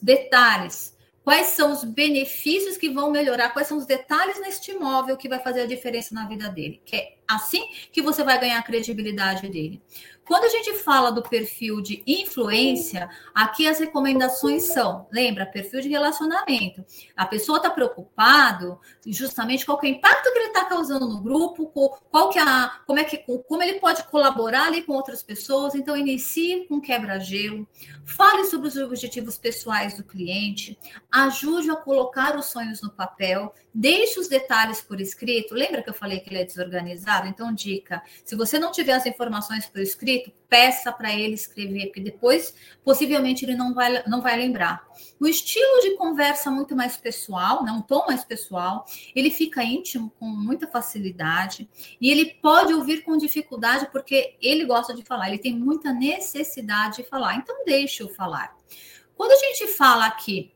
detalhes. 0.02 0.98
Quais 1.24 1.48
são 1.48 1.72
os 1.72 1.84
benefícios 1.84 2.78
que 2.78 2.90
vão 2.90 3.12
melhorar? 3.12 3.52
Quais 3.52 3.68
são 3.68 3.78
os 3.78 3.86
detalhes 3.86 4.40
neste 4.42 4.72
imóvel 4.72 5.16
que 5.16 5.30
vai 5.30 5.40
fazer 5.40 5.62
a 5.62 5.66
diferença 5.68 6.16
na 6.16 6.28
vida 6.28 6.50
dele? 6.50 6.82
Que 6.84 6.96
é 6.96 7.18
assim 7.28 7.64
que 7.92 8.02
você 8.02 8.24
vai 8.24 8.40
ganhar 8.40 8.58
a 8.58 8.64
credibilidade 8.64 9.48
dele. 9.48 9.82
Quando 10.32 10.46
a 10.46 10.48
gente 10.48 10.76
fala 10.76 11.12
do 11.12 11.22
perfil 11.22 11.82
de 11.82 12.02
influência, 12.08 13.10
aqui 13.36 13.67
as 13.67 13.80
recomendações 13.80 14.63
são, 14.63 15.06
lembra, 15.12 15.46
perfil 15.46 15.82
de 15.82 15.89
relacionamento. 15.89 16.86
A 17.17 17.26
pessoa 17.26 17.58
está 17.58 17.70
preocupado 17.70 18.80
justamente 19.06 19.65
qual 19.65 19.78
é 19.84 19.88
o 19.88 19.89
impacto 19.89 20.32
que 20.32 20.39
ele 20.39 20.48
está 20.48 20.63
causando 20.63 21.06
no 21.06 21.20
grupo, 21.20 21.67
qual 22.10 22.30
que 22.30 22.39
é 22.39 22.44
a, 22.44 22.80
como 22.88 22.98
é 22.98 23.04
que 23.04 23.17
como 23.17 23.62
ele 23.62 23.82
pode 23.82 24.04
colaborar 24.04 24.67
ali 24.67 24.84
com 24.84 24.94
outras 24.94 25.22
pessoas. 25.22 25.76
Então 25.76 25.98
inicie 25.98 26.65
com 26.65 26.80
quebra-gelo, 26.80 27.67
fale 28.06 28.46
sobre 28.46 28.68
os 28.68 28.76
objetivos 28.76 29.38
pessoais 29.38 29.96
do 29.96 30.04
cliente, 30.04 30.78
ajude 31.12 31.70
a 31.70 31.76
colocar 31.76 32.38
os 32.38 32.46
sonhos 32.46 32.82
no 32.82 32.92
papel, 32.92 33.54
deixe 33.74 34.20
os 34.20 34.28
detalhes 34.28 34.82
por 34.82 35.00
escrito. 35.00 35.54
Lembra 35.54 35.82
que 35.82 35.90
eu 35.90 35.94
falei 35.94 36.20
que 36.20 36.30
ele 36.30 36.40
é 36.40 36.46
desorganizado? 36.46 37.28
Então 37.28 37.54
dica, 37.54 38.02
se 38.26 38.36
você 38.36 38.60
não 38.60 38.72
tiver 38.72 38.94
as 38.94 39.06
informações 39.06 39.66
por 39.66 39.80
escrito 39.80 40.32
peça 40.52 40.92
para 40.92 41.14
ele 41.16 41.34
escrever, 41.34 41.86
porque 41.86 42.02
depois 42.02 42.54
possivelmente 42.84 43.46
ele 43.46 43.56
não 43.56 43.74
vai, 43.74 44.04
não 44.06 44.22
vai 44.22 44.36
lembrar. 44.36 44.86
O 45.18 45.26
estilo 45.26 45.80
de 45.82 45.96
conversa 45.96 46.52
muito 46.52 46.76
mais 46.76 46.98
pessoal, 46.98 47.64
né, 47.64 47.72
um 47.72 47.82
tom 47.82 48.06
mais 48.06 48.26
pessoal, 48.26 48.86
ele 49.16 49.32
fica 49.32 49.64
íntimo 49.64 50.12
com 50.20 50.26
muita 50.26 50.68
facilidade 50.68 51.70
e 52.02 52.12
ele 52.12 52.34
pode 52.42 52.74
ouvir 52.74 53.02
com 53.04 53.16
dificuldade 53.16 53.88
porque 53.94 54.36
ele 54.42 54.66
gosta 54.66 54.94
de 54.94 55.06
falar, 55.06 55.30
ele 55.30 55.38
tem 55.38 55.56
muita 55.56 55.94
necessidade 55.94 56.98
de 56.98 57.04
falar, 57.04 57.38
então 57.38 57.64
deixe-o 58.02 58.10
falar. 58.10 58.56
Quando 59.16 59.32
a 59.32 59.38
gente 59.38 59.68
fala 59.68 60.06
aqui 60.06 60.54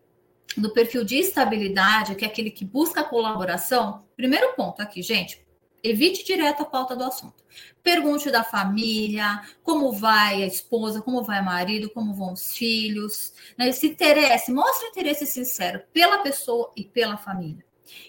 do 0.58 0.72
perfil 0.74 1.04
de 1.04 1.18
estabilidade, 1.18 2.16
que 2.16 2.26
é 2.26 2.28
aquele 2.28 2.50
que 2.50 2.66
busca 2.66 3.04
colaboração, 3.04 4.06
primeiro 4.16 4.54
ponto 4.56 4.82
aqui, 4.82 5.02
gente, 5.02 5.46
Evite 5.84 6.26
direto 6.26 6.64
a 6.64 6.66
pauta 6.66 6.96
do 6.96 7.04
assunto. 7.04 7.44
Pergunte 7.84 8.32
da 8.32 8.44
família, 8.44 9.44
como 9.62 9.92
vai 9.92 10.42
a 10.42 10.48
esposa, 10.48 11.00
como 11.00 11.22
vai 11.22 11.42
o 11.42 11.46
marido, 11.46 11.92
como 11.92 12.12
vão 12.12 12.34
os 12.34 12.58
filhos. 12.58 13.34
Né? 13.56 13.72
Se 13.72 13.86
interesse, 13.90 14.52
mostre 14.52 14.88
interesse 14.88 15.28
sincero 15.28 15.84
pela 15.94 16.24
pessoa 16.24 16.72
e 16.76 16.84
pela 16.84 17.18
família. 17.18 17.64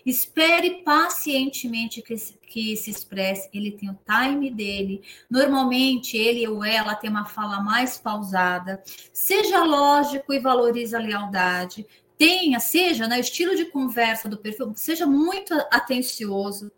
Espere 0.05 0.83
pacientemente 0.83 2.03
que, 2.03 2.15
que 2.43 2.77
se 2.77 2.91
expresse. 2.91 3.49
Ele 3.53 3.73
tem 3.73 3.91
o 3.91 3.99
time 4.05 4.51
dele. 4.51 5.03
Normalmente, 5.31 6.17
ele 6.17 6.47
ou 6.47 6.65
ela 6.65 6.95
tem 6.95 7.11
uma 7.11 7.27
fala 7.27 7.61
mais 7.61 7.99
pausada. 7.99 8.83
Seja 9.13 9.63
lógico 9.63 10.33
e 10.33 10.39
valorize 10.39 10.95
a 10.95 11.01
lealdade. 11.01 11.87
Tenha, 12.19 12.61
seja, 12.61 13.07
né, 13.07 13.21
estilo 13.21 13.55
de 13.55 13.67
conversa 13.67 14.29
do 14.29 14.39
perfil, 14.39 14.73
seja 14.75 15.07
muito 15.07 15.53
atencioso 15.71 16.73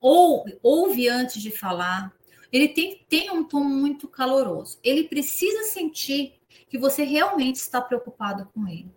ou 0.00 0.44
ouve 0.62 1.08
antes 1.08 1.40
de 1.40 1.50
falar. 1.50 2.12
Ele 2.52 2.68
tem, 2.68 3.04
tem 3.08 3.30
um 3.30 3.42
tom 3.42 3.64
muito 3.64 4.06
caloroso. 4.06 4.78
Ele 4.84 5.04
precisa 5.04 5.64
sentir 5.64 6.34
que 6.68 6.78
você 6.78 7.02
realmente 7.02 7.56
está 7.56 7.80
preocupado 7.80 8.48
com 8.52 8.68
ele. 8.68 8.92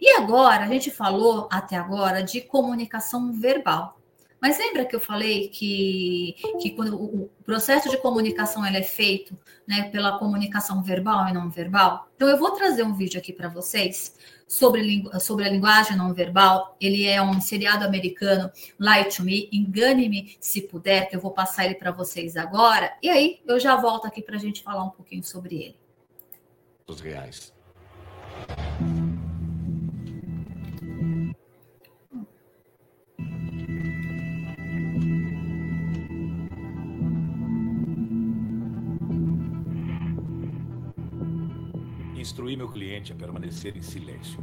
E 0.00 0.10
agora, 0.10 0.64
a 0.64 0.68
gente 0.68 0.90
falou 0.90 1.48
até 1.50 1.76
agora 1.76 2.22
de 2.22 2.40
comunicação 2.40 3.32
verbal. 3.32 3.98
Mas 4.44 4.58
lembra 4.58 4.84
que 4.84 4.94
eu 4.94 5.00
falei 5.00 5.48
que, 5.48 6.36
que 6.60 6.72
quando 6.72 7.02
o 7.02 7.30
processo 7.46 7.88
de 7.88 7.96
comunicação 7.96 8.66
ele 8.66 8.76
é 8.76 8.82
feito 8.82 9.34
né, 9.66 9.84
pela 9.84 10.18
comunicação 10.18 10.82
verbal 10.82 11.26
e 11.28 11.32
não 11.32 11.48
verbal? 11.48 12.10
Então, 12.14 12.28
eu 12.28 12.36
vou 12.36 12.50
trazer 12.50 12.82
um 12.82 12.92
vídeo 12.92 13.18
aqui 13.18 13.32
para 13.32 13.48
vocês 13.48 14.14
sobre, 14.46 15.02
sobre 15.18 15.46
a 15.46 15.48
linguagem 15.48 15.96
não 15.96 16.12
verbal. 16.12 16.76
Ele 16.78 17.06
é 17.06 17.22
um 17.22 17.40
seriado 17.40 17.86
americano, 17.86 18.50
Lie 18.78 19.04
to 19.04 19.22
Me, 19.22 19.48
Engane-me 19.50 20.36
se 20.38 20.60
puder, 20.60 21.08
que 21.08 21.16
eu 21.16 21.20
vou 21.20 21.30
passar 21.30 21.64
ele 21.64 21.76
para 21.76 21.90
vocês 21.90 22.36
agora. 22.36 22.92
E 23.02 23.08
aí 23.08 23.40
eu 23.46 23.58
já 23.58 23.76
volto 23.76 24.06
aqui 24.06 24.20
para 24.20 24.36
a 24.36 24.38
gente 24.38 24.62
falar 24.62 24.84
um 24.84 24.90
pouquinho 24.90 25.24
sobre 25.24 25.54
ele. 25.54 25.76
Os 26.86 27.00
reais. 27.00 27.50
Instruí 42.24 42.56
meu 42.56 42.72
cliente 42.72 43.12
a 43.12 43.16
permanecer 43.16 43.76
em 43.76 43.82
silêncio. 43.82 44.42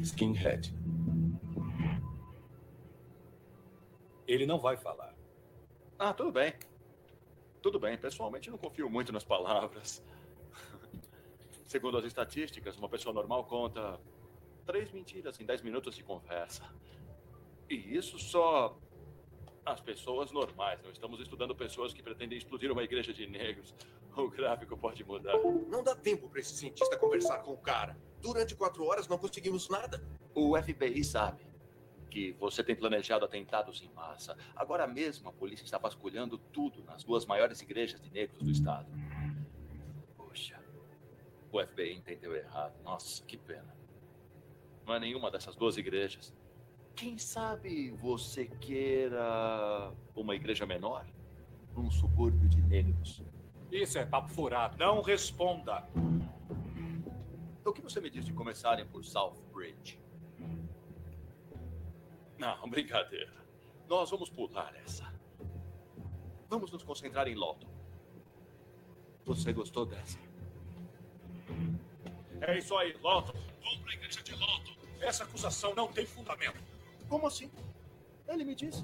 Skinhead. 0.00 0.74
Ele 4.26 4.46
não 4.46 4.58
vai 4.58 4.78
falar. 4.78 5.14
Ah, 5.98 6.14
tudo 6.14 6.32
bem. 6.32 6.54
Tudo 7.60 7.78
bem. 7.78 7.98
Pessoalmente, 7.98 8.50
não 8.50 8.56
confio 8.56 8.88
muito 8.88 9.12
nas 9.12 9.24
palavras. 9.24 10.02
Segundo 11.66 11.98
as 11.98 12.06
estatísticas, 12.06 12.78
uma 12.78 12.88
pessoa 12.88 13.12
normal 13.12 13.44
conta 13.44 14.00
três 14.64 14.90
mentiras 14.90 15.38
em 15.38 15.44
dez 15.44 15.60
minutos 15.60 15.94
de 15.94 16.02
conversa. 16.02 16.64
E 17.68 17.74
isso 17.74 18.18
só 18.18 18.78
as 19.72 19.80
pessoas 19.80 20.32
normais. 20.32 20.82
Não 20.82 20.90
estamos 20.90 21.20
estudando 21.20 21.54
pessoas 21.54 21.92
que 21.92 22.02
pretendem 22.02 22.38
explodir 22.38 22.70
uma 22.70 22.82
igreja 22.82 23.12
de 23.12 23.26
negros. 23.26 23.74
O 24.16 24.28
gráfico 24.28 24.76
pode 24.76 25.04
mudar. 25.04 25.36
Não 25.68 25.82
dá 25.82 25.94
tempo 25.94 26.28
para 26.28 26.40
esse 26.40 26.54
cientista 26.54 26.96
conversar 26.96 27.38
com 27.38 27.52
o 27.52 27.56
cara. 27.56 27.96
Durante 28.20 28.54
quatro 28.54 28.84
horas 28.84 29.06
não 29.06 29.18
conseguimos 29.18 29.68
nada. 29.68 30.02
O 30.34 30.60
FBI 30.60 31.04
sabe 31.04 31.46
que 32.10 32.32
você 32.32 32.64
tem 32.64 32.74
planejado 32.74 33.24
atentados 33.24 33.82
em 33.82 33.88
massa. 33.90 34.36
Agora 34.56 34.86
mesmo 34.86 35.28
a 35.28 35.32
polícia 35.32 35.64
está 35.64 35.78
vasculhando 35.78 36.38
tudo 36.38 36.82
nas 36.84 37.04
duas 37.04 37.26
maiores 37.26 37.60
igrejas 37.60 38.00
de 38.00 38.10
negros 38.10 38.42
do 38.42 38.50
estado. 38.50 38.88
Poxa, 40.16 40.60
o 41.52 41.64
FBI 41.64 41.94
entendeu 41.94 42.34
errado. 42.34 42.74
Nossa, 42.82 43.22
que 43.24 43.36
pena. 43.36 43.76
Não 44.86 44.94
é 44.94 44.98
nenhuma 44.98 45.30
dessas 45.30 45.54
duas 45.54 45.76
igrejas. 45.76 46.34
Quem 46.98 47.16
sabe 47.16 47.92
você 47.92 48.46
queira 48.46 49.94
uma 50.16 50.34
igreja 50.34 50.66
menor? 50.66 51.06
Um 51.76 51.88
subúrbio 51.92 52.48
de 52.48 52.60
negros. 52.60 53.22
Isso 53.70 53.98
é 53.98 54.04
papo 54.04 54.28
furado. 54.30 54.76
Não 54.76 55.00
responda. 55.00 55.88
O 57.64 57.72
que 57.72 57.80
você 57.80 58.00
me 58.00 58.10
diz 58.10 58.24
de 58.24 58.32
começarem 58.32 58.84
por 58.84 59.04
Southbridge? 59.04 60.00
Não, 62.36 62.58
brincadeira. 62.68 63.32
Nós 63.88 64.10
vamos 64.10 64.28
pular 64.28 64.74
essa. 64.84 65.06
Vamos 66.48 66.72
nos 66.72 66.82
concentrar 66.82 67.28
em 67.28 67.36
Lawton. 67.36 67.68
Você 69.24 69.52
gostou 69.52 69.86
dessa? 69.86 70.18
É 72.40 72.58
isso 72.58 72.76
aí. 72.76 72.92
Vamos 72.94 73.30
para 73.30 73.92
a 73.92 73.94
igreja 73.94 74.20
de 74.20 74.34
Lawton. 74.34 74.74
Essa 75.00 75.22
acusação 75.22 75.76
não 75.76 75.92
tem 75.92 76.04
fundamento. 76.04 76.77
Como 77.08 77.26
assim? 77.26 77.50
Ele 78.26 78.44
me 78.44 78.54
disse. 78.54 78.82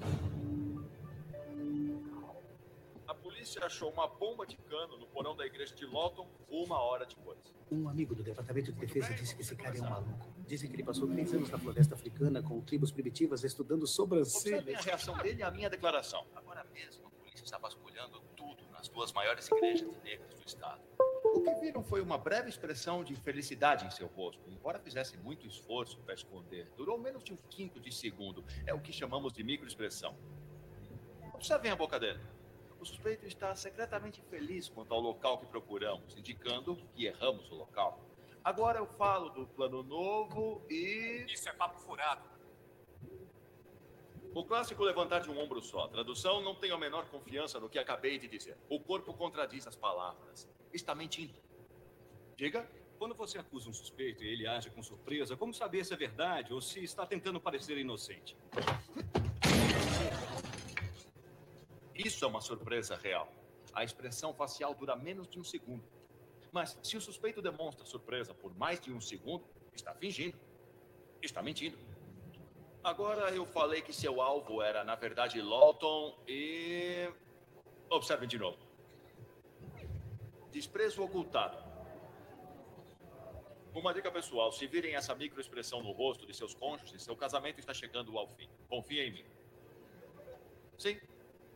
A 3.07 3.13
polícia 3.13 3.63
achou 3.63 3.91
uma 3.91 4.07
bomba 4.07 4.45
de 4.45 4.57
cano 4.57 4.97
no 4.97 5.05
porão 5.07 5.35
da 5.35 5.45
igreja 5.45 5.75
de 5.75 5.85
Lawton 5.85 6.27
uma 6.49 6.79
hora 6.81 7.05
depois. 7.05 7.37
Um 7.71 7.87
amigo 7.87 8.15
do 8.15 8.23
Departamento 8.23 8.71
de 8.71 8.79
Defesa 8.79 9.13
disse 9.13 9.35
que 9.35 9.41
esse 9.41 9.55
cara 9.55 9.77
é 9.77 9.81
um 9.81 9.89
maluco. 9.89 10.27
Dizem 10.47 10.69
que 10.69 10.75
ele 10.75 10.83
passou 10.83 11.07
três 11.07 11.33
anos 11.33 11.49
na 11.49 11.57
floresta 11.57 11.95
africana 11.95 12.41
com 12.41 12.59
tribos 12.61 12.91
primitivas 12.91 13.43
estudando 13.43 13.83
Observem 13.83 14.21
a 14.21 14.25
sobrancelhas. 14.25 14.85
reação 14.85 15.17
dele 15.17 15.43
à 15.43 15.51
minha 15.51 15.69
declaração. 15.69 16.25
Agora 16.35 16.63
mesmo, 16.73 17.05
a 17.07 17.09
polícia 17.11 17.43
está 17.43 17.57
vasculhando 17.57 18.19
tudo 18.35 18.63
nas 18.71 18.87
duas 18.87 19.11
maiores 19.13 19.47
igrejas 19.49 19.89
de 19.89 19.97
negros 20.03 20.33
do 20.39 20.47
estado. 20.47 20.81
O 21.35 21.41
que 21.41 21.53
viram 21.55 21.83
foi 21.83 21.99
uma 21.99 22.17
breve 22.17 22.49
expressão 22.49 23.03
de 23.03 23.13
felicidade 23.13 23.85
em 23.85 23.91
seu 23.91 24.07
rosto, 24.07 24.49
embora 24.49 24.79
fizesse 24.79 25.17
muito 25.17 25.45
esforço 25.45 25.99
para 25.99 26.13
esconder. 26.13 26.71
Durou 26.77 26.97
menos 26.97 27.25
de 27.25 27.33
um 27.33 27.37
quinto 27.49 27.77
de 27.77 27.93
segundo. 27.93 28.41
É 28.65 28.73
o 28.73 28.79
que 28.79 28.93
chamamos 28.93 29.33
de 29.33 29.43
microexpressão. 29.43 30.15
Observem 31.33 31.71
a 31.71 31.75
boca 31.75 31.99
dele. 31.99 32.21
O 32.79 32.85
suspeito 32.85 33.25
está 33.25 33.53
secretamente 33.53 34.21
feliz 34.29 34.69
quanto 34.69 34.93
ao 34.93 35.01
local 35.01 35.37
que 35.37 35.45
procuramos, 35.45 36.15
indicando 36.15 36.77
que 36.93 37.05
erramos 37.05 37.51
o 37.51 37.55
local. 37.55 37.99
Agora 38.41 38.79
eu 38.79 38.87
falo 38.87 39.29
do 39.29 39.45
plano 39.45 39.83
novo 39.83 40.65
e. 40.69 41.25
Isso 41.27 41.49
é 41.49 41.51
papo 41.51 41.81
furado. 41.81 42.29
O 44.33 44.45
clássico 44.45 44.81
levantar 44.85 45.19
de 45.19 45.29
um 45.29 45.37
ombro 45.37 45.61
só. 45.61 45.89
Tradução, 45.89 46.41
não 46.41 46.55
tenho 46.55 46.75
a 46.75 46.77
menor 46.77 47.09
confiança 47.09 47.59
no 47.59 47.69
que 47.69 47.77
acabei 47.77 48.17
de 48.17 48.29
dizer. 48.29 48.57
O 48.69 48.79
corpo 48.79 49.13
contradiz 49.13 49.67
as 49.67 49.75
palavras. 49.75 50.49
Está 50.75 50.93
mentindo. 50.93 51.33
Diga. 52.35 52.69
Quando 52.97 53.15
você 53.15 53.37
acusa 53.37 53.69
um 53.69 53.73
suspeito 53.73 54.23
e 54.23 54.27
ele 54.27 54.45
age 54.47 54.69
com 54.69 54.83
surpresa, 54.83 55.35
como 55.35 55.53
saber 55.53 55.85
se 55.85 55.93
é 55.93 55.97
verdade 55.97 56.53
ou 56.53 56.61
se 56.61 56.83
está 56.83 57.05
tentando 57.05 57.39
parecer 57.39 57.77
inocente? 57.77 58.37
Isso 61.93 62.23
é 62.23 62.27
uma 62.27 62.41
surpresa 62.41 62.97
real. 62.97 63.31
A 63.73 63.83
expressão 63.83 64.33
facial 64.33 64.73
dura 64.73 64.95
menos 64.95 65.27
de 65.27 65.39
um 65.39 65.43
segundo. 65.43 65.83
Mas 66.51 66.77
se 66.83 66.95
o 66.97 67.01
suspeito 67.01 67.41
demonstra 67.41 67.85
surpresa 67.85 68.33
por 68.33 68.53
mais 68.57 68.79
de 68.79 68.91
um 68.91 68.99
segundo, 69.01 69.45
está 69.73 69.93
fingindo. 69.93 70.37
Está 71.21 71.41
mentindo. 71.41 71.77
Agora 72.83 73.29
eu 73.31 73.45
falei 73.45 73.81
que 73.81 73.93
seu 73.93 74.21
alvo 74.21 74.61
era, 74.61 74.83
na 74.83 74.95
verdade, 74.95 75.41
Lawton 75.41 76.17
e. 76.27 77.09
Observem 77.89 78.27
de 78.27 78.37
novo. 78.37 78.64
Desprezo 80.55 81.03
ocultado. 81.03 81.57
Uma 83.73 83.93
dica 83.93 84.09
pessoal: 84.09 84.53
se 84.53 84.65
virem 84.65 84.95
essa 84.95 85.13
microexpressão 85.13 85.83
no 85.83 85.91
rosto 85.91 86.25
de 86.25 86.33
seus 86.33 86.53
cônjuges, 86.53 87.03
seu 87.03 87.13
casamento 87.13 87.59
está 87.59 87.73
chegando 87.73 88.17
ao 88.17 88.25
fim. 88.25 88.47
Confia 88.69 89.03
em 89.05 89.11
mim. 89.11 89.25
Sim, 90.77 90.97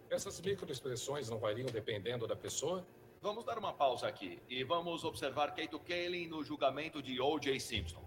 Essas 0.10 0.42
microexpressões 0.42 1.30
não 1.30 1.40
variam 1.40 1.68
dependendo 1.68 2.28
da 2.28 2.36
pessoa? 2.36 2.86
Vamos 3.22 3.46
dar 3.46 3.58
uma 3.58 3.72
pausa 3.72 4.06
aqui 4.06 4.42
e 4.50 4.66
vamos 4.66 5.06
observar 5.06 5.54
Keito 5.54 5.80
Kaelin 5.80 6.28
no 6.28 6.44
julgamento 6.44 7.02
de 7.02 7.22
O.J. 7.22 7.58
Simpson. 7.58 8.04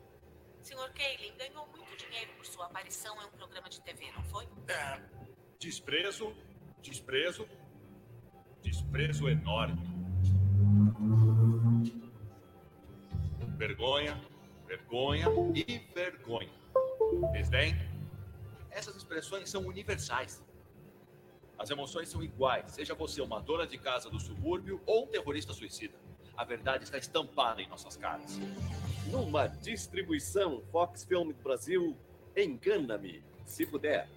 Sr. 0.61 0.93
Kaelin 0.93 1.35
ganhou 1.39 1.67
muito 1.69 1.97
dinheiro 1.97 2.33
por 2.37 2.45
sua 2.45 2.67
aparição 2.67 3.17
em 3.23 3.25
um 3.25 3.31
programa 3.31 3.71
de 3.71 3.81
TV, 3.81 4.13
não 4.13 4.25
foi? 4.25 4.47
Desprezo, 5.59 6.35
desprezo, 6.83 7.49
desprezo 8.61 9.27
enorme. 9.31 9.92
Vergonha, 13.57 14.21
vergonha 14.67 15.27
e 15.55 15.79
vergonha. 15.95 16.51
Desdém? 17.33 17.75
Essas 18.71 18.97
expressões 18.97 19.49
são 19.51 19.67
universais. 19.67 20.43
As 21.59 21.71
emoções 21.71 22.09
são 22.09 22.23
iguais, 22.23 22.73
seja 22.73 22.95
você 22.95 23.21
uma 23.21 23.41
dona 23.41 23.67
de 23.67 23.79
casa 23.79 24.11
do 24.11 24.19
subúrbio 24.19 24.81
ou 24.87 25.05
um 25.05 25.07
terrorista 25.07 25.53
suicida. 25.53 25.95
A 26.37 26.45
verdade 26.45 26.85
está 26.85 26.99
estampada 26.99 27.63
em 27.63 27.69
nossas 27.69 27.97
caras. 27.97 28.41
Numa 29.11 29.47
distribuição 29.47 30.63
Fox 30.73 31.05
Film 31.05 31.33
Brasil, 31.43 31.97
engana-me, 32.37 33.23
se 33.45 33.67
puder. 33.67 34.09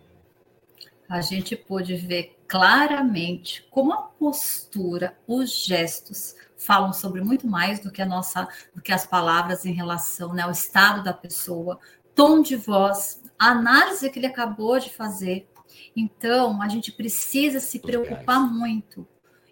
A 1.08 1.22
gente 1.22 1.56
pôde 1.56 1.96
ver 1.96 2.38
claramente 2.48 3.65
como 3.70 3.94
a 3.94 4.02
postura, 4.04 5.18
os 5.28 5.65
gestos 5.65 6.36
falam 6.58 6.94
sobre 6.94 7.22
muito 7.22 7.48
mais 7.48 7.80
do 7.80 7.91
que 7.91 8.02
a 8.02 8.06
nossa, 8.06 8.48
do 8.74 8.82
que 8.82 8.91
as 8.91 9.06
palavras 9.06 9.65
em 9.65 9.74
relação 9.74 10.34
né, 10.34 10.44
ao 10.44 10.52
estado 10.52 11.04
da 11.04 11.13
pessoa, 11.13 11.80
tom 12.13 12.41
de 12.41 12.56
voz, 12.56 13.22
a 13.38 13.50
análise 13.50 14.10
que 14.10 14.20
ele 14.20 14.28
acabou 14.28 14.80
de 14.80 14.89
fazer. 14.89 15.48
Então, 15.96 16.62
a 16.62 16.68
gente 16.70 16.91
precisa 16.91 17.60
se 17.60 17.80
preocupar 17.80 18.39
muito 18.39 19.08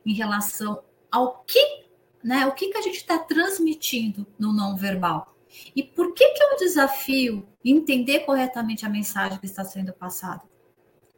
em 0.05 0.13
relação 0.13 0.81
ao 1.11 1.43
que, 1.43 1.85
né, 2.23 2.45
o 2.47 2.53
que, 2.53 2.69
que 2.69 2.77
a 2.77 2.81
gente 2.81 2.97
está 2.97 3.19
transmitindo 3.19 4.25
no 4.39 4.53
não 4.53 4.75
verbal. 4.75 5.35
E 5.75 5.83
por 5.83 6.13
que, 6.13 6.29
que 6.29 6.43
é 6.43 6.53
um 6.53 6.57
desafio 6.57 7.47
entender 7.63 8.21
corretamente 8.21 8.85
a 8.85 8.89
mensagem 8.89 9.37
que 9.37 9.45
está 9.45 9.63
sendo 9.63 9.93
passada? 9.93 10.41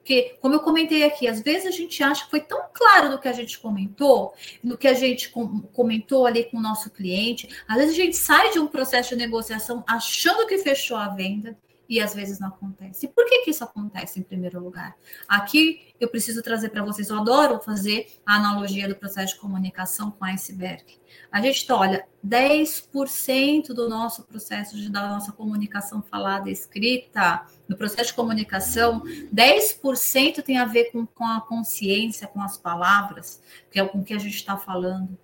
Porque, 0.05 0.35
como 0.39 0.53
eu 0.53 0.59
comentei 0.59 1.03
aqui, 1.03 1.27
às 1.27 1.41
vezes 1.41 1.65
a 1.65 1.71
gente 1.71 2.03
acha 2.03 2.25
que 2.25 2.29
foi 2.29 2.39
tão 2.39 2.61
claro 2.71 3.09
do 3.09 3.17
que 3.17 3.27
a 3.27 3.33
gente 3.33 3.57
comentou, 3.57 4.35
no 4.63 4.77
que 4.77 4.87
a 4.87 4.93
gente 4.93 5.29
com- 5.29 5.61
comentou 5.73 6.27
ali 6.27 6.43
com 6.43 6.57
o 6.57 6.61
nosso 6.61 6.91
cliente. 6.91 7.49
Às 7.67 7.77
vezes 7.77 7.93
a 7.93 7.97
gente 7.97 8.15
sai 8.15 8.51
de 8.51 8.59
um 8.59 8.67
processo 8.67 9.09
de 9.09 9.15
negociação 9.15 9.83
achando 9.87 10.45
que 10.45 10.59
fechou 10.59 10.95
a 10.95 11.07
venda 11.07 11.57
e 11.87 11.99
às 11.99 12.13
vezes 12.13 12.39
não 12.39 12.49
acontece. 12.49 13.07
Por 13.07 13.25
que, 13.25 13.43
que 13.43 13.51
isso 13.51 13.63
acontece 13.63 14.19
em 14.19 14.23
primeiro 14.23 14.59
lugar? 14.59 14.95
Aqui 15.27 15.93
eu 15.99 16.07
preciso 16.07 16.41
trazer 16.41 16.69
para 16.69 16.83
vocês, 16.83 17.09
eu 17.09 17.19
adoro 17.19 17.59
fazer 17.59 18.07
a 18.25 18.35
analogia 18.35 18.87
do 18.87 18.95
processo 18.95 19.33
de 19.33 19.39
comunicação 19.39 20.11
com 20.11 20.25
iceberg. 20.25 20.83
A 21.31 21.41
gente 21.41 21.71
olha, 21.71 22.05
10% 22.25 23.67
do 23.67 23.87
nosso 23.87 24.23
processo 24.23 24.75
de, 24.75 24.89
da 24.89 25.07
nossa 25.07 25.31
comunicação 25.31 26.01
falada 26.01 26.49
e 26.49 26.53
escrita, 26.53 27.45
no 27.67 27.75
processo 27.75 28.09
de 28.09 28.13
comunicação, 28.13 29.01
10% 29.33 30.41
tem 30.43 30.57
a 30.57 30.65
ver 30.65 30.91
com, 30.91 31.05
com 31.05 31.25
a 31.25 31.41
consciência, 31.41 32.27
com 32.27 32.41
as 32.41 32.57
palavras, 32.57 33.41
que 33.71 33.79
é 33.79 33.85
com 33.85 33.99
o 33.99 34.03
que 34.03 34.13
a 34.13 34.19
gente 34.19 34.35
está 34.35 34.57
falando. 34.57 35.17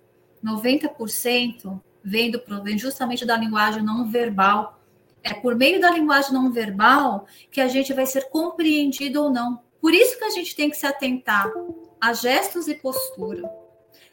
90% 0.44 1.80
vem, 2.04 2.30
do, 2.30 2.42
vem 2.62 2.78
justamente 2.78 3.24
da 3.24 3.36
linguagem 3.36 3.82
não 3.82 4.10
verbal. 4.10 4.81
É 5.22 5.34
por 5.34 5.54
meio 5.54 5.80
da 5.80 5.90
linguagem 5.90 6.32
não 6.32 6.50
verbal 6.50 7.26
que 7.50 7.60
a 7.60 7.68
gente 7.68 7.92
vai 7.92 8.06
ser 8.06 8.28
compreendido 8.28 9.22
ou 9.22 9.30
não. 9.30 9.62
Por 9.80 9.94
isso 9.94 10.18
que 10.18 10.24
a 10.24 10.30
gente 10.30 10.54
tem 10.54 10.70
que 10.70 10.76
se 10.76 10.86
atentar 10.86 11.50
a 12.00 12.12
gestos 12.12 12.68
e 12.68 12.74
postura. 12.74 13.48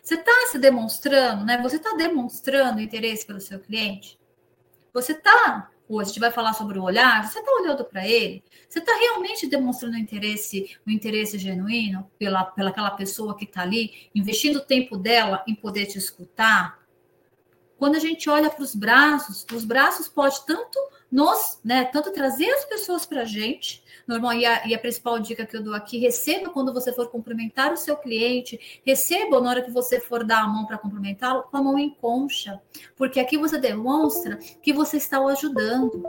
Você 0.01 0.15
está 0.15 0.47
se 0.51 0.57
demonstrando, 0.57 1.45
né? 1.45 1.61
Você 1.61 1.75
está 1.75 1.95
demonstrando 1.95 2.81
interesse 2.81 3.25
pelo 3.25 3.39
seu 3.39 3.59
cliente? 3.59 4.19
Você 4.93 5.11
está, 5.11 5.69
hoje 5.87 6.09
a 6.09 6.13
gente 6.13 6.19
vai 6.19 6.31
falar 6.31 6.53
sobre 6.53 6.79
o 6.79 6.83
olhar, 6.83 7.27
você 7.27 7.39
está 7.39 7.51
olhando 7.51 7.85
para 7.85 8.07
ele? 8.07 8.43
Você 8.67 8.79
está 8.79 8.95
realmente 8.97 9.45
demonstrando 9.45 9.97
interesse, 9.97 10.75
o 10.85 10.89
interesse 10.89 11.37
genuíno 11.37 12.09
pela, 12.17 12.43
pela 12.43 12.71
aquela 12.71 12.91
pessoa 12.91 13.37
que 13.37 13.45
está 13.45 13.61
ali, 13.61 14.09
investindo 14.15 14.57
o 14.57 14.65
tempo 14.65 14.97
dela 14.97 15.43
em 15.47 15.53
poder 15.53 15.85
te 15.85 15.97
escutar? 15.97 16.79
Quando 17.77 17.95
a 17.95 17.99
gente 17.99 18.29
olha 18.29 18.49
para 18.49 18.63
os 18.63 18.75
braços, 18.75 19.45
os 19.53 19.63
braços 19.63 20.07
podem 20.07 20.39
tanto 20.45 20.79
nos, 21.11 21.59
né, 21.63 21.85
tanto 21.85 22.11
trazer 22.11 22.49
as 22.51 22.65
pessoas 22.65 23.05
para 23.05 23.21
a 23.21 23.25
gente, 23.25 23.83
normal, 24.07 24.33
e 24.33 24.45
a, 24.45 24.67
e 24.67 24.75
a, 24.75 24.79
principal 24.79 25.19
dica 25.19 25.45
que 25.45 25.55
eu 25.55 25.63
dou 25.63 25.73
aqui, 25.73 25.97
receba 25.97 26.49
quando 26.49 26.73
você 26.73 26.93
for 26.93 27.09
cumprimentar 27.09 27.71
o 27.73 27.77
seu 27.77 27.95
cliente, 27.95 28.81
receba 28.85 29.41
na 29.41 29.49
hora 29.49 29.61
que 29.61 29.71
você 29.71 29.99
for 29.99 30.23
dar 30.23 30.43
a 30.43 30.47
mão 30.47 30.65
para 30.65 30.77
cumprimentá-lo, 30.77 31.43
com 31.43 31.57
a 31.57 31.63
mão 31.63 31.77
em 31.77 31.89
concha, 31.89 32.61
porque 32.95 33.19
aqui 33.19 33.37
você 33.37 33.57
demonstra 33.57 34.37
que 34.61 34.73
você 34.73 34.97
está 34.97 35.19
o 35.19 35.27
ajudando. 35.27 36.03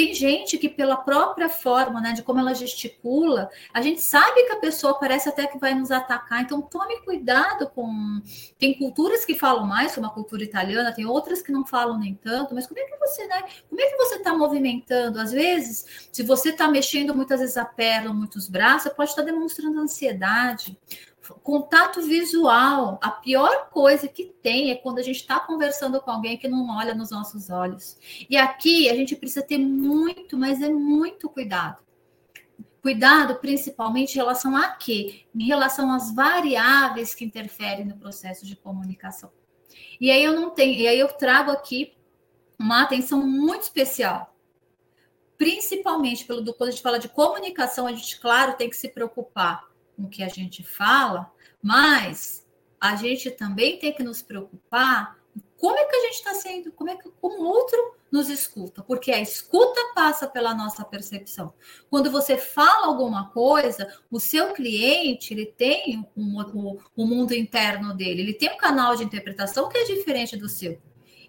Tem 0.00 0.14
gente 0.14 0.56
que, 0.56 0.66
pela 0.66 0.96
própria 0.96 1.50
forma, 1.50 2.00
né, 2.00 2.14
de 2.14 2.22
como 2.22 2.40
ela 2.40 2.54
gesticula, 2.54 3.50
a 3.70 3.82
gente 3.82 4.00
sabe 4.00 4.44
que 4.44 4.52
a 4.52 4.56
pessoa 4.56 4.98
parece 4.98 5.28
até 5.28 5.46
que 5.46 5.58
vai 5.58 5.74
nos 5.74 5.90
atacar. 5.90 6.40
Então, 6.40 6.62
tome 6.62 7.02
cuidado 7.02 7.68
com. 7.68 8.22
Tem 8.58 8.78
culturas 8.78 9.26
que 9.26 9.34
falam 9.34 9.66
mais, 9.66 9.94
como 9.94 10.06
a 10.06 10.10
cultura 10.10 10.42
italiana, 10.42 10.94
tem 10.94 11.04
outras 11.04 11.42
que 11.42 11.52
não 11.52 11.66
falam 11.66 11.98
nem 11.98 12.14
tanto, 12.14 12.54
mas 12.54 12.66
como 12.66 12.80
é 12.80 12.84
que 12.84 12.96
você, 12.96 13.26
né? 13.26 13.42
Como 13.68 13.78
é 13.78 13.90
que 13.90 13.96
você 13.98 14.14
está 14.14 14.34
movimentando? 14.34 15.20
Às 15.20 15.32
vezes, 15.32 16.08
se 16.10 16.22
você 16.22 16.48
está 16.48 16.66
mexendo 16.66 17.14
muitas 17.14 17.38
vezes 17.38 17.58
a 17.58 17.66
perna, 17.66 18.10
muitos 18.10 18.48
braços, 18.48 18.90
pode 18.94 19.10
estar 19.10 19.20
demonstrando 19.20 19.80
ansiedade. 19.80 20.78
Contato 21.36 22.02
visual, 22.02 22.98
a 23.02 23.10
pior 23.10 23.68
coisa 23.70 24.08
que 24.08 24.24
tem 24.42 24.70
é 24.70 24.74
quando 24.74 24.98
a 24.98 25.02
gente 25.02 25.16
está 25.16 25.38
conversando 25.40 26.00
com 26.00 26.10
alguém 26.10 26.36
que 26.36 26.48
não 26.48 26.76
olha 26.76 26.94
nos 26.94 27.10
nossos 27.10 27.50
olhos. 27.50 27.96
E 28.28 28.36
aqui 28.36 28.88
a 28.88 28.94
gente 28.94 29.14
precisa 29.14 29.42
ter 29.42 29.58
muito, 29.58 30.36
mas 30.36 30.60
é 30.60 30.68
muito 30.68 31.28
cuidado. 31.28 31.78
Cuidado 32.82 33.36
principalmente 33.36 34.14
em 34.14 34.16
relação 34.16 34.56
a 34.56 34.68
quê? 34.68 35.26
Em 35.34 35.44
relação 35.44 35.92
às 35.92 36.14
variáveis 36.14 37.14
que 37.14 37.24
interferem 37.24 37.84
no 37.84 37.96
processo 37.96 38.46
de 38.46 38.56
comunicação. 38.56 39.30
E 40.00 40.10
aí 40.10 40.24
eu 40.24 40.32
não 40.32 40.50
tenho, 40.50 40.80
e 40.80 40.88
aí 40.88 40.98
eu 40.98 41.08
trago 41.08 41.50
aqui 41.50 41.92
uma 42.58 42.82
atenção 42.82 43.26
muito 43.26 43.62
especial. 43.62 44.34
Principalmente 45.36 46.24
pelo 46.24 46.42
quando 46.54 46.68
a 46.68 46.72
gente 46.72 46.82
fala 46.82 46.98
de 46.98 47.08
comunicação, 47.08 47.86
a 47.86 47.92
gente, 47.92 48.18
claro, 48.20 48.56
tem 48.56 48.68
que 48.68 48.76
se 48.76 48.88
preocupar 48.88 49.69
com 50.00 50.06
o 50.06 50.08
que 50.08 50.22
a 50.22 50.28
gente 50.28 50.62
fala, 50.62 51.30
mas 51.62 52.46
a 52.80 52.96
gente 52.96 53.30
também 53.30 53.78
tem 53.78 53.92
que 53.92 54.02
nos 54.02 54.22
preocupar 54.22 55.18
como 55.58 55.78
é 55.78 55.84
que 55.84 55.94
a 55.94 56.00
gente 56.00 56.14
está 56.14 56.34
sendo, 56.34 56.72
como 56.72 56.88
é 56.88 56.96
que 56.96 57.06
o 57.06 57.44
outro 57.44 57.94
nos 58.10 58.30
escuta, 58.30 58.82
porque 58.82 59.12
a 59.12 59.20
escuta 59.20 59.92
passa 59.94 60.26
pela 60.26 60.54
nossa 60.54 60.82
percepção. 60.82 61.52
Quando 61.90 62.10
você 62.10 62.38
fala 62.38 62.86
alguma 62.86 63.28
coisa, 63.28 63.86
o 64.10 64.18
seu 64.18 64.54
cliente 64.54 65.34
ele 65.34 65.44
tem 65.44 66.08
um, 66.16 66.40
um, 66.40 66.78
um 66.96 67.06
mundo 67.06 67.34
interno 67.34 67.94
dele, 67.94 68.22
ele 68.22 68.34
tem 68.34 68.50
um 68.50 68.56
canal 68.56 68.96
de 68.96 69.04
interpretação 69.04 69.68
que 69.68 69.76
é 69.76 69.84
diferente 69.84 70.34
do 70.34 70.48
seu. 70.48 70.80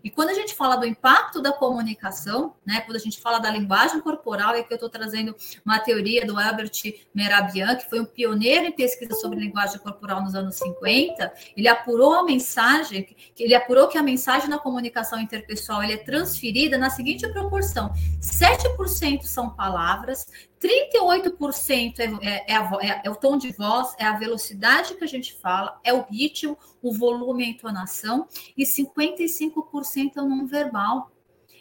E 0.03 0.09
quando 0.09 0.29
a 0.29 0.33
gente 0.33 0.55
fala 0.55 0.75
do 0.75 0.85
impacto 0.85 1.41
da 1.41 1.51
comunicação, 1.51 2.55
né, 2.65 2.81
quando 2.81 2.95
a 2.95 2.99
gente 2.99 3.19
fala 3.21 3.39
da 3.39 3.49
linguagem 3.49 3.99
corporal, 4.01 4.55
é 4.55 4.63
que 4.63 4.73
eu 4.73 4.75
estou 4.75 4.89
trazendo 4.89 5.35
uma 5.65 5.79
teoria 5.79 6.25
do 6.25 6.37
Albert 6.39 6.71
Merabian, 7.13 7.75
que 7.75 7.89
foi 7.89 7.99
um 7.99 8.05
pioneiro 8.05 8.65
em 8.65 8.71
pesquisa 8.71 9.13
sobre 9.15 9.39
linguagem 9.39 9.79
corporal 9.79 10.21
nos 10.21 10.35
anos 10.35 10.55
50, 10.55 11.31
ele 11.55 11.67
apurou 11.67 12.15
a 12.15 12.23
mensagem, 12.23 13.15
ele 13.37 13.55
apurou 13.55 13.87
que 13.87 13.97
a 13.97 14.03
mensagem 14.03 14.49
na 14.49 14.59
comunicação 14.59 15.19
interpessoal 15.19 15.81
é 15.83 15.97
transferida 15.97 16.77
na 16.77 16.89
seguinte 16.89 17.27
proporção: 17.31 17.91
7% 18.19 19.23
são 19.23 19.49
palavras, 19.49 20.27
38% 20.61 21.99
é, 21.99 22.03
é, 22.03 22.53
é, 22.53 22.55
é, 22.55 23.01
é, 23.03 23.09
o 23.09 23.15
tom 23.15 23.37
de 23.37 23.51
voz, 23.51 23.95
é 23.97 24.05
a 24.05 24.17
velocidade 24.17 24.93
que 24.93 25.03
a 25.03 25.07
gente 25.07 25.33
fala, 25.33 25.79
é 25.83 25.91
o 25.91 26.03
ritmo, 26.03 26.57
o 26.81 26.93
volume, 26.93 27.43
a 27.43 27.47
entonação, 27.47 28.27
e 28.55 28.63
55% 28.63 30.11
é 30.17 30.21
o 30.21 30.29
não 30.29 30.45
verbal. 30.45 31.11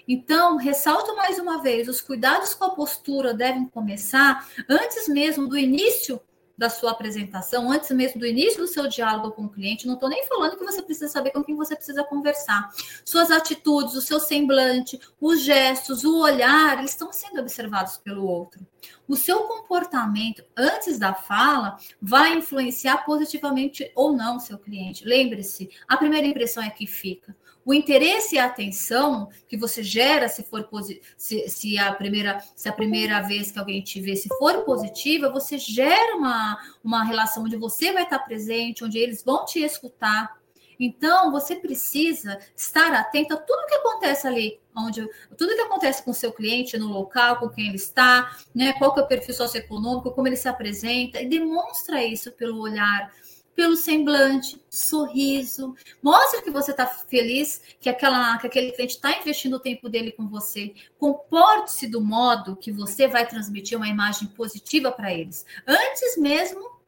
Então, 0.07 0.57
ressalto 0.57 1.17
mais 1.17 1.39
uma 1.39 1.63
vez: 1.63 1.89
os 1.89 2.01
cuidados 2.01 2.55
com 2.55 2.65
a 2.65 2.75
postura 2.75 3.33
devem 3.33 3.67
começar 3.67 4.47
antes 4.69 5.09
mesmo 5.09 5.49
do 5.49 5.57
início 5.57 6.21
da 6.61 6.69
sua 6.69 6.91
apresentação, 6.91 7.73
antes 7.73 7.91
mesmo 7.91 8.21
do 8.21 8.27
início 8.27 8.61
do 8.61 8.69
seu 8.69 8.87
diálogo 8.87 9.33
com 9.33 9.47
o 9.47 9.49
cliente. 9.49 9.87
Não 9.87 9.95
estou 9.95 10.11
nem 10.11 10.27
falando 10.27 10.59
que 10.59 10.63
você 10.63 10.83
precisa 10.83 11.09
saber 11.09 11.31
com 11.31 11.43
quem 11.43 11.57
você 11.57 11.75
precisa 11.75 12.05
conversar. 12.05 12.69
Suas 13.03 13.31
atitudes, 13.31 13.95
o 13.95 14.03
seu 14.03 14.21
semblante, 14.21 15.01
os 15.19 15.41
gestos, 15.41 16.05
o 16.05 16.21
olhar, 16.21 16.77
eles 16.77 16.91
estão 16.91 17.11
sendo 17.15 17.41
observados 17.41 17.97
pelo 17.97 18.27
outro. 18.27 18.61
O 19.09 19.17
seu 19.17 19.45
comportamento 19.45 20.45
antes 20.55 20.99
da 20.99 21.15
fala 21.15 21.79
vai 22.01 22.35
influenciar 22.35 23.07
positivamente 23.07 23.91
ou 23.97 24.13
não 24.13 24.39
seu 24.39 24.59
cliente. 24.59 25.03
Lembre-se, 25.03 25.71
a 25.89 25.97
primeira 25.97 26.27
impressão 26.27 26.63
é 26.63 26.69
que 26.69 26.87
fica 26.87 27.35
o 27.65 27.75
interesse 27.75 28.35
e 28.35 28.39
a 28.39 28.47
atenção 28.47 29.29
que 29.49 29.57
você 29.57 29.83
gera 29.83 30.29
se 30.29 30.43
for 30.43 30.69
se, 31.17 31.49
se, 31.49 31.79
a 31.79 31.93
primeira 31.93 32.43
se 32.57 32.69
a 32.69 32.73
primeira 32.73 33.21
vez 33.21 33.51
que 33.51 33.59
alguém 33.59 33.83
te 33.83 34.01
vê 34.01 34.17
se 34.17 34.29
for 34.39 34.65
positiva, 34.65 35.31
você 35.31 35.59
gera 35.59 36.17
uma, 36.17 36.59
uma 36.83 37.05
relação 37.05 37.45
onde 37.45 37.57
você 37.57 37.93
vai 37.93 38.05
estar 38.05 38.19
presente, 38.21 38.85
onde 38.85 38.99
eles 38.99 39.23
vão 39.23 39.45
te 39.45 39.61
escutar. 39.61 40.41
Então, 40.83 41.31
você 41.31 41.57
precisa 41.57 42.39
estar 42.57 42.95
atento 42.95 43.35
a 43.35 43.37
tudo 43.37 43.67
que 43.67 43.75
acontece 43.75 44.27
ali, 44.27 44.59
onde 44.75 45.07
tudo 45.37 45.55
que 45.55 45.61
acontece 45.61 46.03
com 46.03 46.11
o 46.11 46.15
seu 46.15 46.33
cliente 46.33 46.79
no 46.79 46.87
local, 46.87 47.37
com 47.37 47.51
quem 47.51 47.67
ele 47.67 47.77
está, 47.77 48.35
né? 48.55 48.73
Qual 48.73 48.95
que 48.95 49.01
é 49.01 49.03
o 49.03 49.07
perfil 49.07 49.35
socioeconômico, 49.35 50.11
como 50.13 50.27
ele 50.27 50.37
se 50.37 50.49
apresenta, 50.49 51.21
e 51.21 51.29
demonstra 51.29 52.03
isso 52.03 52.33
pelo 52.33 52.59
olhar, 52.59 53.13
pelo 53.61 53.77
semblante, 53.77 54.59
sorriso. 54.71 55.77
Mostre 56.03 56.41
que 56.41 56.51
você 56.51 56.71
está 56.71 56.87
feliz, 56.87 57.61
que, 57.79 57.91
aquela, 57.91 58.39
que 58.39 58.47
aquele 58.47 58.73
cliente 58.73 58.95
está 58.95 59.19
investindo 59.19 59.57
o 59.57 59.61
tempo 59.61 59.87
dele 59.87 60.13
com 60.13 60.27
você. 60.27 60.73
Comporte-se 60.99 61.87
do 61.87 62.01
modo 62.01 62.57
que 62.57 62.73
você 62.73 63.07
vai 63.07 63.29
transmitir 63.29 63.77
uma 63.77 63.87
imagem 63.87 64.29
positiva 64.29 64.91
para 64.91 65.13
eles. 65.13 65.45
Antes 65.67 66.17
mesmo 66.17 66.81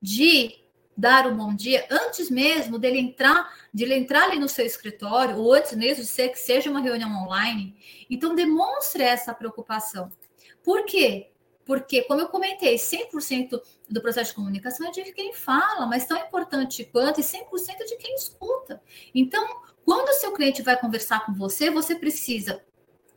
de 0.00 0.54
dar 0.96 1.26
um 1.26 1.36
bom 1.36 1.52
dia, 1.52 1.84
antes 1.90 2.30
mesmo 2.30 2.78
dele 2.78 3.00
entrar, 3.00 3.52
de 3.74 3.82
ele 3.82 3.96
entrar 3.96 4.28
ali 4.28 4.38
no 4.38 4.48
seu 4.48 4.64
escritório, 4.64 5.36
ou 5.36 5.52
antes 5.52 5.72
mesmo 5.72 6.04
de 6.04 6.08
ser 6.08 6.28
que 6.28 6.38
seja 6.38 6.70
uma 6.70 6.80
reunião 6.80 7.10
online. 7.24 7.74
Então, 8.08 8.36
demonstre 8.36 9.02
essa 9.02 9.34
preocupação. 9.34 10.12
Por 10.62 10.84
quê? 10.84 11.29
Porque, 11.70 12.02
como 12.02 12.20
eu 12.20 12.26
comentei, 12.26 12.74
100% 12.74 13.60
do 13.88 14.02
processo 14.02 14.30
de 14.30 14.34
comunicação 14.34 14.88
é 14.88 14.90
de 14.90 15.04
quem 15.12 15.32
fala, 15.32 15.86
mas 15.86 16.04
tão 16.04 16.18
importante 16.18 16.82
quanto 16.82 17.20
e 17.20 17.22
100% 17.22 17.44
de 17.86 17.96
quem 17.96 18.12
escuta. 18.16 18.82
Então, 19.14 19.46
quando 19.84 20.08
o 20.08 20.14
seu 20.14 20.32
cliente 20.32 20.62
vai 20.62 20.76
conversar 20.76 21.24
com 21.24 21.32
você, 21.32 21.70
você 21.70 21.94
precisa 21.94 22.60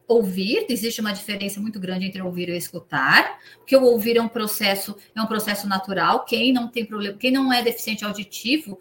ouvir, 0.07 0.67
existe 0.69 1.01
uma 1.01 1.11
diferença 1.11 1.59
muito 1.59 1.79
grande 1.79 2.05
entre 2.05 2.21
ouvir 2.21 2.47
e 2.47 2.55
escutar, 2.55 3.39
porque 3.57 3.75
o 3.75 3.85
ouvir 3.85 4.17
é 4.17 4.21
um 4.21 4.27
processo, 4.27 4.95
é 5.15 5.19
um 5.19 5.25
processo 5.25 5.67
natural, 5.67 6.23
quem 6.23 6.53
não 6.53 6.67
tem 6.67 6.85
problema, 6.85 7.17
quem 7.17 7.31
não 7.31 7.51
é 7.51 7.63
deficiente 7.63 8.05
auditivo, 8.05 8.77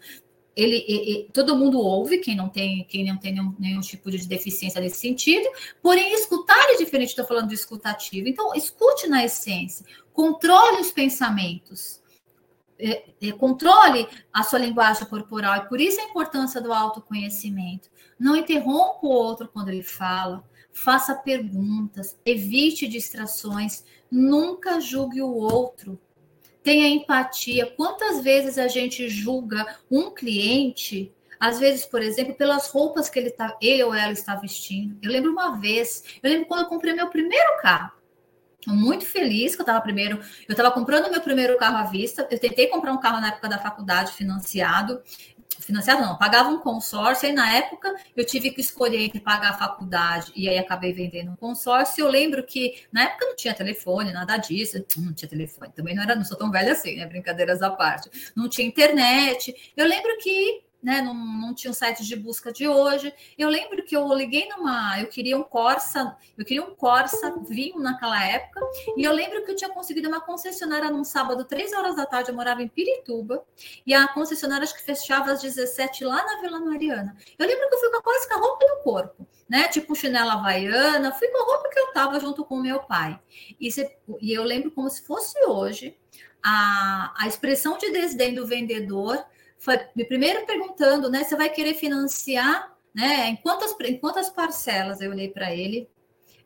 ele, 0.55 0.85
ele, 0.87 1.29
todo 1.33 1.55
mundo 1.55 1.79
ouve, 1.79 2.19
quem 2.19 2.35
não 2.35 2.47
tem, 2.47 2.83
quem 2.85 3.05
não 3.05 3.17
tem 3.17 3.33
nenhum, 3.33 3.55
nenhum, 3.57 3.79
tipo 3.79 4.11
de 4.11 4.27
deficiência 4.27 4.79
nesse 4.79 4.97
sentido, 4.97 5.49
porém 5.81 6.13
escutar 6.13 6.63
é 6.69 6.77
diferente, 6.77 7.09
estou 7.09 7.25
falando 7.25 7.47
do 7.47 7.53
escutativo. 7.53 8.27
Então, 8.27 8.53
escute 8.53 9.07
na 9.07 9.25
essência, 9.25 9.85
controle 10.13 10.81
os 10.81 10.91
pensamentos, 10.91 12.01
é, 12.77 13.03
é, 13.21 13.31
controle 13.31 14.07
a 14.31 14.43
sua 14.43 14.59
linguagem 14.59 15.07
corporal, 15.07 15.57
e 15.57 15.67
por 15.67 15.81
isso 15.81 15.99
a 15.99 16.05
importância 16.05 16.61
do 16.61 16.71
autoconhecimento. 16.71 17.89
Não 18.19 18.35
interrompa 18.35 18.99
o 19.07 19.09
outro 19.09 19.47
quando 19.47 19.69
ele 19.69 19.83
fala, 19.83 20.43
faça 20.71 21.15
perguntas, 21.15 22.17
evite 22.23 22.87
distrações, 22.87 23.83
nunca 24.09 24.79
julgue 24.79 25.21
o 25.21 25.33
outro 25.33 25.99
tenha 26.63 26.87
empatia. 26.87 27.67
Quantas 27.75 28.23
vezes 28.23 28.57
a 28.57 28.67
gente 28.67 29.09
julga 29.09 29.77
um 29.91 30.09
cliente, 30.11 31.13
às 31.39 31.59
vezes, 31.59 31.85
por 31.85 32.01
exemplo, 32.01 32.33
pelas 32.35 32.69
roupas 32.69 33.09
que 33.09 33.19
ele, 33.19 33.29
tá, 33.29 33.55
ele 33.61 33.83
ou 33.83 33.93
ela 33.93 34.13
está 34.13 34.35
vestindo? 34.35 34.97
Eu 35.01 35.11
lembro 35.11 35.31
uma 35.31 35.59
vez, 35.59 36.03
eu 36.23 36.29
lembro 36.29 36.47
quando 36.47 36.61
eu 36.61 36.67
comprei 36.67 36.93
meu 36.93 37.09
primeiro 37.09 37.57
carro. 37.61 37.91
Muito 38.65 39.05
feliz 39.05 39.55
que 39.55 39.61
eu 39.61 39.63
estava 39.63 39.81
primeiro, 39.81 40.19
eu 40.47 40.53
estava 40.53 40.71
comprando 40.71 41.11
meu 41.11 41.19
primeiro 41.19 41.57
carro 41.57 41.77
à 41.77 41.83
vista. 41.83 42.25
Eu 42.31 42.39
tentei 42.39 42.67
comprar 42.67 42.93
um 42.93 42.99
carro 42.99 43.19
na 43.19 43.27
época 43.27 43.49
da 43.49 43.57
faculdade 43.57 44.13
financiado 44.13 45.01
financiado 45.61 46.01
não, 46.01 46.17
pagava 46.17 46.49
um 46.49 46.59
consórcio, 46.59 47.29
e 47.29 47.31
na 47.31 47.53
época 47.53 47.93
eu 48.15 48.25
tive 48.25 48.51
que 48.51 48.61
escolher 48.61 49.01
entre 49.05 49.19
pagar 49.19 49.51
a 49.51 49.57
faculdade 49.57 50.31
e 50.35 50.47
aí 50.49 50.57
acabei 50.57 50.93
vendendo 50.93 51.31
um 51.31 51.35
consórcio. 51.35 52.03
Eu 52.03 52.09
lembro 52.09 52.43
que 52.43 52.83
na 52.91 53.03
época 53.03 53.25
não 53.25 53.35
tinha 53.35 53.53
telefone, 53.53 54.11
nada 54.11 54.37
disso, 54.37 54.83
não 54.97 55.13
tinha 55.13 55.29
telefone, 55.29 55.71
também 55.73 55.95
não 55.95 56.03
era, 56.03 56.15
não 56.15 56.25
sou 56.25 56.37
tão 56.37 56.51
velha 56.51 56.73
assim, 56.73 56.95
né? 56.95 57.05
Brincadeiras 57.05 57.61
à 57.61 57.69
parte. 57.69 58.09
Não 58.35 58.49
tinha 58.49 58.67
internet. 58.67 59.73
Eu 59.75 59.87
lembro 59.87 60.17
que 60.19 60.63
né? 60.83 61.01
Não, 61.01 61.13
não 61.13 61.53
tinha 61.53 61.71
um 61.71 61.73
site 61.73 62.03
de 62.03 62.15
busca 62.15 62.51
de 62.51 62.67
hoje. 62.67 63.13
Eu 63.37 63.47
lembro 63.49 63.81
que 63.83 63.95
eu 63.95 64.13
liguei 64.13 64.49
numa. 64.49 64.99
Eu 64.99 65.07
queria 65.07 65.37
um 65.37 65.43
Corsa, 65.43 66.17
eu 66.37 66.43
queria 66.43 66.63
um 66.63 66.75
Corsa 66.75 67.35
vinho 67.47 67.79
naquela 67.79 68.21
época, 68.23 68.59
e 68.97 69.03
eu 69.03 69.13
lembro 69.13 69.43
que 69.45 69.51
eu 69.51 69.55
tinha 69.55 69.69
conseguido 69.69 70.09
uma 70.09 70.19
concessionária 70.19 70.89
num 70.89 71.03
sábado, 71.03 71.45
três 71.45 71.71
horas 71.71 71.95
da 71.95 72.05
tarde, 72.05 72.29
eu 72.29 72.35
morava 72.35 72.61
em 72.61 72.67
Pirituba, 72.67 73.43
e 73.85 73.93
a 73.93 74.07
concessionária 74.07 74.63
acho 74.63 74.75
que 74.75 74.83
fechava 74.83 75.31
às 75.31 75.41
17 75.41 76.03
lá 76.03 76.23
na 76.25 76.41
Vila 76.41 76.59
Mariana. 76.59 77.15
Eu 77.39 77.47
lembro 77.47 77.69
que 77.69 77.75
eu 77.75 77.79
fui 77.79 77.89
com 77.91 78.01
quase 78.01 78.27
com 78.27 78.33
a 78.35 78.37
roupa 78.37 78.65
no 78.67 78.83
corpo. 78.83 79.27
né? 79.47 79.67
Tipo 79.67 79.95
chinela 79.95 80.33
havaiana, 80.33 81.11
fui 81.11 81.27
com 81.27 81.37
a 81.37 81.45
roupa 81.45 81.69
que 81.69 81.79
eu 81.79 81.93
tava 81.93 82.19
junto 82.19 82.43
com 82.43 82.55
o 82.55 82.61
meu 82.61 82.79
pai. 82.81 83.19
E, 83.59 83.71
se, 83.71 83.89
e 84.19 84.33
eu 84.33 84.43
lembro 84.43 84.71
como 84.71 84.89
se 84.89 85.05
fosse 85.05 85.37
hoje 85.45 85.95
a, 86.41 87.13
a 87.17 87.27
expressão 87.27 87.77
de 87.77 87.91
desdém 87.91 88.33
do 88.33 88.45
vendedor 88.45 89.23
me 89.95 90.05
primeiro 90.05 90.45
perguntando, 90.45 91.09
né? 91.09 91.23
Você 91.23 91.35
vai 91.35 91.49
querer 91.49 91.73
financiar, 91.73 92.75
né? 92.93 93.29
Em 93.29 93.35
quantas, 93.37 93.75
em 93.81 93.97
quantas 93.97 94.29
parcelas? 94.29 95.01
Eu 95.01 95.11
olhei 95.11 95.29
para 95.29 95.53
ele, 95.53 95.89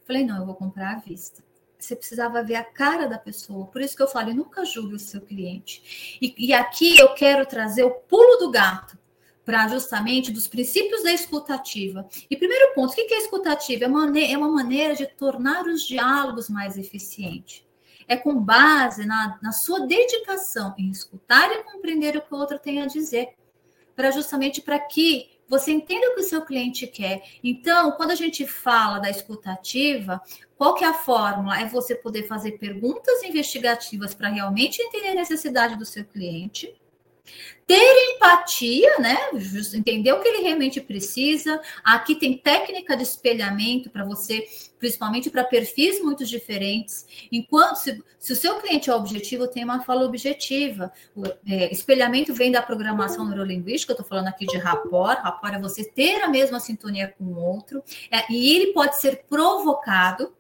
falei, 0.06 0.24
não, 0.24 0.40
eu 0.40 0.46
vou 0.46 0.56
comprar 0.56 0.96
à 0.96 1.00
vista. 1.00 1.44
Você 1.78 1.96
precisava 1.96 2.44
ver 2.44 2.56
a 2.56 2.64
cara 2.64 3.08
da 3.08 3.20
pessoa. 3.20 3.68
Por 3.68 3.82
isso 3.82 3.96
que 3.96 4.02
eu 4.02 4.08
falo, 4.08 4.34
nunca 4.34 4.66
julgue 4.66 4.96
o 4.96 5.00
seu 5.00 5.22
cliente. 5.22 6.18
E, 6.22 6.48
e 6.48 6.54
aqui 6.54 6.98
eu 6.98 7.14
quero 7.14 7.46
trazer 7.46 7.84
o 7.84 7.92
pulo 7.92 8.38
do 8.38 8.50
gato 8.50 8.98
para 9.46 9.68
justamente 9.68 10.32
dos 10.32 10.48
princípios 10.48 11.04
da 11.04 11.14
escutativa. 11.14 12.08
E 12.30 12.36
primeiro 12.36 12.74
ponto, 12.74 12.92
o 12.92 12.96
que 12.96 13.14
é 13.14 13.20
escutativa? 13.20 13.86
É 13.86 13.88
uma, 13.88 14.20
é 14.20 14.38
uma 14.38 14.50
maneira 14.50 14.96
de 14.96 15.06
tornar 15.06 15.66
os 15.66 15.84
diálogos 15.88 16.50
mais 16.50 16.78
eficientes. 16.78 17.67
É 18.08 18.16
com 18.16 18.40
base 18.40 19.06
na, 19.06 19.38
na 19.42 19.52
sua 19.52 19.82
dedicação 19.82 20.74
em 20.78 20.90
escutar 20.90 21.52
e 21.52 21.64
compreender 21.64 22.16
o 22.16 22.22
que 22.22 22.34
o 22.34 22.38
outro 22.38 22.58
tem 22.58 22.82
a 22.82 22.86
dizer, 22.86 23.36
para 23.96 24.12
justamente 24.12 24.62
para 24.62 24.80
que 24.80 25.38
você 25.48 25.72
entenda 25.72 26.10
o 26.10 26.16
que 26.16 26.22
o 26.22 26.24
seu 26.24 26.42
cliente 26.42 26.86
quer. 26.88 27.24
Então, 27.44 27.92
quando 27.94 28.12
a 28.12 28.16
gente 28.16 28.46
fala 28.46 29.00
da 29.00 29.10
escutativa, 29.10 30.22
qual 30.58 30.74
que 30.76 30.84
é 30.84 30.88
a 30.88 30.94
fórmula? 30.94 31.60
É 31.60 31.66
você 31.66 31.96
poder 31.96 32.24
fazer 32.24 32.54
perguntas 32.54 33.24
investigativas 33.24 34.14
para 34.14 34.30
realmente 34.30 34.82
entender 34.82 35.10
a 35.10 35.16
necessidade 35.16 35.78
do 35.78 35.86
seu 35.86 36.04
cliente 36.04 36.76
ter 37.68 38.14
empatia, 38.14 38.98
né? 39.00 39.18
Entender 39.74 40.14
o 40.14 40.22
que 40.22 40.28
ele 40.30 40.44
realmente 40.44 40.80
precisa. 40.80 41.62
Aqui 41.84 42.16
tem 42.16 42.38
técnica 42.38 42.96
de 42.96 43.04
espelhamento 43.04 43.90
para 43.90 44.06
você, 44.06 44.48
principalmente 44.80 45.30
para 45.30 45.44
perfis 45.44 46.02
muito 46.02 46.26
diferentes. 46.26 47.06
Enquanto 47.30 47.76
se, 47.76 48.02
se, 48.18 48.32
o 48.32 48.36
seu 48.38 48.56
cliente 48.56 48.90
é 48.90 48.96
objetivo, 48.96 49.48
tem 49.48 49.66
uma 49.66 49.84
fala 49.84 50.06
objetiva. 50.06 50.94
O 51.14 51.26
é, 51.46 51.72
espelhamento 51.72 52.34
vem 52.34 52.52
da 52.52 52.62
programação 52.62 53.26
neurolinguística, 53.26 53.92
eu 53.92 53.96
estou 53.96 54.08
falando 54.08 54.30
aqui 54.30 54.46
de 54.46 54.58
rapport. 54.58 55.22
Rapport 55.22 55.54
é 55.54 55.60
você 55.60 55.84
ter 55.84 56.22
a 56.22 56.30
mesma 56.30 56.62
sintonia 56.62 57.14
com 57.18 57.26
o 57.26 57.38
outro, 57.38 57.84
é, 58.10 58.32
e 58.32 58.56
ele 58.56 58.72
pode 58.72 58.98
ser 58.98 59.26
provocado. 59.30 60.34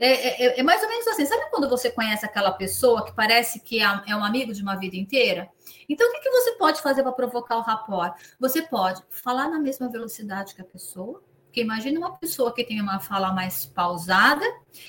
É, 0.00 0.08
é, 0.10 0.46
é, 0.46 0.60
é 0.60 0.62
mais 0.64 0.82
ou 0.82 0.88
menos 0.88 1.06
assim. 1.06 1.24
Sabe 1.24 1.48
quando 1.48 1.68
você 1.68 1.90
conhece 1.90 2.26
aquela 2.26 2.50
pessoa 2.50 3.04
que 3.04 3.14
parece 3.14 3.60
que 3.60 3.80
é, 3.80 4.02
é 4.08 4.16
um 4.16 4.24
amigo 4.24 4.52
de 4.52 4.60
uma 4.60 4.74
vida 4.74 4.96
inteira? 4.96 5.48
Então, 5.92 6.08
o 6.08 6.12
que, 6.12 6.20
que 6.20 6.30
você 6.30 6.52
pode 6.52 6.80
fazer 6.80 7.02
para 7.02 7.12
provocar 7.12 7.58
o 7.58 7.60
rapport? 7.60 8.18
Você 8.40 8.62
pode 8.62 9.02
falar 9.10 9.50
na 9.50 9.58
mesma 9.58 9.90
velocidade 9.90 10.54
que 10.54 10.62
a 10.62 10.64
pessoa, 10.64 11.22
porque 11.44 11.60
imagine 11.60 11.98
uma 11.98 12.16
pessoa 12.16 12.50
que 12.50 12.64
tem 12.64 12.80
uma 12.80 12.98
fala 12.98 13.30
mais 13.30 13.66
pausada, 13.66 14.42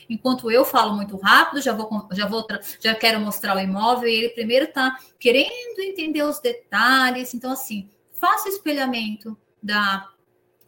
enquanto 0.09 0.49
eu 0.49 0.63
falo 0.63 0.95
muito 0.95 1.17
rápido, 1.17 1.61
já 1.61 1.73
vou, 1.73 2.07
já 2.13 2.25
vou, 2.25 2.47
já 2.79 2.95
quero 2.95 3.19
mostrar 3.19 3.57
o 3.57 3.59
imóvel 3.59 4.07
e 4.07 4.15
ele 4.15 4.29
primeiro 4.29 4.63
está 4.63 4.97
querendo 5.19 5.81
entender 5.81 6.23
os 6.23 6.39
detalhes. 6.39 7.33
Então, 7.33 7.51
assim, 7.51 7.89
faça 8.13 8.47
espelhamento 8.47 9.37
da 9.61 10.09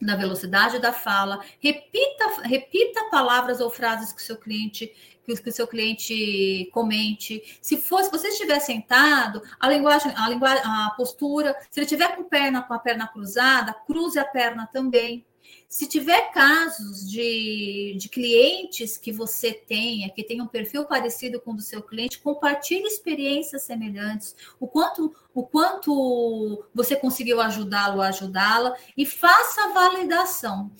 da 0.00 0.14
velocidade 0.16 0.78
da 0.78 0.92
fala, 0.92 1.40
repita, 1.58 2.42
repita 2.42 3.08
palavras 3.10 3.60
ou 3.60 3.70
frases 3.70 4.12
que 4.12 4.20
o 4.20 4.24
seu 4.24 4.36
cliente 4.36 4.92
que 5.34 5.48
o 5.50 5.52
seu 5.52 5.66
cliente 5.66 6.70
comente. 6.72 7.58
Se 7.60 7.76
fosse, 7.76 8.10
você 8.10 8.28
estiver 8.28 8.60
sentado, 8.60 9.42
a 9.58 9.68
linguagem, 9.68 10.12
a 10.16 10.28
linguagem, 10.28 10.62
a 10.64 10.94
postura, 10.96 11.56
se 11.68 11.80
ele 11.80 11.86
tiver 11.86 12.14
com 12.14 12.22
perna 12.22 12.62
com 12.62 12.72
a 12.72 12.78
perna 12.78 13.08
cruzada, 13.08 13.74
cruze 13.86 14.20
a 14.20 14.24
perna 14.24 14.68
também. 14.72 15.26
Se 15.68 15.86
tiver 15.86 16.30
casos 16.32 17.08
de, 17.10 17.96
de 17.98 18.08
clientes 18.08 18.96
que 18.96 19.12
você 19.12 19.52
tenha, 19.52 20.10
que 20.10 20.22
tenham 20.22 20.46
um 20.46 20.48
perfil 20.48 20.84
parecido 20.84 21.40
com 21.40 21.52
o 21.52 21.56
do 21.56 21.62
seu 21.62 21.82
cliente, 21.82 22.18
compartilhe 22.18 22.86
experiências 22.86 23.62
semelhantes, 23.62 24.36
o 24.60 24.66
quanto, 24.66 25.14
o 25.34 25.42
quanto 25.42 26.64
você 26.74 26.94
conseguiu 26.94 27.40
ajudá-lo, 27.40 28.00
ajudá-la, 28.00 28.76
e 28.96 29.04
faça 29.04 29.64
a 29.64 29.72
validação. 29.72 30.70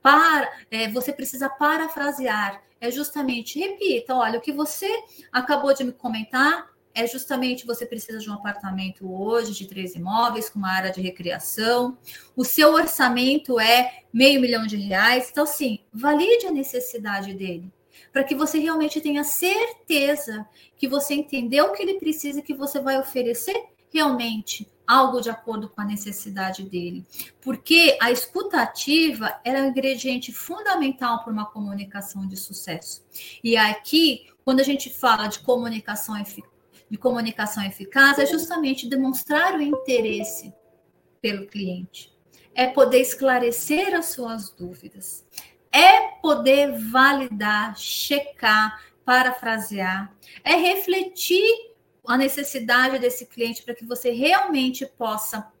Para, 0.00 0.48
é, 0.70 0.88
você 0.90 1.12
precisa 1.12 1.48
parafrasear 1.48 2.62
é 2.80 2.90
justamente, 2.90 3.58
repita, 3.58 4.14
olha, 4.14 4.38
o 4.38 4.42
que 4.42 4.52
você 4.52 4.88
acabou 5.32 5.72
de 5.74 5.84
me 5.84 5.92
comentar 5.92 6.70
é 6.96 7.06
justamente 7.06 7.66
você 7.66 7.84
precisa 7.84 8.18
de 8.18 8.30
um 8.30 8.32
apartamento 8.32 9.06
hoje 9.12 9.52
de 9.52 9.66
três 9.66 9.94
imóveis 9.94 10.48
com 10.48 10.58
uma 10.58 10.72
área 10.72 10.90
de 10.90 11.02
recreação. 11.02 11.98
O 12.34 12.42
seu 12.42 12.72
orçamento 12.72 13.60
é 13.60 14.00
meio 14.10 14.40
milhão 14.40 14.66
de 14.66 14.76
reais. 14.76 15.28
Então, 15.30 15.44
sim, 15.44 15.80
valide 15.92 16.46
a 16.46 16.50
necessidade 16.50 17.34
dele, 17.34 17.70
para 18.10 18.24
que 18.24 18.34
você 18.34 18.58
realmente 18.58 18.98
tenha 19.02 19.22
certeza 19.24 20.48
que 20.78 20.88
você 20.88 21.14
entendeu 21.14 21.66
o 21.66 21.72
que 21.72 21.82
ele 21.82 22.00
precisa 22.00 22.38
e 22.38 22.42
que 22.42 22.54
você 22.54 22.80
vai 22.80 22.98
oferecer 22.98 23.54
realmente 23.92 24.66
algo 24.86 25.20
de 25.20 25.28
acordo 25.28 25.68
com 25.68 25.82
a 25.82 25.84
necessidade 25.84 26.62
dele. 26.62 27.04
Porque 27.42 27.98
a 28.00 28.10
escuta 28.10 28.62
ativa 28.62 29.38
é 29.44 29.52
um 29.52 29.66
ingrediente 29.66 30.32
fundamental 30.32 31.22
para 31.22 31.32
uma 31.32 31.44
comunicação 31.44 32.26
de 32.26 32.36
sucesso. 32.36 33.04
E 33.44 33.54
aqui, 33.54 34.26
quando 34.44 34.60
a 34.60 34.64
gente 34.64 34.88
fala 34.88 35.26
de 35.26 35.40
comunicação, 35.40 36.14
de 36.90 36.96
comunicação 36.96 37.64
eficaz, 37.64 38.18
é 38.18 38.26
justamente 38.26 38.88
demonstrar 38.88 39.54
o 39.54 39.62
interesse 39.62 40.52
pelo 41.20 41.46
cliente. 41.46 42.14
É 42.54 42.66
poder 42.66 43.00
esclarecer 43.00 43.94
as 43.94 44.06
suas 44.06 44.50
dúvidas. 44.50 45.24
É 45.72 46.08
poder 46.22 46.78
validar, 46.90 47.76
checar, 47.76 48.82
parafrasear. 49.04 50.14
É 50.42 50.54
refletir 50.54 51.74
a 52.06 52.16
necessidade 52.16 52.98
desse 52.98 53.26
cliente 53.26 53.62
para 53.62 53.74
que 53.74 53.84
você 53.84 54.10
realmente 54.10 54.86
possa 54.86 55.52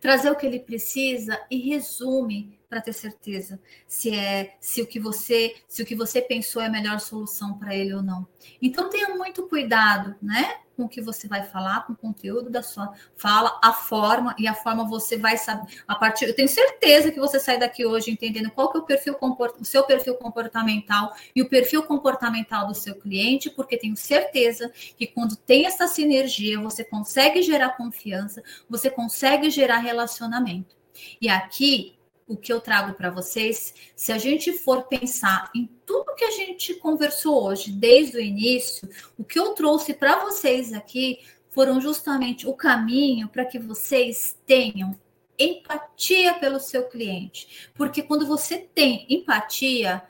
trazer 0.00 0.30
o 0.30 0.36
que 0.36 0.46
ele 0.46 0.60
precisa 0.60 1.38
e 1.50 1.58
resume 1.58 2.57
para 2.68 2.80
ter 2.80 2.92
certeza 2.92 3.58
se 3.86 4.14
é 4.14 4.56
se 4.60 4.82
o 4.82 4.86
que 4.86 5.00
você 5.00 5.56
se 5.66 5.82
o 5.82 5.86
que 5.86 5.94
você 5.94 6.20
pensou 6.20 6.60
é 6.62 6.66
a 6.66 6.70
melhor 6.70 7.00
solução 7.00 7.58
para 7.58 7.74
ele 7.74 7.94
ou 7.94 8.02
não. 8.02 8.26
Então 8.60 8.90
tenha 8.90 9.14
muito 9.14 9.46
cuidado, 9.48 10.14
né? 10.20 10.56
com 10.78 10.84
o 10.84 10.88
que 10.88 11.00
você 11.00 11.26
vai 11.26 11.42
falar, 11.42 11.84
com 11.84 11.92
o 11.92 11.96
conteúdo 11.96 12.48
da 12.48 12.62
sua 12.62 12.94
fala, 13.16 13.58
a 13.60 13.72
forma, 13.72 14.32
e 14.38 14.46
a 14.46 14.54
forma 14.54 14.84
você 14.84 15.18
vai 15.18 15.36
saber. 15.36 15.66
A 15.88 15.96
partir, 15.96 16.26
eu 16.26 16.36
tenho 16.36 16.48
certeza 16.48 17.10
que 17.10 17.18
você 17.18 17.40
sai 17.40 17.58
daqui 17.58 17.84
hoje 17.84 18.12
entendendo 18.12 18.48
qual 18.52 18.70
que 18.70 18.78
é 18.78 18.80
o 18.80 18.84
perfil 18.84 19.16
o 19.20 19.64
seu 19.64 19.82
perfil 19.82 20.14
comportamental 20.14 21.12
e 21.34 21.42
o 21.42 21.48
perfil 21.48 21.82
comportamental 21.82 22.68
do 22.68 22.76
seu 22.76 22.94
cliente, 22.94 23.50
porque 23.50 23.76
tenho 23.76 23.96
certeza 23.96 24.70
que 24.96 25.08
quando 25.08 25.34
tem 25.34 25.66
essa 25.66 25.88
sinergia, 25.88 26.60
você 26.60 26.84
consegue 26.84 27.42
gerar 27.42 27.70
confiança, 27.70 28.40
você 28.70 28.88
consegue 28.88 29.50
gerar 29.50 29.78
relacionamento. 29.78 30.76
E 31.20 31.28
aqui 31.28 31.97
o 32.28 32.36
que 32.36 32.52
eu 32.52 32.60
trago 32.60 32.92
para 32.92 33.10
vocês, 33.10 33.74
se 33.96 34.12
a 34.12 34.18
gente 34.18 34.52
for 34.52 34.82
pensar 34.82 35.50
em 35.56 35.68
tudo 35.86 36.14
que 36.14 36.24
a 36.24 36.30
gente 36.30 36.74
conversou 36.74 37.42
hoje, 37.44 37.72
desde 37.72 38.18
o 38.18 38.20
início, 38.20 38.88
o 39.16 39.24
que 39.24 39.38
eu 39.38 39.54
trouxe 39.54 39.94
para 39.94 40.24
vocês 40.24 40.72
aqui 40.72 41.20
foram 41.48 41.80
justamente 41.80 42.46
o 42.46 42.52
caminho 42.52 43.28
para 43.28 43.44
que 43.44 43.58
vocês 43.58 44.36
tenham 44.46 44.94
empatia 45.38 46.34
pelo 46.34 46.60
seu 46.60 46.84
cliente. 46.84 47.70
Porque 47.74 48.02
quando 48.02 48.26
você 48.26 48.58
tem 48.58 49.06
empatia, 49.08 50.02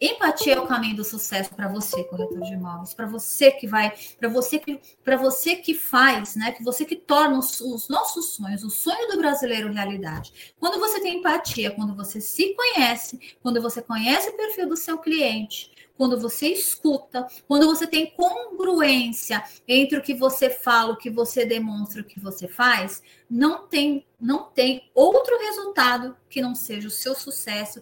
Empatia 0.00 0.54
é 0.54 0.58
o 0.58 0.66
caminho 0.66 0.96
do 0.96 1.04
sucesso 1.04 1.54
para 1.54 1.68
você, 1.68 2.02
corretor 2.04 2.40
de 2.40 2.54
imóveis, 2.54 2.94
para 2.94 3.04
você 3.04 3.50
que 3.50 3.66
vai, 3.66 3.92
para 4.18 4.30
você 4.30 4.58
que, 4.58 4.80
para 5.04 5.18
você 5.18 5.56
que 5.56 5.74
faz, 5.74 6.34
né? 6.36 6.52
Que 6.52 6.64
você 6.64 6.86
que 6.86 6.96
torna 6.96 7.38
os, 7.38 7.60
os, 7.60 7.86
nossos 7.88 8.30
sonhos, 8.30 8.64
o 8.64 8.70
sonho 8.70 9.08
do 9.08 9.18
brasileiro 9.18 9.70
realidade. 9.70 10.54
Quando 10.58 10.80
você 10.80 11.00
tem 11.00 11.18
empatia, 11.18 11.70
quando 11.72 11.94
você 11.94 12.18
se 12.18 12.54
conhece, 12.54 13.36
quando 13.42 13.60
você 13.60 13.82
conhece 13.82 14.30
o 14.30 14.36
perfil 14.36 14.70
do 14.70 14.76
seu 14.76 14.96
cliente, 14.96 15.70
quando 16.00 16.18
você 16.18 16.46
escuta, 16.46 17.26
quando 17.46 17.66
você 17.66 17.86
tem 17.86 18.10
congruência 18.12 19.44
entre 19.68 19.98
o 19.98 20.02
que 20.02 20.14
você 20.14 20.48
fala, 20.48 20.94
o 20.94 20.96
que 20.96 21.10
você 21.10 21.44
demonstra, 21.44 22.00
o 22.00 22.04
que 22.06 22.18
você 22.18 22.48
faz, 22.48 23.02
não 23.28 23.68
tem 23.68 24.06
não 24.18 24.44
tem 24.44 24.90
outro 24.94 25.38
resultado 25.38 26.16
que 26.28 26.42
não 26.42 26.54
seja 26.54 26.88
o 26.88 26.90
seu 26.90 27.14
sucesso, 27.14 27.80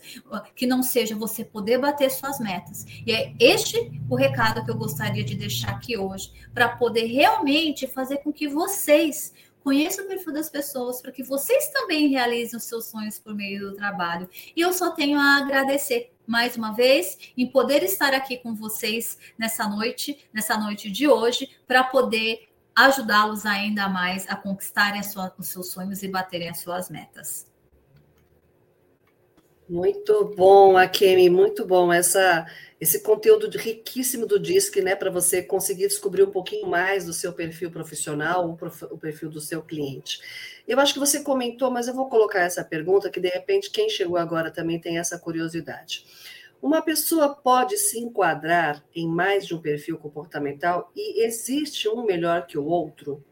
que 0.54 0.66
não 0.66 0.82
seja 0.84 1.16
você 1.16 1.44
poder 1.44 1.78
bater 1.78 2.10
suas 2.10 2.38
metas. 2.38 2.84
E 3.04 3.12
é 3.12 3.34
este 3.40 3.90
o 4.08 4.14
recado 4.14 4.64
que 4.64 4.70
eu 4.70 4.76
gostaria 4.76 5.24
de 5.24 5.34
deixar 5.34 5.70
aqui 5.70 5.96
hoje, 5.96 6.32
para 6.54 6.68
poder 6.68 7.06
realmente 7.06 7.86
fazer 7.86 8.18
com 8.18 8.32
que 8.32 8.48
vocês 8.48 9.32
conheçam 9.62 10.04
o 10.04 10.08
perfil 10.08 10.32
das 10.32 10.48
pessoas, 10.48 11.00
para 11.00 11.12
que 11.12 11.22
vocês 11.22 11.68
também 11.70 12.08
realizem 12.08 12.56
os 12.56 12.64
seus 12.64 12.86
sonhos 12.86 13.18
por 13.18 13.34
meio 13.34 13.70
do 13.70 13.76
trabalho. 13.76 14.28
E 14.54 14.60
eu 14.60 14.72
só 14.72 14.90
tenho 14.90 15.18
a 15.18 15.38
agradecer 15.38 16.12
mais 16.26 16.56
uma 16.56 16.72
vez 16.72 17.18
em 17.36 17.46
poder 17.46 17.82
estar 17.82 18.12
aqui 18.12 18.36
com 18.36 18.54
vocês 18.54 19.18
nessa 19.38 19.66
noite, 19.66 20.28
nessa 20.32 20.58
noite 20.58 20.90
de 20.90 21.08
hoje, 21.08 21.50
para 21.66 21.82
poder 21.84 22.48
ajudá-los 22.76 23.44
ainda 23.44 23.88
mais 23.88 24.28
a 24.28 24.36
conquistarem 24.36 25.02
sua, 25.02 25.34
os 25.36 25.48
seus 25.48 25.72
sonhos 25.72 26.02
e 26.02 26.08
baterem 26.08 26.48
as 26.48 26.60
suas 26.60 26.88
metas. 26.88 27.47
Muito 29.68 30.24
bom, 30.34 30.78
Akemi, 30.78 31.28
muito 31.28 31.66
bom 31.66 31.92
essa 31.92 32.46
esse 32.80 33.02
conteúdo 33.02 33.50
riquíssimo 33.58 34.24
do 34.24 34.38
DISC, 34.38 34.80
né, 34.80 34.94
para 34.94 35.10
você 35.10 35.42
conseguir 35.42 35.88
descobrir 35.88 36.22
um 36.22 36.30
pouquinho 36.30 36.68
mais 36.68 37.04
do 37.04 37.12
seu 37.12 37.32
perfil 37.32 37.72
profissional, 37.72 38.56
o 38.90 38.96
perfil 38.96 39.28
do 39.28 39.40
seu 39.40 39.60
cliente. 39.62 40.20
Eu 40.66 40.78
acho 40.78 40.94
que 40.94 41.00
você 41.00 41.24
comentou, 41.24 41.72
mas 41.72 41.88
eu 41.88 41.94
vou 41.94 42.08
colocar 42.08 42.40
essa 42.40 42.64
pergunta 42.64 43.10
que 43.10 43.18
de 43.18 43.28
repente 43.28 43.70
quem 43.70 43.90
chegou 43.90 44.16
agora 44.16 44.50
também 44.50 44.80
tem 44.80 44.96
essa 44.96 45.18
curiosidade. 45.18 46.06
Uma 46.62 46.80
pessoa 46.80 47.34
pode 47.34 47.76
se 47.76 47.98
enquadrar 47.98 48.82
em 48.94 49.08
mais 49.08 49.44
de 49.44 49.56
um 49.56 49.60
perfil 49.60 49.98
comportamental 49.98 50.90
e 50.94 51.24
existe 51.24 51.88
um 51.88 52.04
melhor 52.04 52.46
que 52.46 52.56
o 52.56 52.64
outro? 52.64 53.24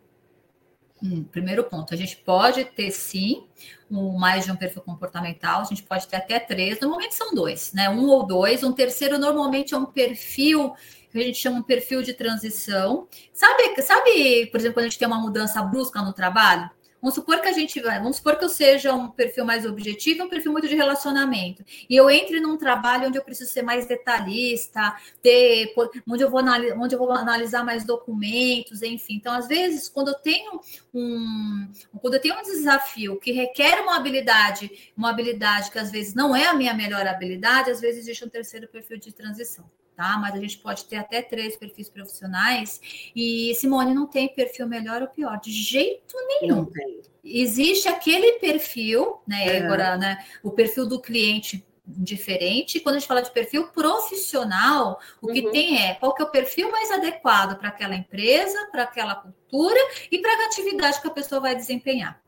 Hum, 1.02 1.24
primeiro 1.24 1.62
ponto, 1.64 1.92
a 1.92 1.96
gente 1.96 2.16
pode 2.16 2.64
ter 2.64 2.90
sim 2.90 3.46
um, 3.90 4.12
mais 4.12 4.46
de 4.46 4.52
um 4.52 4.56
perfil 4.56 4.80
comportamental, 4.80 5.60
a 5.60 5.64
gente 5.64 5.82
pode 5.82 6.08
ter 6.08 6.16
até 6.16 6.40
três, 6.40 6.80
normalmente 6.80 7.14
são 7.14 7.34
dois, 7.34 7.72
né? 7.74 7.90
Um 7.90 8.08
ou 8.08 8.26
dois, 8.26 8.64
um 8.64 8.72
terceiro 8.72 9.18
normalmente 9.18 9.74
é 9.74 9.76
um 9.76 9.84
perfil 9.84 10.74
que 11.10 11.18
a 11.18 11.22
gente 11.22 11.38
chama 11.38 11.58
um 11.58 11.62
perfil 11.62 12.02
de 12.02 12.14
transição. 12.14 13.06
Sabe, 13.32 13.82
sabe, 13.82 14.46
por 14.46 14.58
exemplo, 14.58 14.74
quando 14.74 14.86
a 14.86 14.88
gente 14.88 14.98
tem 14.98 15.06
uma 15.06 15.20
mudança 15.20 15.62
brusca 15.62 16.00
no 16.00 16.14
trabalho? 16.14 16.70
Vamos 17.00 17.14
supor 17.14 17.40
que 17.40 17.48
a 17.48 17.52
gente 17.52 17.80
vai, 17.80 17.98
vamos 17.98 18.16
supor 18.16 18.36
que 18.36 18.44
eu 18.44 18.48
seja 18.48 18.94
um 18.94 19.08
perfil 19.08 19.44
mais 19.44 19.66
objetivo, 19.66 20.24
um 20.24 20.28
perfil 20.28 20.52
muito 20.52 20.66
de 20.66 20.74
relacionamento, 20.74 21.64
e 21.88 21.94
eu 21.94 22.10
entre 22.10 22.40
num 22.40 22.56
trabalho 22.56 23.08
onde 23.08 23.18
eu 23.18 23.22
preciso 23.22 23.50
ser 23.52 23.62
mais 23.62 23.86
detalhista, 23.86 24.96
ter, 25.22 25.74
onde 26.08 26.24
eu 26.24 26.30
vou 26.30 26.40
analisar, 26.40 26.76
onde 26.78 26.94
eu 26.94 26.98
vou 26.98 27.12
analisar 27.12 27.64
mais 27.64 27.84
documentos, 27.84 28.82
enfim. 28.82 29.14
Então, 29.14 29.32
às 29.32 29.46
vezes, 29.46 29.88
quando 29.88 30.08
eu 30.08 30.14
tenho 30.14 30.60
um, 30.92 31.68
quando 32.00 32.14
eu 32.14 32.20
tenho 32.20 32.38
um 32.38 32.42
desafio 32.42 33.18
que 33.20 33.32
requer 33.32 33.80
uma 33.82 33.96
habilidade, 33.96 34.92
uma 34.96 35.10
habilidade 35.10 35.70
que 35.70 35.78
às 35.78 35.90
vezes 35.90 36.14
não 36.14 36.34
é 36.34 36.46
a 36.46 36.54
minha 36.54 36.74
melhor 36.74 37.06
habilidade, 37.06 37.70
às 37.70 37.80
vezes 37.80 38.00
existe 38.00 38.24
um 38.24 38.28
terceiro 38.28 38.66
perfil 38.68 38.98
de 38.98 39.12
transição 39.12 39.64
tá? 39.96 40.18
Mas 40.18 40.34
a 40.34 40.38
gente 40.38 40.58
pode 40.58 40.84
ter 40.84 40.96
até 40.96 41.22
três 41.22 41.56
perfis 41.56 41.88
profissionais. 41.88 42.80
E 43.14 43.54
Simone 43.56 43.94
não 43.94 44.06
tem 44.06 44.28
perfil 44.28 44.68
melhor 44.68 45.02
ou 45.02 45.08
pior, 45.08 45.40
de 45.40 45.50
jeito 45.50 46.14
nenhum. 46.28 46.56
Não 46.56 46.64
tem. 46.66 47.00
Existe 47.24 47.88
aquele 47.88 48.34
perfil, 48.34 49.20
né? 49.26 49.56
É. 49.56 49.58
Agora, 49.58 49.96
né? 49.96 50.24
O 50.42 50.50
perfil 50.50 50.86
do 50.86 51.00
cliente 51.00 51.64
diferente. 51.86 52.80
Quando 52.80 52.96
a 52.96 52.98
gente 52.98 53.08
fala 53.08 53.22
de 53.22 53.30
perfil 53.30 53.68
profissional, 53.68 54.98
o 55.20 55.28
que 55.28 55.40
uhum. 55.40 55.52
tem 55.52 55.80
é 55.80 55.94
qual 55.94 56.14
que 56.14 56.22
é 56.22 56.24
o 56.24 56.30
perfil 56.30 56.70
mais 56.70 56.90
adequado 56.90 57.58
para 57.58 57.68
aquela 57.68 57.94
empresa, 57.94 58.68
para 58.72 58.82
aquela 58.82 59.14
cultura 59.14 59.80
e 60.10 60.18
para 60.18 60.32
a 60.32 60.46
atividade 60.46 61.00
que 61.00 61.06
a 61.06 61.12
pessoa 61.12 61.40
vai 61.40 61.54
desempenhar. 61.54 62.20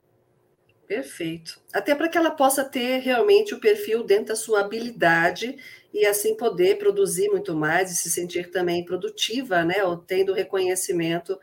Perfeito. 0.86 1.60
Até 1.72 1.94
para 1.94 2.08
que 2.08 2.16
ela 2.16 2.30
possa 2.30 2.64
ter 2.64 3.00
realmente 3.00 3.52
o 3.52 3.60
perfil 3.60 4.04
dentro 4.04 4.26
da 4.26 4.36
sua 4.36 4.60
habilidade 4.60 5.58
e 5.92 6.06
assim 6.06 6.36
poder 6.36 6.78
produzir 6.78 7.28
muito 7.28 7.54
mais 7.54 7.90
e 7.90 7.96
se 7.96 8.10
sentir 8.10 8.50
também 8.50 8.84
produtiva, 8.84 9.64
né, 9.64 9.82
ou 9.84 9.96
tendo 9.96 10.32
reconhecimento 10.32 11.38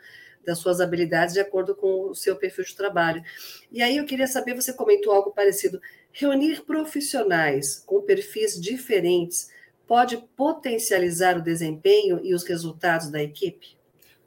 das 0.46 0.60
suas 0.60 0.80
habilidades 0.80 1.34
de 1.34 1.39
acordo 1.39 1.76
com 1.76 2.10
o 2.10 2.16
seu 2.16 2.36
perfil 2.36 2.64
de 2.64 2.76
trabalho. 2.76 3.24
E 3.72 3.82
aí 3.82 3.98
eu 3.98 4.06
queria 4.06 4.28
saber, 4.28 4.54
você 4.54 4.72
comentou 4.72 5.12
algo 5.12 5.32
parecido, 5.32 5.82
reunir 6.12 6.62
profissionais 6.62 7.84
com 7.86 8.02
perfis 8.02 8.60
diferentes 8.62 9.50
pode 9.88 10.18
potencializar 10.36 11.38
o 11.38 11.41
desempenho 11.41 12.20
e 12.24 12.34
os 12.34 12.43
resultados 12.43 13.10
da 13.10 13.22
equipe? 13.22 13.78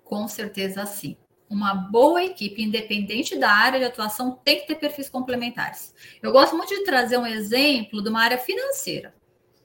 Com 0.05 0.27
certeza 0.29 0.85
sim. 0.87 1.17
Uma 1.51 1.75
boa 1.75 2.23
equipe, 2.23 2.63
independente 2.63 3.37
da 3.37 3.51
área 3.51 3.79
de 3.79 3.87
atuação, 3.87 4.39
tem 4.45 4.61
que 4.61 4.67
ter 4.67 4.75
perfis 4.75 5.09
complementares. 5.09 5.95
Eu 6.23 6.31
gosto 6.31 6.57
muito 6.57 6.75
de 6.75 6.85
trazer 6.85 7.17
um 7.17 7.27
exemplo 7.27 8.03
de 8.03 8.09
uma 8.09 8.23
área 8.23 8.39
financeira. 8.39 9.15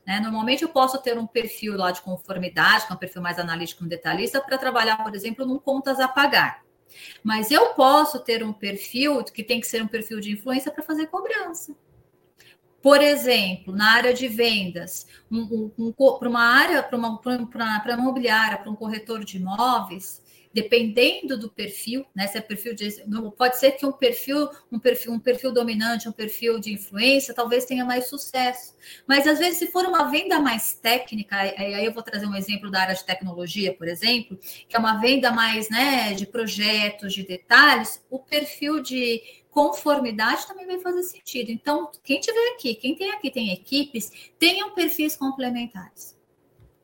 Né? 0.05 0.19
Normalmente 0.19 0.63
eu 0.63 0.69
posso 0.69 1.01
ter 1.01 1.17
um 1.17 1.25
perfil 1.25 1.77
lá 1.77 1.91
de 1.91 2.01
conformidade, 2.01 2.85
que 2.85 2.91
é 2.91 2.95
um 2.95 2.99
perfil 2.99 3.21
mais 3.21 3.39
analítico 3.39 3.85
e 3.85 3.87
detalhista, 3.87 4.41
para 4.41 4.57
trabalhar, 4.57 5.03
por 5.03 5.15
exemplo, 5.15 5.45
num 5.45 5.59
contas 5.59 5.99
a 5.99 6.07
pagar. 6.07 6.63
Mas 7.23 7.51
eu 7.51 7.73
posso 7.73 8.19
ter 8.19 8.43
um 8.43 8.53
perfil 8.53 9.23
que 9.23 9.43
tem 9.43 9.59
que 9.59 9.67
ser 9.67 9.81
um 9.81 9.87
perfil 9.87 10.19
de 10.19 10.31
influência 10.31 10.71
para 10.71 10.83
fazer 10.83 11.07
cobrança. 11.07 11.75
Por 12.81 13.01
exemplo, 13.01 13.73
na 13.73 13.93
área 13.93 14.13
de 14.13 14.27
vendas, 14.27 15.07
um, 15.31 15.71
um, 15.77 15.85
um, 15.87 15.91
para 15.93 16.29
uma 16.29 16.43
área, 16.43 16.83
para 16.83 16.97
uma, 16.97 17.19
imobiliária, 17.97 18.57
para 18.57 18.69
um 18.69 18.75
corretor 18.75 19.23
de 19.23 19.37
imóveis, 19.37 20.21
dependendo 20.53 21.37
do 21.37 21.49
perfil, 21.49 22.05
né? 22.15 22.27
Se 22.27 22.37
é 22.37 22.41
perfil 22.41 22.75
de, 22.75 23.03
pode 23.35 23.57
ser 23.57 23.71
que 23.71 23.85
um 23.85 23.91
perfil, 23.91 24.47
um 24.71 24.77
perfil, 24.77 25.11
um 25.11 25.19
perfil 25.19 25.51
dominante, 25.51 26.07
um 26.07 26.11
perfil 26.11 26.59
de 26.59 26.71
influência, 26.71 27.33
talvez 27.33 27.65
tenha 27.65 27.83
mais 27.83 28.07
sucesso. 28.07 28.75
Mas 29.07 29.25
às 29.25 29.39
vezes, 29.39 29.57
se 29.57 29.67
for 29.67 29.85
uma 29.85 30.11
venda 30.11 30.39
mais 30.39 30.75
técnica, 30.75 31.35
aí 31.35 31.83
eu 31.83 31.91
vou 31.91 32.03
trazer 32.03 32.27
um 32.27 32.35
exemplo 32.35 32.69
da 32.69 32.81
área 32.81 32.93
de 32.93 33.03
tecnologia, 33.03 33.73
por 33.73 33.87
exemplo, 33.87 34.37
que 34.37 34.75
é 34.75 34.79
uma 34.79 35.01
venda 35.01 35.31
mais, 35.31 35.69
né, 35.69 36.13
de 36.13 36.27
projetos, 36.27 37.13
de 37.13 37.23
detalhes, 37.23 38.05
o 38.09 38.19
perfil 38.19 38.79
de 38.79 39.21
conformidade 39.49 40.47
também 40.47 40.67
vai 40.67 40.79
fazer 40.79 41.03
sentido. 41.03 41.51
Então, 41.51 41.91
quem 42.03 42.19
tiver 42.19 42.53
aqui, 42.53 42.75
quem 42.75 42.95
tem 42.95 43.11
aqui 43.11 43.31
tem 43.31 43.51
equipes, 43.51 44.11
tenham 44.37 44.73
perfis 44.75 45.15
complementares. 45.15 46.17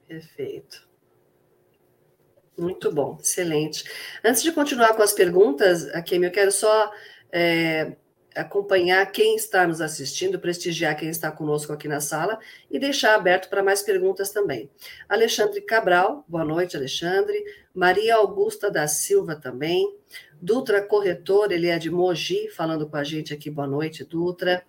Perfeito. 0.07 0.88
Muito 2.59 2.91
bom, 2.91 3.17
excelente. 3.21 3.85
Antes 4.21 4.43
de 4.43 4.51
continuar 4.51 4.93
com 4.93 5.01
as 5.01 5.13
perguntas, 5.13 5.87
Akemi, 5.95 6.25
eu 6.25 6.31
quero 6.31 6.51
só 6.51 6.91
é, 7.31 7.93
acompanhar 8.35 9.09
quem 9.13 9.37
está 9.37 9.65
nos 9.65 9.79
assistindo, 9.79 10.37
prestigiar 10.39 10.97
quem 10.97 11.07
está 11.07 11.31
conosco 11.31 11.71
aqui 11.71 11.87
na 11.87 12.01
sala 12.01 12.37
e 12.69 12.77
deixar 12.77 13.15
aberto 13.15 13.49
para 13.49 13.63
mais 13.63 13.81
perguntas 13.81 14.31
também. 14.31 14.69
Alexandre 15.07 15.61
Cabral, 15.61 16.25
boa 16.27 16.43
noite, 16.43 16.75
Alexandre. 16.75 17.41
Maria 17.73 18.15
Augusta 18.15 18.69
da 18.69 18.87
Silva 18.89 19.37
também. 19.37 19.95
Dutra 20.41 20.81
Corretor, 20.81 21.53
ele 21.53 21.67
é 21.67 21.79
de 21.79 21.89
Mogi, 21.89 22.49
falando 22.49 22.89
com 22.89 22.97
a 22.97 23.05
gente 23.05 23.33
aqui, 23.33 23.49
boa 23.49 23.67
noite, 23.67 24.03
Dutra. 24.03 24.63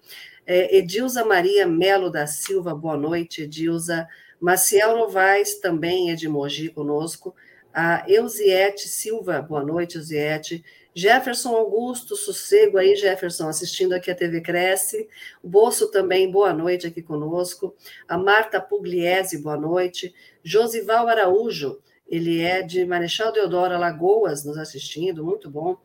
É, 0.46 0.76
Edilza 0.76 1.24
Maria 1.24 1.66
Melo 1.66 2.08
da 2.08 2.24
Silva, 2.28 2.72
boa 2.72 2.96
noite, 2.96 3.42
Edilza. 3.42 4.06
Maciel 4.40 4.96
Novaes 4.96 5.58
também 5.58 6.12
é 6.12 6.14
de 6.14 6.28
Mogi 6.28 6.68
conosco 6.68 7.34
a 7.72 8.04
Eusiete 8.08 8.88
Silva, 8.88 9.40
boa 9.40 9.64
noite, 9.64 9.96
Eusiete. 9.96 10.64
Jefferson 10.92 11.54
Augusto, 11.54 12.16
sossego 12.16 12.76
aí, 12.76 12.96
Jefferson, 12.96 13.48
assistindo 13.48 13.92
aqui 13.92 14.10
a 14.10 14.14
TV 14.14 14.40
Cresce. 14.40 15.08
O 15.42 15.48
Bolso 15.48 15.90
também, 15.90 16.30
boa 16.30 16.52
noite 16.52 16.86
aqui 16.86 17.00
conosco. 17.00 17.74
A 18.08 18.18
Marta 18.18 18.60
Pugliese, 18.60 19.42
boa 19.42 19.56
noite. 19.56 20.12
Josival 20.42 21.08
Araújo, 21.08 21.80
ele 22.08 22.40
é 22.40 22.60
de 22.60 22.84
Marechal 22.84 23.32
Deodoro, 23.32 23.74
Alagoas, 23.74 24.44
nos 24.44 24.58
assistindo, 24.58 25.24
muito 25.24 25.48
bom. 25.48 25.76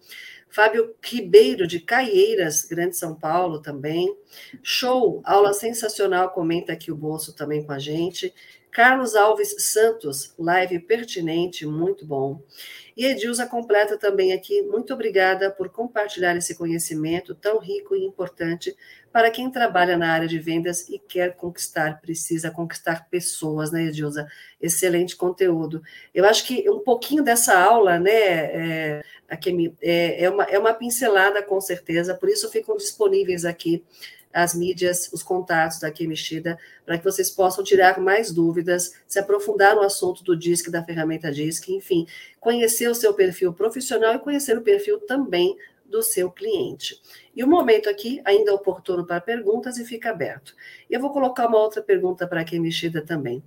Fábio 0.50 0.96
Ribeiro, 1.04 1.68
de 1.68 1.80
Caieiras, 1.80 2.64
Grande 2.64 2.98
São 2.98 3.14
Paulo, 3.14 3.62
também. 3.62 4.18
Show, 4.64 5.22
aula 5.24 5.54
sensacional, 5.54 6.32
comenta 6.32 6.74
aqui 6.74 6.92
o 6.92 6.96
Bolso 6.96 7.36
também 7.36 7.64
com 7.64 7.74
a 7.74 7.80
gente. 7.80 8.34
Carlos 8.76 9.16
Alves 9.16 9.56
Santos, 9.60 10.34
live 10.38 10.80
pertinente, 10.80 11.66
muito 11.66 12.06
bom. 12.06 12.42
E 12.98 13.06
Edilza 13.06 13.46
completa 13.46 13.98
também 13.98 14.34
aqui, 14.34 14.62
muito 14.64 14.94
obrigada 14.94 15.50
por 15.50 15.70
compartilhar 15.70 16.36
esse 16.36 16.54
conhecimento 16.56 17.34
tão 17.34 17.58
rico 17.58 17.96
e 17.96 18.04
importante 18.04 18.76
para 19.14 19.32
quem 19.32 19.50
trabalha 19.50 19.96
na 19.98 20.12
área 20.12 20.28
de 20.28 20.38
vendas 20.40 20.90
e 20.90 21.00
quer 21.00 21.38
conquistar, 21.38 22.02
precisa 22.02 22.52
conquistar 22.52 23.08
pessoas, 23.10 23.72
né, 23.72 23.86
Edilza? 23.86 24.28
Excelente 24.62 25.16
conteúdo. 25.16 25.82
Eu 26.14 26.26
acho 26.26 26.46
que 26.46 26.70
um 26.70 26.80
pouquinho 26.80 27.24
dessa 27.24 27.58
aula, 27.58 27.98
né, 27.98 28.12
é, 28.12 29.04
aqui, 29.30 29.74
é, 29.82 30.26
é, 30.26 30.30
uma, 30.30 30.44
é 30.44 30.60
uma 30.60 30.74
pincelada, 30.74 31.42
com 31.42 31.62
certeza, 31.62 32.14
por 32.14 32.28
isso 32.28 32.52
ficam 32.52 32.76
disponíveis 32.76 33.46
aqui 33.46 33.86
as 34.36 34.54
mídias, 34.54 35.10
os 35.14 35.24
contatos 35.24 35.80
da 35.80 35.90
Mexida, 36.02 36.60
para 36.86 36.98
que 36.98 37.04
vocês 37.06 37.30
possam 37.30 37.64
tirar 37.64 38.02
mais 38.02 38.34
dúvidas, 38.34 38.94
se 39.08 39.18
aprofundar 39.18 39.76
no 39.76 39.82
assunto 39.82 40.26
do 40.26 40.36
DISC, 40.36 40.70
da 40.70 40.84
ferramenta 40.84 41.32
DISC, 41.32 41.70
enfim, 41.70 42.06
conhecer 42.38 42.90
o 42.90 42.94
seu 42.94 43.14
perfil 43.14 43.54
profissional 43.54 44.14
e 44.16 44.20
conhecer 44.20 44.58
o 44.58 44.62
perfil 44.62 45.00
também 45.00 45.56
do 45.86 46.04
seu 46.04 46.30
cliente. 46.30 47.00
E 47.34 47.46
o 47.46 47.48
momento 47.48 47.90
aqui 47.90 48.22
ainda 48.26 48.52
é 48.52 48.54
oportuno 48.54 49.06
para 49.06 49.22
perguntas 49.22 49.78
e 49.78 49.86
fica 49.86 50.10
aberto. 50.10 50.54
Eu 50.90 51.00
vou 51.00 51.14
colocar 51.14 51.48
uma 51.48 51.60
outra 51.60 51.82
pergunta 51.82 52.28
para 52.28 52.42
a 52.42 52.60
Mexida 52.60 53.02
também. 53.02 53.42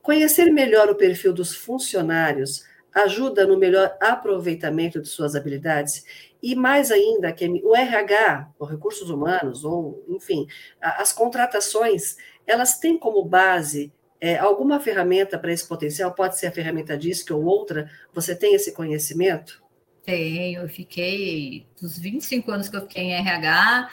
Conhecer 0.00 0.50
melhor 0.50 0.88
o 0.88 0.94
perfil 0.94 1.34
dos 1.34 1.54
funcionários 1.54 2.64
ajuda 2.94 3.46
no 3.46 3.58
melhor 3.58 3.96
aproveitamento 4.00 5.00
de 5.00 5.08
suas 5.08 5.34
habilidades 5.34 6.04
e 6.42 6.56
mais 6.56 6.90
ainda, 6.90 7.32
que 7.32 7.46
o 7.62 7.76
RH, 7.76 8.50
os 8.58 8.68
recursos 8.68 9.08
humanos, 9.08 9.64
ou 9.64 10.04
enfim, 10.08 10.46
as 10.80 11.12
contratações, 11.12 12.16
elas 12.46 12.78
têm 12.78 12.98
como 12.98 13.24
base 13.24 13.92
é, 14.20 14.36
alguma 14.38 14.80
ferramenta 14.80 15.38
para 15.38 15.52
esse 15.52 15.66
potencial? 15.66 16.12
Pode 16.12 16.38
ser 16.38 16.48
a 16.48 16.52
ferramenta 16.52 16.98
DISC 16.98 17.30
ou 17.32 17.44
outra? 17.44 17.90
Você 18.12 18.34
tem 18.34 18.54
esse 18.54 18.72
conhecimento? 18.72 19.62
Tenho, 20.04 20.62
eu 20.62 20.68
fiquei, 20.68 21.66
dos 21.80 21.96
25 21.96 22.50
anos 22.50 22.68
que 22.68 22.76
eu 22.76 22.82
fiquei 22.82 23.04
em 23.04 23.14
RH, 23.14 23.90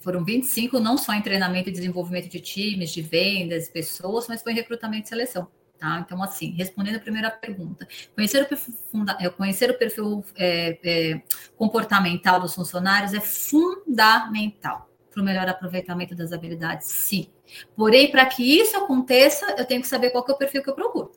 foram 0.00 0.24
25, 0.24 0.78
não 0.78 0.96
só 0.96 1.12
em 1.12 1.22
treinamento 1.22 1.68
e 1.68 1.72
desenvolvimento 1.72 2.28
de 2.28 2.40
times, 2.40 2.90
de 2.90 3.02
vendas, 3.02 3.68
pessoas, 3.68 4.28
mas 4.28 4.42
foi 4.42 4.52
em 4.52 4.56
recrutamento 4.56 5.06
e 5.06 5.08
seleção. 5.08 5.48
Tá? 5.78 5.98
Então, 6.04 6.22
assim, 6.22 6.52
respondendo 6.52 6.96
a 6.96 7.00
primeira 7.00 7.30
pergunta, 7.30 7.86
conhecer 8.14 8.42
o 8.42 8.46
perfil, 8.46 8.74
funda, 8.90 9.16
é, 9.20 9.28
conhecer 9.28 9.70
o 9.70 9.78
perfil 9.78 10.24
é, 10.36 10.78
é, 10.84 11.22
comportamental 11.56 12.40
dos 12.40 12.54
funcionários 12.54 13.12
é 13.12 13.20
fundamental 13.20 14.88
para 15.10 15.20
o 15.20 15.24
melhor 15.24 15.48
aproveitamento 15.48 16.14
das 16.14 16.32
habilidades, 16.32 16.88
sim. 16.88 17.28
Porém, 17.76 18.10
para 18.10 18.26
que 18.26 18.42
isso 18.42 18.76
aconteça, 18.76 19.54
eu 19.58 19.64
tenho 19.64 19.80
que 19.80 19.86
saber 19.86 20.10
qual 20.10 20.24
é 20.28 20.32
o 20.32 20.36
perfil 20.36 20.62
que 20.62 20.70
eu 20.70 20.74
procuro. 20.74 21.12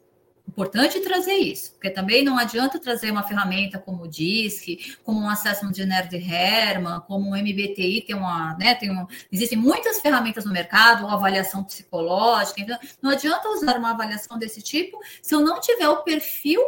Importante 0.57 0.99
trazer 1.01 1.35
isso, 1.35 1.73
porque 1.73 1.87
também 1.87 2.23
não 2.23 2.35
adianta 2.35 2.79
trazer 2.79 3.11
uma 3.11 3.21
ferramenta 3.21 3.77
como 3.77 4.05
o 4.05 4.07
DISC, 4.07 4.97
como 5.03 5.19
um 5.19 5.29
assessment 5.29 5.71
de 5.71 5.85
Nerd 5.85 6.15
Herman, 6.15 6.99
como 7.01 7.29
o 7.29 7.37
MBTI, 7.37 8.01
tem 8.01 8.15
uma, 8.15 8.57
né, 8.57 8.73
tem 8.73 8.89
um, 8.89 9.05
existem 9.31 9.55
muitas 9.55 10.01
ferramentas 10.01 10.45
no 10.45 10.51
mercado, 10.51 11.05
uma 11.05 11.13
avaliação 11.13 11.63
psicológica, 11.63 12.59
então 12.59 12.75
não 12.99 13.11
adianta 13.11 13.47
usar 13.49 13.77
uma 13.77 13.91
avaliação 13.91 14.39
desse 14.39 14.59
tipo 14.59 14.99
se 15.21 15.35
eu 15.35 15.41
não 15.41 15.61
tiver 15.61 15.89
o 15.89 16.01
perfil 16.01 16.59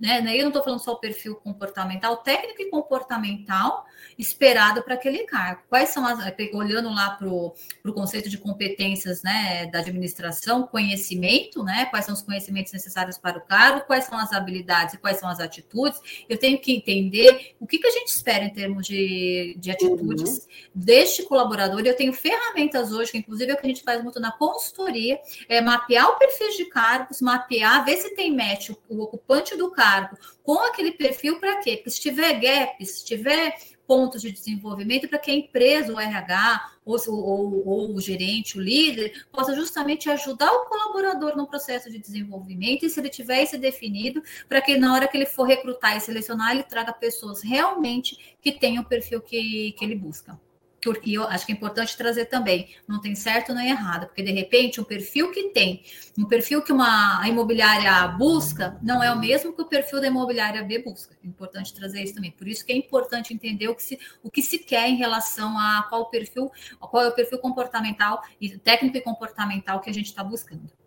né? 0.00 0.22
Eu 0.34 0.44
não 0.44 0.48
estou 0.48 0.64
falando 0.64 0.80
só 0.80 0.92
o 0.92 0.98
perfil 0.98 1.36
comportamental, 1.36 2.16
técnico 2.16 2.62
e 2.62 2.70
comportamental 2.70 3.84
esperado 4.18 4.82
para 4.82 4.94
aquele 4.94 5.24
cargo. 5.24 5.62
Quais 5.68 5.90
são 5.90 6.06
as, 6.06 6.18
olhando 6.52 6.90
lá 6.90 7.10
para 7.10 7.28
o 7.28 7.54
conceito 7.92 8.28
de 8.28 8.38
competências 8.38 9.22
né, 9.22 9.66
da 9.66 9.80
administração, 9.80 10.66
conhecimento, 10.66 11.62
né? 11.62 11.86
Quais 11.86 12.04
são 12.04 12.14
os 12.14 12.22
conhecimentos 12.22 12.72
necessários 12.72 13.18
para 13.18 13.38
o 13.38 13.40
cargo, 13.40 13.86
quais 13.86 14.04
são 14.04 14.18
as 14.18 14.32
habilidades 14.32 14.94
e 14.94 14.98
quais 14.98 15.18
são 15.18 15.28
as 15.28 15.40
atitudes. 15.40 16.00
Eu 16.28 16.38
tenho 16.38 16.58
que 16.58 16.72
entender 16.72 17.54
o 17.60 17.66
que, 17.66 17.78
que 17.78 17.86
a 17.86 17.90
gente 17.90 18.08
espera 18.08 18.44
em 18.44 18.50
termos 18.50 18.86
de, 18.86 19.56
de 19.58 19.70
atitudes 19.70 20.38
uhum. 20.38 20.46
deste 20.74 21.22
colaborador. 21.24 21.80
Eu 21.80 21.96
tenho 21.96 22.12
ferramentas 22.12 22.92
hoje, 22.92 23.12
que 23.12 23.18
inclusive 23.18 23.50
é 23.50 23.54
o 23.54 23.56
que 23.56 23.66
a 23.66 23.68
gente 23.68 23.82
faz 23.82 24.02
muito 24.02 24.20
na 24.20 24.32
consultoria, 24.32 25.20
é 25.48 25.60
mapear 25.60 26.08
o 26.08 26.16
perfil 26.16 26.50
de 26.56 26.64
cargos, 26.66 27.20
mapear, 27.20 27.84
ver 27.84 27.96
se 27.96 28.14
tem 28.14 28.34
match 28.34 28.70
o, 28.70 28.78
o 28.88 29.02
ocupante 29.02 29.56
do 29.56 29.70
cargo 29.70 30.16
com 30.42 30.58
aquele 30.60 30.92
perfil 30.92 31.38
para 31.38 31.56
quê? 31.56 31.76
Porque 31.76 31.90
se 31.90 32.00
tiver 32.00 32.34
gaps, 32.40 32.98
se 32.98 33.04
tiver 33.04 33.54
pontos 33.90 34.22
de 34.22 34.30
desenvolvimento 34.30 35.08
para 35.08 35.18
que 35.18 35.32
a 35.32 35.34
empresa, 35.34 35.92
o 35.92 35.98
RH, 35.98 36.70
ou, 36.84 36.96
ou, 37.08 37.68
ou, 37.68 37.96
o 37.96 38.00
gerente, 38.00 38.56
o 38.56 38.60
líder, 38.62 39.26
possa 39.32 39.52
justamente 39.52 40.08
ajudar 40.08 40.48
o 40.52 40.66
colaborador 40.66 41.36
no 41.36 41.44
processo 41.44 41.90
de 41.90 41.98
desenvolvimento, 41.98 42.86
e 42.86 42.88
se 42.88 43.00
ele 43.00 43.08
tiver 43.08 43.42
isso 43.42 43.58
definido, 43.58 44.22
para 44.48 44.60
que 44.60 44.78
na 44.78 44.94
hora 44.94 45.08
que 45.08 45.16
ele 45.16 45.26
for 45.26 45.42
recrutar 45.42 45.96
e 45.96 46.00
selecionar, 46.00 46.52
ele 46.52 46.62
traga 46.62 46.92
pessoas 46.92 47.42
realmente 47.42 48.36
que 48.40 48.52
tenham 48.52 48.84
o 48.84 48.86
perfil 48.86 49.20
que, 49.20 49.72
que 49.72 49.84
ele 49.84 49.96
busca 49.96 50.38
porque 50.82 51.12
eu 51.12 51.24
acho 51.24 51.46
que 51.46 51.52
é 51.52 51.54
importante 51.54 51.96
trazer 51.96 52.26
também, 52.26 52.74
não 52.88 53.00
tem 53.00 53.14
certo 53.14 53.52
nem 53.54 53.70
errado, 53.70 54.06
porque 54.06 54.22
de 54.22 54.32
repente 54.32 54.80
o 54.80 54.84
perfil 54.84 55.30
que 55.30 55.50
tem, 55.50 55.82
um 56.16 56.24
perfil 56.24 56.62
que 56.62 56.72
uma 56.72 57.22
imobiliária 57.28 58.08
busca, 58.08 58.78
não 58.82 59.02
é 59.02 59.12
o 59.12 59.18
mesmo 59.18 59.52
que 59.52 59.62
o 59.62 59.66
perfil 59.66 60.00
da 60.00 60.06
imobiliária 60.06 60.62
B 60.62 60.82
busca. 60.82 61.16
É 61.22 61.26
importante 61.26 61.74
trazer 61.74 62.02
isso 62.02 62.14
também. 62.14 62.30
Por 62.30 62.48
isso 62.48 62.64
que 62.64 62.72
é 62.72 62.76
importante 62.76 63.32
entender 63.32 63.68
o 63.68 63.74
que 63.74 63.82
se, 63.82 63.98
o 64.22 64.30
que 64.30 64.42
se 64.42 64.58
quer 64.58 64.88
em 64.88 64.96
relação 64.96 65.58
a 65.58 65.86
qual 65.88 66.08
perfil, 66.08 66.50
qual 66.78 67.04
é 67.04 67.08
o 67.08 67.12
perfil 67.12 67.38
comportamental 67.38 68.22
e 68.40 68.58
técnico 68.58 68.96
e 68.96 69.00
comportamental 69.00 69.80
que 69.80 69.90
a 69.90 69.94
gente 69.94 70.06
está 70.06 70.24
buscando. 70.24 70.79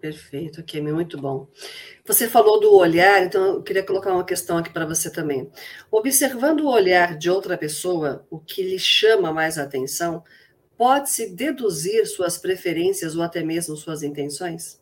Perfeito, 0.00 0.60
ok, 0.60 0.80
muito 0.82 1.18
bom. 1.18 1.48
Você 2.04 2.28
falou 2.28 2.60
do 2.60 2.74
olhar, 2.74 3.22
então 3.24 3.54
eu 3.54 3.62
queria 3.62 3.82
colocar 3.82 4.12
uma 4.12 4.24
questão 4.24 4.58
aqui 4.58 4.70
para 4.70 4.84
você 4.84 5.10
também. 5.10 5.50
Observando 5.90 6.60
o 6.60 6.70
olhar 6.70 7.16
de 7.16 7.30
outra 7.30 7.56
pessoa, 7.56 8.26
o 8.30 8.38
que 8.38 8.62
lhe 8.62 8.78
chama 8.78 9.32
mais 9.32 9.58
atenção, 9.58 10.22
pode-se 10.76 11.34
deduzir 11.34 12.06
suas 12.06 12.36
preferências 12.36 13.16
ou 13.16 13.22
até 13.22 13.42
mesmo 13.42 13.76
suas 13.76 14.02
intenções? 14.02 14.80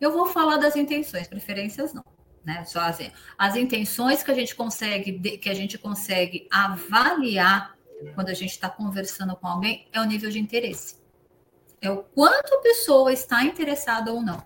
Eu 0.00 0.10
vou 0.12 0.26
falar 0.26 0.56
das 0.56 0.74
intenções, 0.74 1.28
preferências 1.28 1.94
não. 1.94 2.04
Né? 2.44 2.64
Só 2.64 2.80
assim, 2.80 3.10
as 3.38 3.56
intenções 3.56 4.22
que 4.22 4.30
a 4.30 4.34
gente 4.34 4.54
consegue, 4.54 5.38
que 5.38 5.48
a 5.48 5.54
gente 5.54 5.78
consegue 5.78 6.46
avaliar 6.50 7.74
quando 8.14 8.28
a 8.28 8.34
gente 8.34 8.50
está 8.50 8.68
conversando 8.68 9.34
com 9.36 9.46
alguém 9.46 9.86
é 9.92 10.00
o 10.00 10.04
nível 10.04 10.28
de 10.28 10.38
interesse. 10.38 11.03
É 11.84 11.90
o 11.90 12.02
quanto 12.02 12.54
a 12.54 12.58
pessoa 12.58 13.12
está 13.12 13.44
interessada 13.44 14.12
ou 14.12 14.22
não 14.22 14.42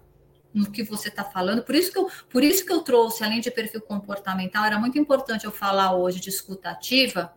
no 0.52 0.70
que 0.70 0.82
você 0.82 1.08
está 1.08 1.22
falando. 1.22 1.62
Por 1.62 1.74
isso 1.74 1.92
que 1.92 1.98
eu, 1.98 2.10
por 2.28 2.42
isso 2.42 2.64
que 2.64 2.72
eu 2.72 2.80
trouxe, 2.82 3.22
além 3.22 3.40
de 3.40 3.50
perfil 3.50 3.80
comportamental, 3.80 4.64
era 4.64 4.78
muito 4.78 4.98
importante 4.98 5.44
eu 5.44 5.52
falar 5.52 5.94
hoje 5.94 6.20
de 6.20 6.30
escuta 6.30 6.70
ativa, 6.70 7.32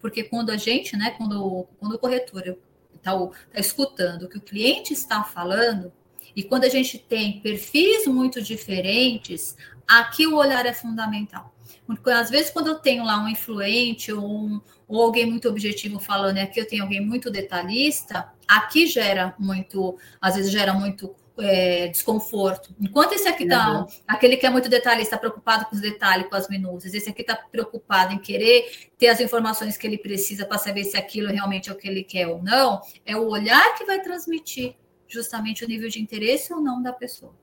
porque 0.00 0.24
quando 0.24 0.50
a 0.50 0.56
gente, 0.56 0.96
né, 0.96 1.14
quando, 1.16 1.66
quando 1.78 1.92
o 1.94 1.98
corretor 1.98 2.56
está 2.94 3.12
tá 3.12 3.60
escutando 3.60 4.24
o 4.24 4.28
que 4.28 4.38
o 4.38 4.40
cliente 4.40 4.92
está 4.92 5.22
falando, 5.22 5.92
e 6.34 6.42
quando 6.42 6.64
a 6.64 6.68
gente 6.68 6.98
tem 6.98 7.40
perfis 7.40 8.06
muito 8.06 8.42
diferentes, 8.42 9.56
aqui 9.86 10.26
o 10.26 10.36
olhar 10.36 10.66
é 10.66 10.72
fundamental. 10.72 11.54
Porque 11.86 12.10
às 12.10 12.30
vezes, 12.30 12.50
quando 12.50 12.68
eu 12.68 12.76
tenho 12.76 13.04
lá 13.04 13.22
um 13.22 13.28
influente 13.28 14.12
ou, 14.12 14.24
um, 14.24 14.60
ou 14.86 15.02
alguém 15.02 15.26
muito 15.26 15.48
objetivo 15.48 15.98
falando, 15.98 16.38
e 16.38 16.40
aqui 16.40 16.60
eu 16.60 16.68
tenho 16.68 16.82
alguém 16.82 17.00
muito 17.00 17.30
detalhista, 17.30 18.30
aqui 18.46 18.86
gera 18.86 19.34
muito, 19.38 19.98
às 20.20 20.36
vezes 20.36 20.50
gera 20.50 20.72
muito 20.72 21.14
é, 21.38 21.88
desconforto. 21.88 22.74
Enquanto 22.80 23.12
esse 23.12 23.28
aqui 23.28 23.46
tá, 23.46 23.80
uhum. 23.80 23.86
aquele 24.06 24.36
que 24.36 24.46
é 24.46 24.50
muito 24.50 24.68
detalhista, 24.68 25.14
está 25.14 25.18
preocupado 25.18 25.66
com 25.66 25.74
os 25.74 25.80
detalhes, 25.80 26.28
com 26.28 26.36
as 26.36 26.48
minúcias, 26.48 26.94
esse 26.94 27.10
aqui 27.10 27.22
está 27.22 27.36
preocupado 27.36 28.14
em 28.14 28.18
querer 28.18 28.88
ter 28.96 29.08
as 29.08 29.20
informações 29.20 29.76
que 29.76 29.86
ele 29.86 29.98
precisa 29.98 30.46
para 30.46 30.58
saber 30.58 30.84
se 30.84 30.96
aquilo 30.96 31.28
realmente 31.28 31.68
é 31.68 31.72
o 31.72 31.76
que 31.76 31.88
ele 31.88 32.02
quer 32.02 32.26
ou 32.26 32.42
não, 32.42 32.80
é 33.04 33.16
o 33.16 33.28
olhar 33.28 33.74
que 33.76 33.84
vai 33.84 34.00
transmitir 34.00 34.74
justamente 35.08 35.64
o 35.64 35.68
nível 35.68 35.88
de 35.88 36.00
interesse 36.00 36.52
ou 36.52 36.60
não 36.60 36.82
da 36.82 36.92
pessoa. 36.92 37.34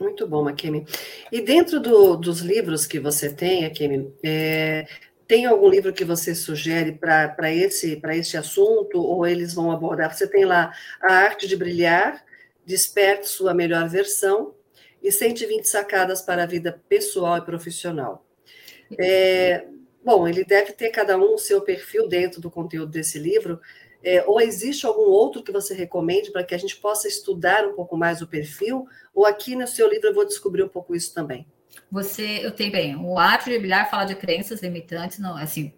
Muito 0.00 0.26
bom, 0.26 0.48
Akemi. 0.48 0.86
E 1.30 1.42
dentro 1.42 1.78
do, 1.78 2.16
dos 2.16 2.40
livros 2.40 2.86
que 2.86 2.98
você 2.98 3.30
tem, 3.30 3.66
Akemi, 3.66 4.10
é, 4.24 4.86
tem 5.28 5.44
algum 5.44 5.68
livro 5.68 5.92
que 5.92 6.06
você 6.06 6.34
sugere 6.34 6.92
para 6.92 7.52
esse, 7.52 8.00
esse 8.14 8.36
assunto, 8.38 8.98
ou 8.98 9.26
eles 9.26 9.52
vão 9.52 9.70
abordar? 9.70 10.16
Você 10.16 10.26
tem 10.26 10.46
lá 10.46 10.72
A 11.02 11.12
Arte 11.12 11.46
de 11.46 11.54
Brilhar, 11.54 12.24
Desperte 12.64 13.28
Sua 13.28 13.52
Melhor 13.52 13.88
Versão 13.90 14.54
e 15.02 15.12
120 15.12 15.66
Sacadas 15.66 16.22
para 16.22 16.44
a 16.44 16.46
Vida 16.46 16.80
Pessoal 16.88 17.36
e 17.36 17.42
Profissional. 17.42 18.26
É, 18.98 19.66
bom, 20.02 20.26
ele 20.26 20.44
deve 20.44 20.72
ter 20.72 20.88
cada 20.88 21.18
um 21.18 21.34
o 21.34 21.38
seu 21.38 21.60
perfil 21.60 22.08
dentro 22.08 22.40
do 22.40 22.50
conteúdo 22.50 22.90
desse 22.90 23.18
livro, 23.18 23.60
é, 24.02 24.24
ou 24.26 24.40
existe 24.40 24.86
algum 24.86 25.02
outro 25.02 25.42
que 25.42 25.52
você 25.52 25.74
recomende 25.74 26.30
para 26.30 26.44
que 26.44 26.54
a 26.54 26.58
gente 26.58 26.76
possa 26.76 27.08
estudar 27.08 27.66
um 27.66 27.74
pouco 27.74 27.96
mais 27.96 28.22
o 28.22 28.26
perfil? 28.26 28.86
Ou 29.14 29.26
aqui 29.26 29.54
no 29.54 29.66
seu 29.66 29.88
livro 29.88 30.08
eu 30.08 30.14
vou 30.14 30.26
descobrir 30.26 30.62
um 30.62 30.68
pouco 30.68 30.94
isso 30.94 31.14
também? 31.14 31.46
Você, 31.90 32.44
eu 32.44 32.50
tenho 32.50 32.72
bem, 32.72 32.96
o 32.96 33.18
arte 33.18 33.50
de 33.50 33.58
brilhar 33.58 33.90
fala 33.90 34.04
de 34.04 34.14
crenças 34.14 34.62
limitantes, 34.62 35.18
não, 35.18 35.36
assim, 35.36 35.72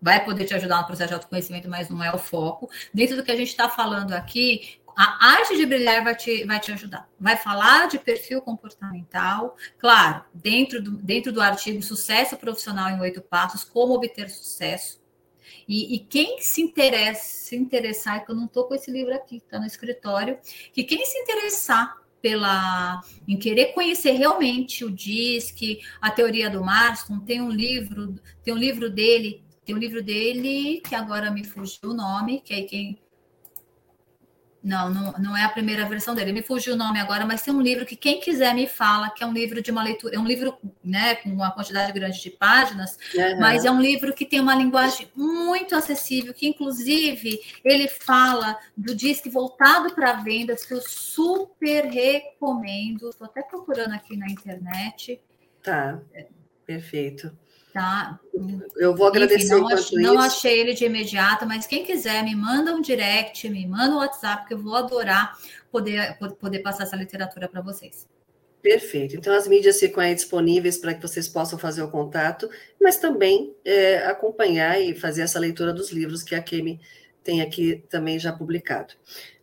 vai 0.00 0.24
poder 0.24 0.44
te 0.44 0.54
ajudar 0.54 0.80
no 0.80 0.86
processo 0.86 1.08
de 1.08 1.14
autoconhecimento, 1.14 1.68
mas 1.68 1.88
não 1.88 2.02
é 2.02 2.14
o 2.14 2.18
foco. 2.18 2.68
Dentro 2.92 3.16
do 3.16 3.22
que 3.22 3.32
a 3.32 3.36
gente 3.36 3.48
está 3.48 3.68
falando 3.68 4.12
aqui, 4.12 4.80
a 4.96 5.32
arte 5.32 5.56
de 5.56 5.66
brilhar 5.66 6.02
vai 6.02 6.16
te, 6.16 6.44
vai 6.44 6.58
te 6.58 6.72
ajudar. 6.72 7.08
Vai 7.20 7.36
falar 7.36 7.86
de 7.88 7.98
perfil 7.98 8.40
comportamental, 8.40 9.56
claro, 9.78 10.24
dentro 10.32 10.82
do, 10.82 10.92
dentro 10.92 11.32
do 11.32 11.40
artigo 11.40 11.82
Sucesso 11.82 12.36
Profissional 12.36 12.88
em 12.90 13.00
Oito 13.00 13.20
Passos, 13.20 13.62
como 13.62 13.94
obter 13.94 14.30
sucesso. 14.30 15.00
E, 15.68 15.94
e, 15.94 15.98
quem 15.98 16.40
se 16.40 16.60
interessa, 16.62 17.22
se 17.22 17.56
interessar, 17.56 18.24
que 18.24 18.30
eu 18.30 18.36
não 18.36 18.46
estou 18.46 18.64
com 18.64 18.74
esse 18.74 18.90
livro 18.90 19.14
aqui, 19.14 19.36
está 19.36 19.58
no 19.58 19.66
escritório, 19.66 20.38
que 20.72 20.84
quem 20.84 21.04
se 21.04 21.18
interessar 21.18 21.96
pela 22.20 23.00
em 23.28 23.36
querer 23.36 23.66
conhecer 23.66 24.12
realmente 24.12 24.84
o 24.84 24.90
DISC, 24.90 25.80
a 26.00 26.10
teoria 26.10 26.50
do 26.50 26.64
Marston, 26.64 27.20
tem 27.20 27.40
um 27.40 27.50
livro, 27.50 28.14
tem 28.42 28.52
um 28.52 28.58
livro 28.58 28.90
dele, 28.90 29.44
tem 29.64 29.74
um 29.74 29.78
livro 29.78 30.02
dele 30.02 30.80
que 30.80 30.94
agora 30.94 31.30
me 31.30 31.44
fugiu 31.44 31.90
o 31.90 31.94
nome, 31.94 32.40
que 32.40 32.54
é 32.54 32.62
quem 32.62 32.98
não, 34.66 34.90
não, 34.90 35.12
não 35.12 35.36
é 35.36 35.44
a 35.44 35.48
primeira 35.48 35.86
versão 35.86 36.12
dele. 36.12 36.32
Me 36.32 36.42
fugiu 36.42 36.74
o 36.74 36.76
nome 36.76 36.98
agora, 36.98 37.24
mas 37.24 37.40
tem 37.40 37.54
um 37.54 37.60
livro 37.60 37.86
que 37.86 37.94
quem 37.94 38.18
quiser 38.18 38.52
me 38.52 38.66
fala, 38.66 39.10
que 39.10 39.22
é 39.22 39.26
um 39.26 39.32
livro 39.32 39.62
de 39.62 39.70
uma 39.70 39.80
leitura, 39.80 40.16
é 40.16 40.18
um 40.18 40.26
livro, 40.26 40.58
né, 40.82 41.14
com 41.14 41.28
uma 41.28 41.52
quantidade 41.52 41.92
grande 41.92 42.20
de 42.20 42.30
páginas, 42.30 42.98
uhum. 43.14 43.38
mas 43.38 43.64
é 43.64 43.70
um 43.70 43.80
livro 43.80 44.12
que 44.12 44.26
tem 44.26 44.40
uma 44.40 44.56
linguagem 44.56 45.08
muito 45.14 45.76
acessível, 45.76 46.34
que 46.34 46.48
inclusive 46.48 47.40
ele 47.64 47.86
fala 47.86 48.58
do 48.76 48.92
disque 48.92 49.30
voltado 49.30 49.94
para 49.94 50.14
vendas, 50.14 50.66
que 50.66 50.74
eu 50.74 50.80
super 50.82 51.84
recomendo. 51.84 53.08
Estou 53.08 53.26
até 53.26 53.42
procurando 53.42 53.92
aqui 53.92 54.16
na 54.16 54.26
internet. 54.26 55.20
Tá, 55.62 56.00
perfeito. 56.66 57.30
Tá? 57.76 58.18
Eu 58.78 58.96
vou 58.96 59.06
agradecer 59.06 59.52
Enfim, 59.52 59.60
não, 59.60 59.68
ach, 59.68 59.92
não 59.92 60.18
achei 60.18 60.60
ele 60.60 60.72
de 60.72 60.86
imediato, 60.86 61.44
mas 61.44 61.66
quem 61.66 61.84
quiser 61.84 62.24
me 62.24 62.34
manda 62.34 62.72
um 62.72 62.80
direct, 62.80 63.46
me 63.50 63.66
manda 63.66 63.94
um 63.94 63.98
WhatsApp, 63.98 64.48
que 64.48 64.54
eu 64.54 64.58
vou 64.58 64.74
adorar 64.74 65.36
poder, 65.70 66.16
poder 66.40 66.60
passar 66.60 66.84
essa 66.84 66.96
literatura 66.96 67.46
para 67.46 67.60
vocês. 67.60 68.08
Perfeito. 68.62 69.14
Então, 69.14 69.34
as 69.34 69.46
mídias 69.46 69.78
ficam 69.78 70.02
aí 70.02 70.14
disponíveis 70.14 70.78
para 70.78 70.94
que 70.94 71.02
vocês 71.02 71.28
possam 71.28 71.58
fazer 71.58 71.82
o 71.82 71.90
contato, 71.90 72.48
mas 72.80 72.96
também 72.96 73.54
é, 73.62 73.98
acompanhar 74.06 74.80
e 74.80 74.94
fazer 74.94 75.20
essa 75.20 75.38
leitura 75.38 75.70
dos 75.70 75.92
livros 75.92 76.22
que 76.22 76.34
a 76.34 76.40
Kemi 76.40 76.80
tem 77.22 77.42
aqui 77.42 77.84
também 77.90 78.18
já 78.18 78.32
publicado. 78.32 78.94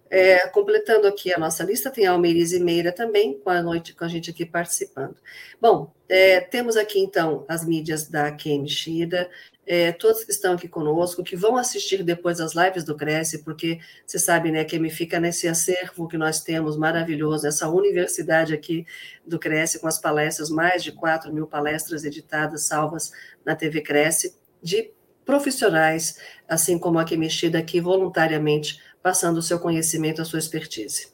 É, 0.10 0.48
completando 0.48 1.08
aqui 1.08 1.32
a 1.32 1.38
nossa 1.38 1.64
lista, 1.64 1.92
tem 1.92 2.08
a 2.08 2.14
Almeirize 2.14 2.60
Meira 2.60 2.92
também, 2.92 3.40
com 3.40 3.52
a 3.52 3.62
noite 3.62 3.94
com 3.94 4.06
a 4.06 4.08
gente 4.08 4.32
aqui 4.32 4.44
participando. 4.44 5.18
Bom, 5.62 5.94
é, 6.14 6.40
temos 6.40 6.78
aqui 6.78 7.00
então 7.00 7.44
as 7.48 7.66
mídias 7.66 8.08
da 8.08 8.32
Kemi 8.32 8.70
Shida, 8.70 9.28
é, 9.66 9.92
todos 9.92 10.24
que 10.24 10.32
estão 10.32 10.54
aqui 10.54 10.68
conosco, 10.68 11.24
que 11.24 11.36
vão 11.36 11.58
assistir 11.58 12.04
depois 12.04 12.40
as 12.40 12.54
lives 12.54 12.84
do 12.84 12.96
Cresce, 12.96 13.44
porque 13.44 13.80
você 14.06 14.20
sabe, 14.20 14.52
né, 14.52 14.64
que 14.64 14.78
me 14.78 14.92
fica 14.92 15.20
nesse 15.20 15.48
acervo 15.48 16.08
que 16.08 16.16
nós 16.16 16.40
temos 16.40 16.78
maravilhoso, 16.78 17.48
essa 17.48 17.68
universidade 17.68 18.54
aqui 18.54 18.86
do 19.26 19.40
Cresce, 19.40 19.80
com 19.80 19.88
as 19.88 19.98
palestras, 19.98 20.52
mais 20.52 20.84
de 20.84 20.92
4 20.92 21.34
mil 21.34 21.48
palestras 21.48 22.06
editadas, 22.06 22.68
salvas 22.68 23.12
na 23.44 23.56
TV 23.56 23.82
Cresce, 23.82 24.36
de 24.62 24.92
profissionais, 25.26 26.20
assim 26.48 26.78
como 26.78 27.00
a 27.00 27.06
que 27.06 27.18
mexida 27.18 27.58
aqui 27.58 27.82
voluntariamente, 27.82 28.80
passando 29.02 29.38
o 29.38 29.42
seu 29.42 29.60
conhecimento, 29.60 30.22
a 30.22 30.26
sua 30.26 30.38
expertise. 30.38 31.13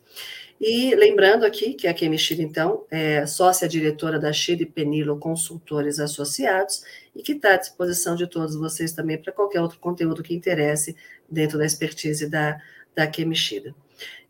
E 0.60 0.94
lembrando 0.94 1.46
aqui 1.46 1.74
que 1.74 1.88
a 1.88 1.94
Kemi 1.94 2.18
Chile, 2.18 2.44
então, 2.44 2.86
é 2.92 3.26
sócia-diretora 3.26 4.20
da 4.20 4.34
Chile 4.34 4.66
Penilo 4.66 5.18
Consultores 5.18 6.00
Associados 6.00 6.84
e 7.16 7.24
que 7.24 7.32
está 7.32 7.54
à 7.54 7.58
disposição 7.58 8.14
de 8.14 8.28
todos 8.28 8.56
vocês 8.56 8.92
também 8.92 9.18
para 9.18 9.32
qualquer 9.32 9.62
outro 9.62 9.80
conteúdo 9.80 10.22
que 10.22 10.36
interesse 10.36 10.98
dentro 11.30 11.58
da 11.58 11.66
expertise 11.66 12.28
da, 12.28 12.62
da 12.94 13.08
Kemi 13.08 13.38
Chile. 13.38 13.74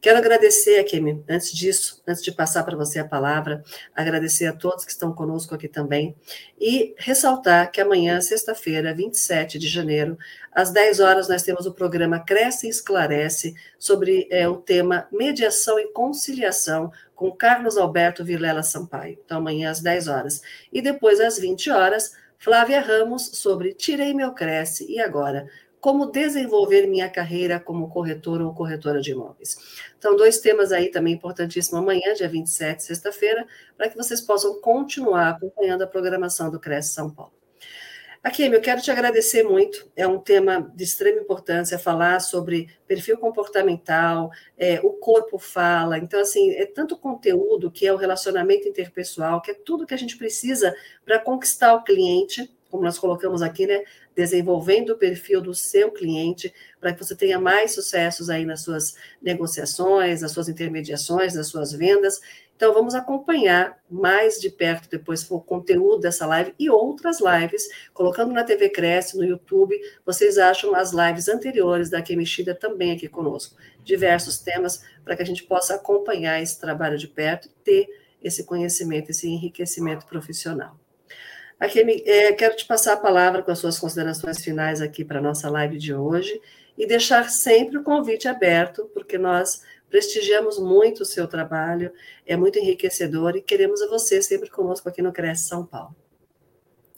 Quero 0.01 0.17
agradecer, 0.17 0.81
Kemi, 0.85 1.23
antes 1.27 1.51
disso, 1.51 2.01
antes 2.07 2.23
de 2.23 2.31
passar 2.31 2.63
para 2.63 2.77
você 2.77 2.99
a 2.99 3.05
palavra, 3.05 3.61
agradecer 3.93 4.45
a 4.45 4.53
todos 4.53 4.85
que 4.85 4.91
estão 4.91 5.11
conosco 5.11 5.53
aqui 5.53 5.67
também 5.67 6.15
e 6.59 6.95
ressaltar 6.97 7.69
que 7.69 7.81
amanhã, 7.81 8.21
sexta-feira, 8.21 8.93
27 8.93 9.59
de 9.59 9.67
janeiro, 9.67 10.17
às 10.53 10.71
10 10.71 11.01
horas, 11.01 11.27
nós 11.27 11.43
temos 11.43 11.65
o 11.65 11.73
programa 11.73 12.19
Cresce 12.23 12.67
e 12.67 12.69
Esclarece 12.69 13.53
sobre 13.77 14.25
é, 14.31 14.47
o 14.47 14.55
tema 14.55 15.05
Mediação 15.11 15.77
e 15.77 15.91
Conciliação 15.91 16.91
com 17.13 17.29
Carlos 17.29 17.77
Alberto 17.77 18.23
Vilela 18.23 18.63
Sampaio. 18.63 19.19
Então, 19.25 19.39
amanhã 19.39 19.69
às 19.69 19.81
10 19.81 20.07
horas. 20.07 20.41
E 20.71 20.81
depois, 20.81 21.19
às 21.19 21.37
20 21.37 21.71
horas, 21.71 22.13
Flávia 22.37 22.79
Ramos 22.79 23.31
sobre 23.33 23.73
Tirei 23.73 24.13
Meu 24.13 24.31
Cresce 24.31 24.89
e 24.89 25.01
Agora 25.01 25.45
como 25.79 26.11
desenvolver 26.11 26.87
minha 26.87 27.09
carreira 27.09 27.59
como 27.59 27.89
corretor 27.89 28.41
ou 28.41 28.53
corretora 28.53 29.01
de 29.01 29.11
imóveis. 29.11 29.57
Então, 29.97 30.15
dois 30.15 30.39
temas 30.39 30.71
aí 30.71 30.89
também 30.89 31.13
importantíssimos 31.13 31.79
amanhã, 31.79 32.13
dia 32.13 32.27
27, 32.27 32.83
sexta-feira, 32.83 33.47
para 33.77 33.89
que 33.89 33.95
vocês 33.95 34.21
possam 34.21 34.59
continuar 34.61 35.29
acompanhando 35.29 35.83
a 35.83 35.87
programação 35.87 36.49
do 36.49 36.59
Cresce 36.59 36.93
São 36.93 37.09
Paulo. 37.09 37.39
Aqui, 38.21 38.43
eu 38.43 38.59
quero 38.59 38.81
te 38.81 38.91
agradecer 38.91 39.43
muito. 39.43 39.89
É 39.95 40.05
um 40.05 40.19
tema 40.19 40.69
de 40.75 40.83
extrema 40.83 41.21
importância 41.21 41.79
falar 41.79 42.19
sobre 42.19 42.67
perfil 42.85 43.17
comportamental, 43.17 44.29
é, 44.57 44.81
o 44.83 44.91
corpo 44.91 45.39
fala. 45.39 45.97
Então, 45.97 46.19
assim, 46.19 46.51
é 46.51 46.65
tanto 46.65 46.97
conteúdo 46.97 47.71
que 47.71 47.87
é 47.87 47.93
o 47.93 47.95
relacionamento 47.95 48.67
interpessoal, 48.67 49.41
que 49.41 49.51
é 49.51 49.53
tudo 49.53 49.85
que 49.85 49.93
a 49.93 49.97
gente 49.97 50.17
precisa 50.17 50.75
para 51.05 51.17
conquistar 51.17 51.73
o 51.73 51.83
cliente, 51.83 52.53
como 52.69 52.83
nós 52.83 52.99
colocamos 52.99 53.41
aqui, 53.41 53.65
né? 53.65 53.83
Desenvolvendo 54.19 54.89
o 54.89 54.97
perfil 54.97 55.39
do 55.39 55.53
seu 55.53 55.89
cliente 55.91 56.53
para 56.77 56.91
que 56.91 57.01
você 57.01 57.15
tenha 57.15 57.39
mais 57.39 57.71
sucessos 57.71 58.29
aí 58.29 58.43
nas 58.43 58.61
suas 58.63 58.97
negociações, 59.21 60.21
nas 60.21 60.33
suas 60.33 60.49
intermediações, 60.49 61.35
nas 61.35 61.47
suas 61.47 61.71
vendas. 61.71 62.19
Então, 62.53 62.73
vamos 62.73 62.93
acompanhar 62.95 63.81
mais 63.89 64.37
de 64.41 64.49
perto 64.49 64.89
depois 64.89 65.25
o 65.31 65.39
conteúdo 65.39 66.01
dessa 66.01 66.25
live 66.25 66.53
e 66.59 66.69
outras 66.69 67.19
lives, 67.21 67.65
colocando 67.93 68.33
na 68.33 68.43
TV 68.43 68.67
Cresce, 68.67 69.15
no 69.15 69.23
YouTube, 69.23 69.79
vocês 70.05 70.37
acham 70.37 70.75
as 70.75 70.91
lives 70.91 71.29
anteriores 71.29 71.89
da 71.89 72.03
Mexida 72.09 72.53
também 72.53 72.91
aqui 72.91 73.07
conosco. 73.07 73.55
Diversos 73.85 74.39
temas 74.39 74.83
para 75.05 75.15
que 75.15 75.21
a 75.21 75.25
gente 75.25 75.43
possa 75.43 75.75
acompanhar 75.75 76.41
esse 76.41 76.59
trabalho 76.59 76.97
de 76.97 77.07
perto 77.07 77.47
e 77.47 77.63
ter 77.63 77.87
esse 78.21 78.43
conhecimento, 78.43 79.11
esse 79.11 79.29
enriquecimento 79.29 80.05
profissional. 80.05 80.77
Akemi, 81.59 82.01
é, 82.05 82.31
quero 82.31 82.55
te 82.55 82.65
passar 82.65 82.93
a 82.93 82.97
palavra 82.97 83.43
com 83.43 83.51
as 83.51 83.59
suas 83.59 83.77
considerações 83.77 84.41
finais 84.41 84.81
aqui 84.81 85.03
para 85.03 85.19
a 85.19 85.21
nossa 85.21 85.49
live 85.49 85.77
de 85.77 85.93
hoje 85.93 86.41
e 86.77 86.87
deixar 86.87 87.29
sempre 87.29 87.77
o 87.77 87.83
convite 87.83 88.29
aberto, 88.29 88.89
porque 88.93 89.17
nós 89.17 89.61
prestigiamos 89.89 90.57
muito 90.57 91.01
o 91.01 91.05
seu 91.05 91.27
trabalho, 91.27 91.91
é 92.25 92.37
muito 92.37 92.57
enriquecedor 92.57 93.35
e 93.35 93.41
queremos 93.41 93.81
a 93.81 93.87
você 93.87 94.21
sempre 94.21 94.49
conosco 94.49 94.87
aqui 94.87 95.01
no 95.01 95.11
Cresce 95.11 95.49
São 95.49 95.65
Paulo. 95.65 95.93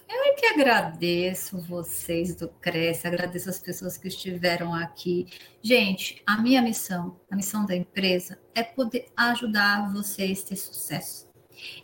Eu 0.08 0.24
é 0.26 0.34
que 0.34 0.46
agradeço 0.46 1.58
vocês 1.58 2.36
do 2.36 2.48
Cresce, 2.48 3.08
agradeço 3.08 3.50
as 3.50 3.58
pessoas 3.58 3.98
que 3.98 4.10
estiveram 4.10 4.76
aqui. 4.76 5.26
Gente, 5.64 6.22
a 6.28 6.40
minha 6.40 6.62
missão, 6.62 7.20
a 7.32 7.36
missão 7.36 7.66
da 7.66 7.76
empresa, 7.76 8.38
é 8.54 8.62
poder 8.62 9.08
ajudar 9.16 9.92
vocês 9.92 10.44
a 10.44 10.50
ter 10.50 10.58
sucesso. 10.58 11.31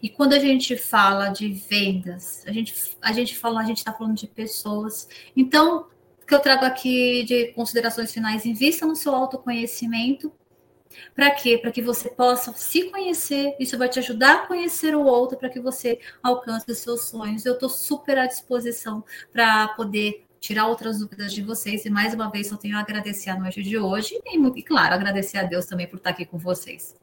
E 0.01 0.09
quando 0.09 0.34
a 0.34 0.39
gente 0.39 0.76
fala 0.78 1.30
de 1.30 1.49
vendas, 1.49 2.43
a 2.47 2.51
gente, 2.51 2.74
a 3.01 3.11
gente 3.11 3.38
fala, 3.38 3.61
a 3.61 3.65
gente 3.65 3.78
está 3.78 3.93
falando 3.93 4.15
de 4.15 4.28
pessoas. 4.28 5.07
Então, 5.36 5.88
o 6.22 6.26
que 6.26 6.34
eu 6.34 6.39
trago 6.39 6.65
aqui 6.65 7.24
de 7.24 7.47
considerações 7.53 8.11
finais, 8.11 8.45
invista 8.45 8.86
no 8.86 8.95
seu 8.95 9.13
autoconhecimento. 9.15 10.32
Para 11.15 11.32
quê? 11.32 11.57
Para 11.57 11.72
que 11.72 11.82
você 11.82 12.09
possa 12.09 12.51
se 12.53 12.89
conhecer, 12.89 13.55
isso 13.59 13.78
vai 13.78 13.88
te 13.88 13.99
ajudar 13.99 14.36
a 14.36 14.47
conhecer 14.47 14.95
o 14.95 15.03
outro, 15.03 15.38
para 15.38 15.49
que 15.49 15.59
você 15.59 15.99
alcance 16.24 16.65
os 16.70 16.80
seus 16.80 17.05
sonhos. 17.05 17.45
Eu 17.45 17.53
estou 17.53 17.70
super 17.70 18.18
à 18.18 18.26
disposição 18.26 19.03
para 19.32 19.68
poder 19.70 20.26
tirar 20.39 20.68
outras 20.68 20.99
dúvidas 20.99 21.34
de 21.34 21.41
vocês. 21.41 21.86
E 21.86 21.89
mais 21.89 22.13
uma 22.13 22.30
vez, 22.30 22.51
eu 22.51 22.57
tenho 22.57 22.78
a 22.78 22.82
agradecer 22.82 23.30
a 23.30 23.39
noite 23.39 23.61
de 23.61 23.78
hoje 23.78 24.20
e, 24.26 24.38
e 24.38 24.63
claro, 24.63 24.93
agradecer 24.93 25.38
a 25.38 25.43
Deus 25.43 25.65
também 25.65 25.88
por 25.88 25.97
estar 25.97 26.11
aqui 26.11 26.26
com 26.26 26.38
vocês. 26.38 26.95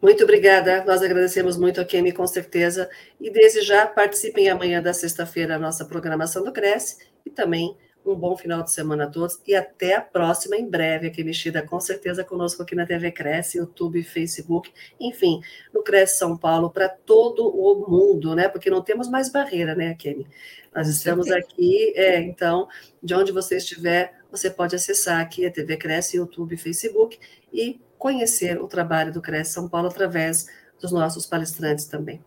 Muito 0.00 0.24
obrigada, 0.24 0.82
nós 0.84 1.02
agradecemos 1.02 1.58
muito 1.58 1.80
a 1.80 1.84
Kemi, 1.84 2.12
com 2.12 2.26
certeza, 2.26 2.88
e 3.20 3.30
desde 3.30 3.60
já 3.60 3.86
participem 3.86 4.48
amanhã 4.48 4.82
da 4.82 4.94
sexta-feira 4.94 5.56
a 5.56 5.58
nossa 5.58 5.84
programação 5.84 6.42
do 6.42 6.52
Cresce. 6.52 6.96
E 7.26 7.30
também 7.30 7.76
um 8.04 8.14
bom 8.14 8.36
final 8.36 8.62
de 8.62 8.72
semana 8.72 9.04
a 9.04 9.06
todos. 9.06 9.38
E 9.46 9.54
até 9.54 9.96
a 9.96 10.00
próxima, 10.00 10.56
em 10.56 10.68
breve, 10.68 11.08
aqui 11.08 11.22
mexida 11.22 11.62
com 11.62 11.78
certeza 11.78 12.24
conosco 12.24 12.62
aqui 12.62 12.74
na 12.74 12.86
TV 12.86 13.12
Cresce, 13.12 13.58
YouTube, 13.58 14.02
Facebook, 14.02 14.72
enfim, 14.98 15.40
no 15.72 15.82
Cresce 15.82 16.18
São 16.18 16.36
Paulo, 16.36 16.70
para 16.70 16.88
todo 16.88 17.46
o 17.48 17.88
mundo, 17.88 18.34
né? 18.34 18.48
Porque 18.48 18.70
não 18.70 18.82
temos 18.82 19.08
mais 19.08 19.30
barreira, 19.30 19.74
né, 19.74 19.94
Kemi? 19.94 20.26
Nós 20.74 20.88
estamos 20.88 21.30
aqui, 21.30 21.92
é, 21.96 22.20
então, 22.20 22.68
de 23.02 23.14
onde 23.14 23.32
você 23.32 23.56
estiver, 23.56 24.14
você 24.30 24.48
pode 24.48 24.74
acessar 24.74 25.20
aqui 25.20 25.44
a 25.44 25.50
TV 25.50 25.76
Cresce, 25.76 26.16
YouTube, 26.16 26.56
Facebook 26.56 27.18
e 27.52 27.80
conhecer 28.00 28.58
o 28.58 28.66
trabalho 28.66 29.12
do 29.12 29.20
Cresce 29.20 29.52
São 29.52 29.68
Paulo 29.68 29.88
através 29.88 30.48
dos 30.80 30.90
nossos 30.90 31.26
palestrantes 31.26 31.84
também. 31.84 32.24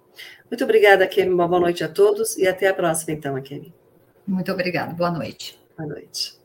Muito 0.49 0.63
obrigada, 0.63 1.07
Kemi. 1.07 1.33
Uma 1.33 1.47
boa 1.47 1.59
noite 1.59 1.83
a 1.83 1.89
todos 1.89 2.37
e 2.37 2.47
até 2.47 2.67
a 2.67 2.73
próxima, 2.73 3.13
então, 3.13 3.41
Kemi. 3.41 3.73
Muito 4.25 4.51
obrigada. 4.51 4.93
Boa 4.93 5.09
noite. 5.09 5.59
Boa 5.75 5.89
noite. 5.89 6.37